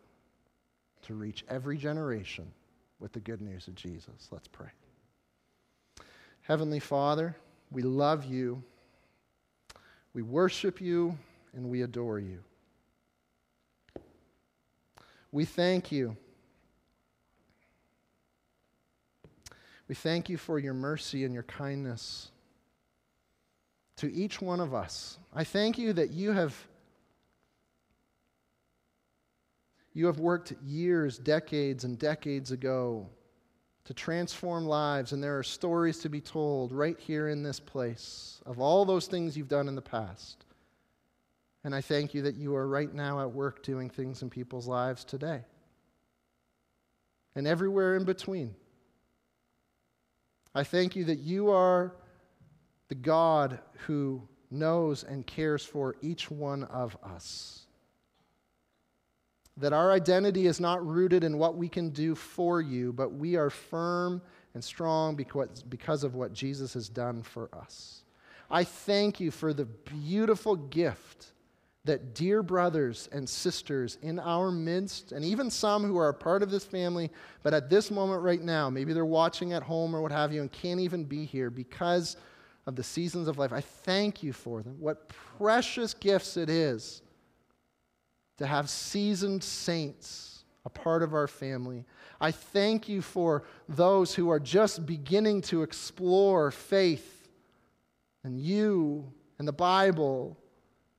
to 1.03 1.13
reach 1.13 1.45
every 1.49 1.77
generation 1.77 2.51
with 2.99 3.13
the 3.13 3.21
good 3.21 3.41
news 3.41 3.69
of 3.69 3.75
Jesus. 3.75 4.27
Let's 4.31 4.49
pray. 4.49 4.69
Heavenly 6.41 6.81
Father, 6.81 7.38
we 7.71 7.83
love 7.83 8.25
you, 8.25 8.61
we 10.13 10.21
worship 10.21 10.81
you, 10.81 11.17
and 11.53 11.69
we 11.69 11.83
adore 11.83 12.19
you. 12.19 12.39
We 15.31 15.45
thank 15.45 15.91
you 15.91 16.17
We 19.88 19.95
thank 19.95 20.29
you 20.29 20.38
for 20.38 20.57
your 20.57 20.73
mercy 20.73 21.25
and 21.25 21.33
your 21.33 21.43
kindness 21.43 22.31
to 23.97 24.11
each 24.11 24.41
one 24.41 24.59
of 24.59 24.73
us. 24.73 25.17
I 25.33 25.43
thank 25.43 25.77
you 25.77 25.93
that 25.93 26.11
you 26.11 26.31
have 26.31 26.55
you 29.93 30.07
have 30.07 30.19
worked 30.19 30.53
years, 30.61 31.17
decades 31.17 31.86
and 31.86 31.97
decades 31.97 32.51
ago 32.51 33.07
to 33.86 33.93
transform 33.93 34.65
lives 34.65 35.13
and 35.13 35.23
there 35.23 35.38
are 35.38 35.43
stories 35.43 35.99
to 35.99 36.09
be 36.09 36.19
told 36.19 36.73
right 36.73 36.99
here 36.99 37.29
in 37.29 37.43
this 37.43 37.61
place 37.61 38.41
of 38.45 38.59
all 38.59 38.83
those 38.83 39.07
things 39.07 39.38
you've 39.38 39.47
done 39.47 39.69
in 39.69 39.75
the 39.75 39.81
past. 39.81 40.43
And 41.63 41.73
I 41.73 41.81
thank 41.81 42.13
you 42.13 42.23
that 42.23 42.36
you 42.36 42.55
are 42.55 42.67
right 42.67 42.93
now 42.93 43.21
at 43.21 43.31
work 43.31 43.63
doing 43.63 43.89
things 43.89 44.21
in 44.21 44.29
people's 44.29 44.67
lives 44.67 45.03
today. 45.03 45.41
And 47.36 47.47
everywhere 47.47 47.95
in 47.95 48.03
between. 48.03 48.55
I 50.56 50.64
thank 50.64 50.95
you 50.95 51.03
that 51.06 51.20
you 51.20 51.51
are 51.51 51.93
the 52.88 52.95
God 52.95 53.60
who 53.88 54.22
knows 54.49 55.03
and 55.03 55.28
cares 55.28 55.66
for 55.66 55.97
each 56.01 56.32
one 56.32 56.64
of 56.64 56.97
us. 57.03 57.66
That 59.58 59.74
our 59.74 59.91
identity 59.91 60.47
is 60.47 60.62
not 60.62 60.86
rooted 60.86 61.26
in 61.26 61.38
what 61.38 61.58
we 61.58 61.68
can 61.68 61.89
do 61.89 62.16
for 62.16 62.62
you, 62.62 62.93
but 62.93 63.14
we 63.14 63.36
are 63.36 63.49
firm 63.49 64.22
and 64.53 64.64
strong 64.64 65.16
because, 65.16 66.03
of 66.03 66.16
what 66.16 66.32
Jesus 66.32 66.74
has 66.74 66.88
done 66.88 67.22
for 67.22 67.49
us. 67.53 68.03
I 68.49 68.64
thank 68.64 69.20
you 69.20 69.32
for 69.32 69.53
the 69.53 69.66
beautiful 69.66 70.56
gift 70.56 71.34
that 71.86 72.15
dear 72.15 72.43
brothers 72.43 73.07
and 73.11 73.27
sisters 73.29 73.97
in 74.01 74.19
our 74.19 74.51
midst, 74.51 75.11
and 75.11 75.23
even 75.23 75.49
some 75.49 75.83
who 75.83 75.97
are 75.97 76.09
a 76.09 76.13
part 76.13 76.43
of 76.43 76.51
this 76.51 76.65
family, 76.65 77.11
but 77.43 77.53
at 77.53 77.69
this 77.69 77.91
moment 77.91 78.23
right 78.23 78.41
now, 78.41 78.69
maybe 78.69 78.91
they're 78.91 79.05
watching 79.05 79.53
at 79.53 79.63
home 79.63 79.95
or 79.95 80.01
what 80.01 80.11
have 80.11 80.33
you 80.33 80.41
and 80.41 80.51
can't 80.51 80.79
even 80.79 81.03
be 81.03 81.25
here 81.25 81.49
because 81.49 82.17
of 82.65 82.75
the 82.75 82.83
seasons 82.83 83.27
of 83.27 83.38
life. 83.38 83.53
I 83.53 83.61
thank 83.61 84.23
you 84.23 84.33
for 84.33 84.63
them. 84.63 84.77
What 84.79 85.09
precious 85.38 85.93
gifts 85.93 86.38
it 86.38 86.49
is 86.49 87.03
to 88.38 88.47
have 88.47 88.69
seasoned 88.69 89.43
saints 89.43 90.43
a 90.65 90.69
part 90.69 91.03
of 91.03 91.13
our 91.13 91.27
family. 91.27 91.86
I 92.19 92.31
thank 92.31 92.89
you 92.89 93.03
for 93.03 93.43
those 93.69 94.15
who 94.15 94.29
are 94.31 94.39
just 94.39 94.86
beginning 94.86 95.41
to 95.43 95.61
explore 95.61 96.49
faith 96.49 97.29
and 98.23 98.39
you 98.39 99.13
and 99.38 99.47
the 99.47 99.53
Bible 99.53 100.38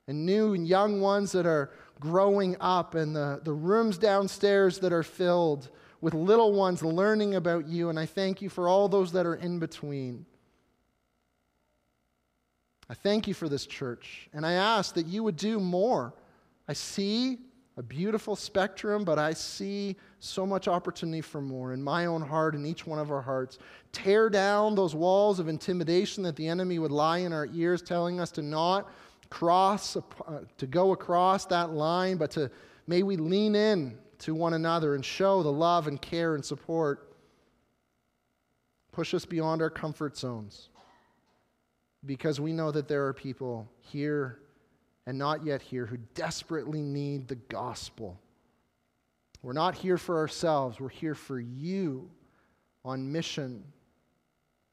and 0.07 0.25
new 0.25 0.53
and 0.53 0.67
young 0.67 1.01
ones 1.01 1.31
that 1.33 1.45
are 1.45 1.71
growing 1.99 2.55
up, 2.59 2.95
and 2.95 3.15
the, 3.15 3.41
the 3.43 3.53
rooms 3.53 3.97
downstairs 3.97 4.79
that 4.79 4.93
are 4.93 5.03
filled 5.03 5.69
with 5.99 6.13
little 6.13 6.53
ones 6.53 6.83
learning 6.83 7.35
about 7.35 7.67
you. 7.67 7.89
And 7.89 7.99
I 7.99 8.05
thank 8.05 8.41
you 8.41 8.49
for 8.49 8.69
all 8.69 8.87
those 8.87 9.11
that 9.13 9.25
are 9.25 9.35
in 9.35 9.59
between. 9.59 10.25
I 12.89 12.93
thank 12.93 13.27
you 13.27 13.33
for 13.33 13.49
this 13.49 13.65
church, 13.65 14.29
and 14.33 14.45
I 14.45 14.53
ask 14.53 14.93
that 14.95 15.07
you 15.07 15.23
would 15.23 15.35
do 15.35 15.59
more. 15.59 16.13
I 16.67 16.73
see 16.73 17.39
a 17.75 17.83
beautiful 17.83 18.35
spectrum, 18.35 19.03
but 19.03 19.19
I 19.19 19.33
see 19.33 19.97
so 20.19 20.45
much 20.45 20.67
opportunity 20.67 21.21
for 21.21 21.41
more 21.41 21.73
in 21.73 21.83
my 21.83 22.07
own 22.07 22.21
heart 22.21 22.55
and 22.55 22.65
each 22.65 22.87
one 22.87 22.97
of 22.97 23.11
our 23.11 23.21
hearts. 23.21 23.59
Tear 23.91 24.29
down 24.29 24.73
those 24.73 24.95
walls 24.95 25.39
of 25.39 25.47
intimidation 25.47 26.23
that 26.23 26.35
the 26.35 26.47
enemy 26.47 26.79
would 26.79 26.91
lie 26.91 27.19
in 27.19 27.33
our 27.33 27.47
ears, 27.53 27.81
telling 27.81 28.19
us 28.19 28.31
to 28.31 28.41
not 28.41 28.89
cross, 29.29 29.95
uh, 29.95 30.01
to 30.57 30.67
go 30.67 30.91
across 30.91 31.45
that 31.45 31.71
line, 31.71 32.17
but 32.17 32.31
to 32.31 32.51
may 32.87 33.03
we 33.03 33.17
lean 33.17 33.55
in 33.55 33.97
to 34.19 34.33
one 34.33 34.53
another 34.53 34.95
and 34.95 35.05
show 35.05 35.43
the 35.43 35.51
love 35.51 35.87
and 35.87 36.01
care 36.01 36.35
and 36.35 36.43
support 36.43 37.03
push 38.97 39.13
us 39.13 39.25
beyond 39.25 39.61
our 39.61 39.69
comfort 39.69 40.17
zones, 40.17 40.69
because 42.07 42.41
we 42.41 42.51
know 42.51 42.71
that 42.71 42.87
there 42.87 43.05
are 43.05 43.13
people 43.13 43.69
here 43.79 44.39
and 45.05 45.15
not 45.15 45.45
yet 45.45 45.61
here 45.61 45.85
who 45.85 45.97
desperately 46.15 46.81
need 46.81 47.27
the 47.27 47.35
gospel. 47.35 48.19
We're 49.43 49.53
not 49.53 49.75
here 49.75 49.99
for 49.99 50.17
ourselves, 50.17 50.79
we're 50.79 50.89
here 50.89 51.13
for 51.13 51.39
you 51.39 52.09
on 52.83 53.11
mission 53.11 53.63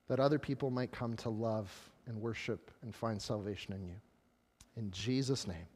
that 0.09 0.20
other 0.20 0.38
people 0.38 0.70
might 0.70 0.90
come 0.90 1.16
to 1.16 1.28
love 1.28 1.70
and 2.07 2.18
worship 2.18 2.70
and 2.80 2.94
find 2.94 3.20
salvation 3.20 3.74
in 3.74 3.84
you. 3.84 3.96
In 4.76 4.90
Jesus' 4.90 5.46
name. 5.46 5.73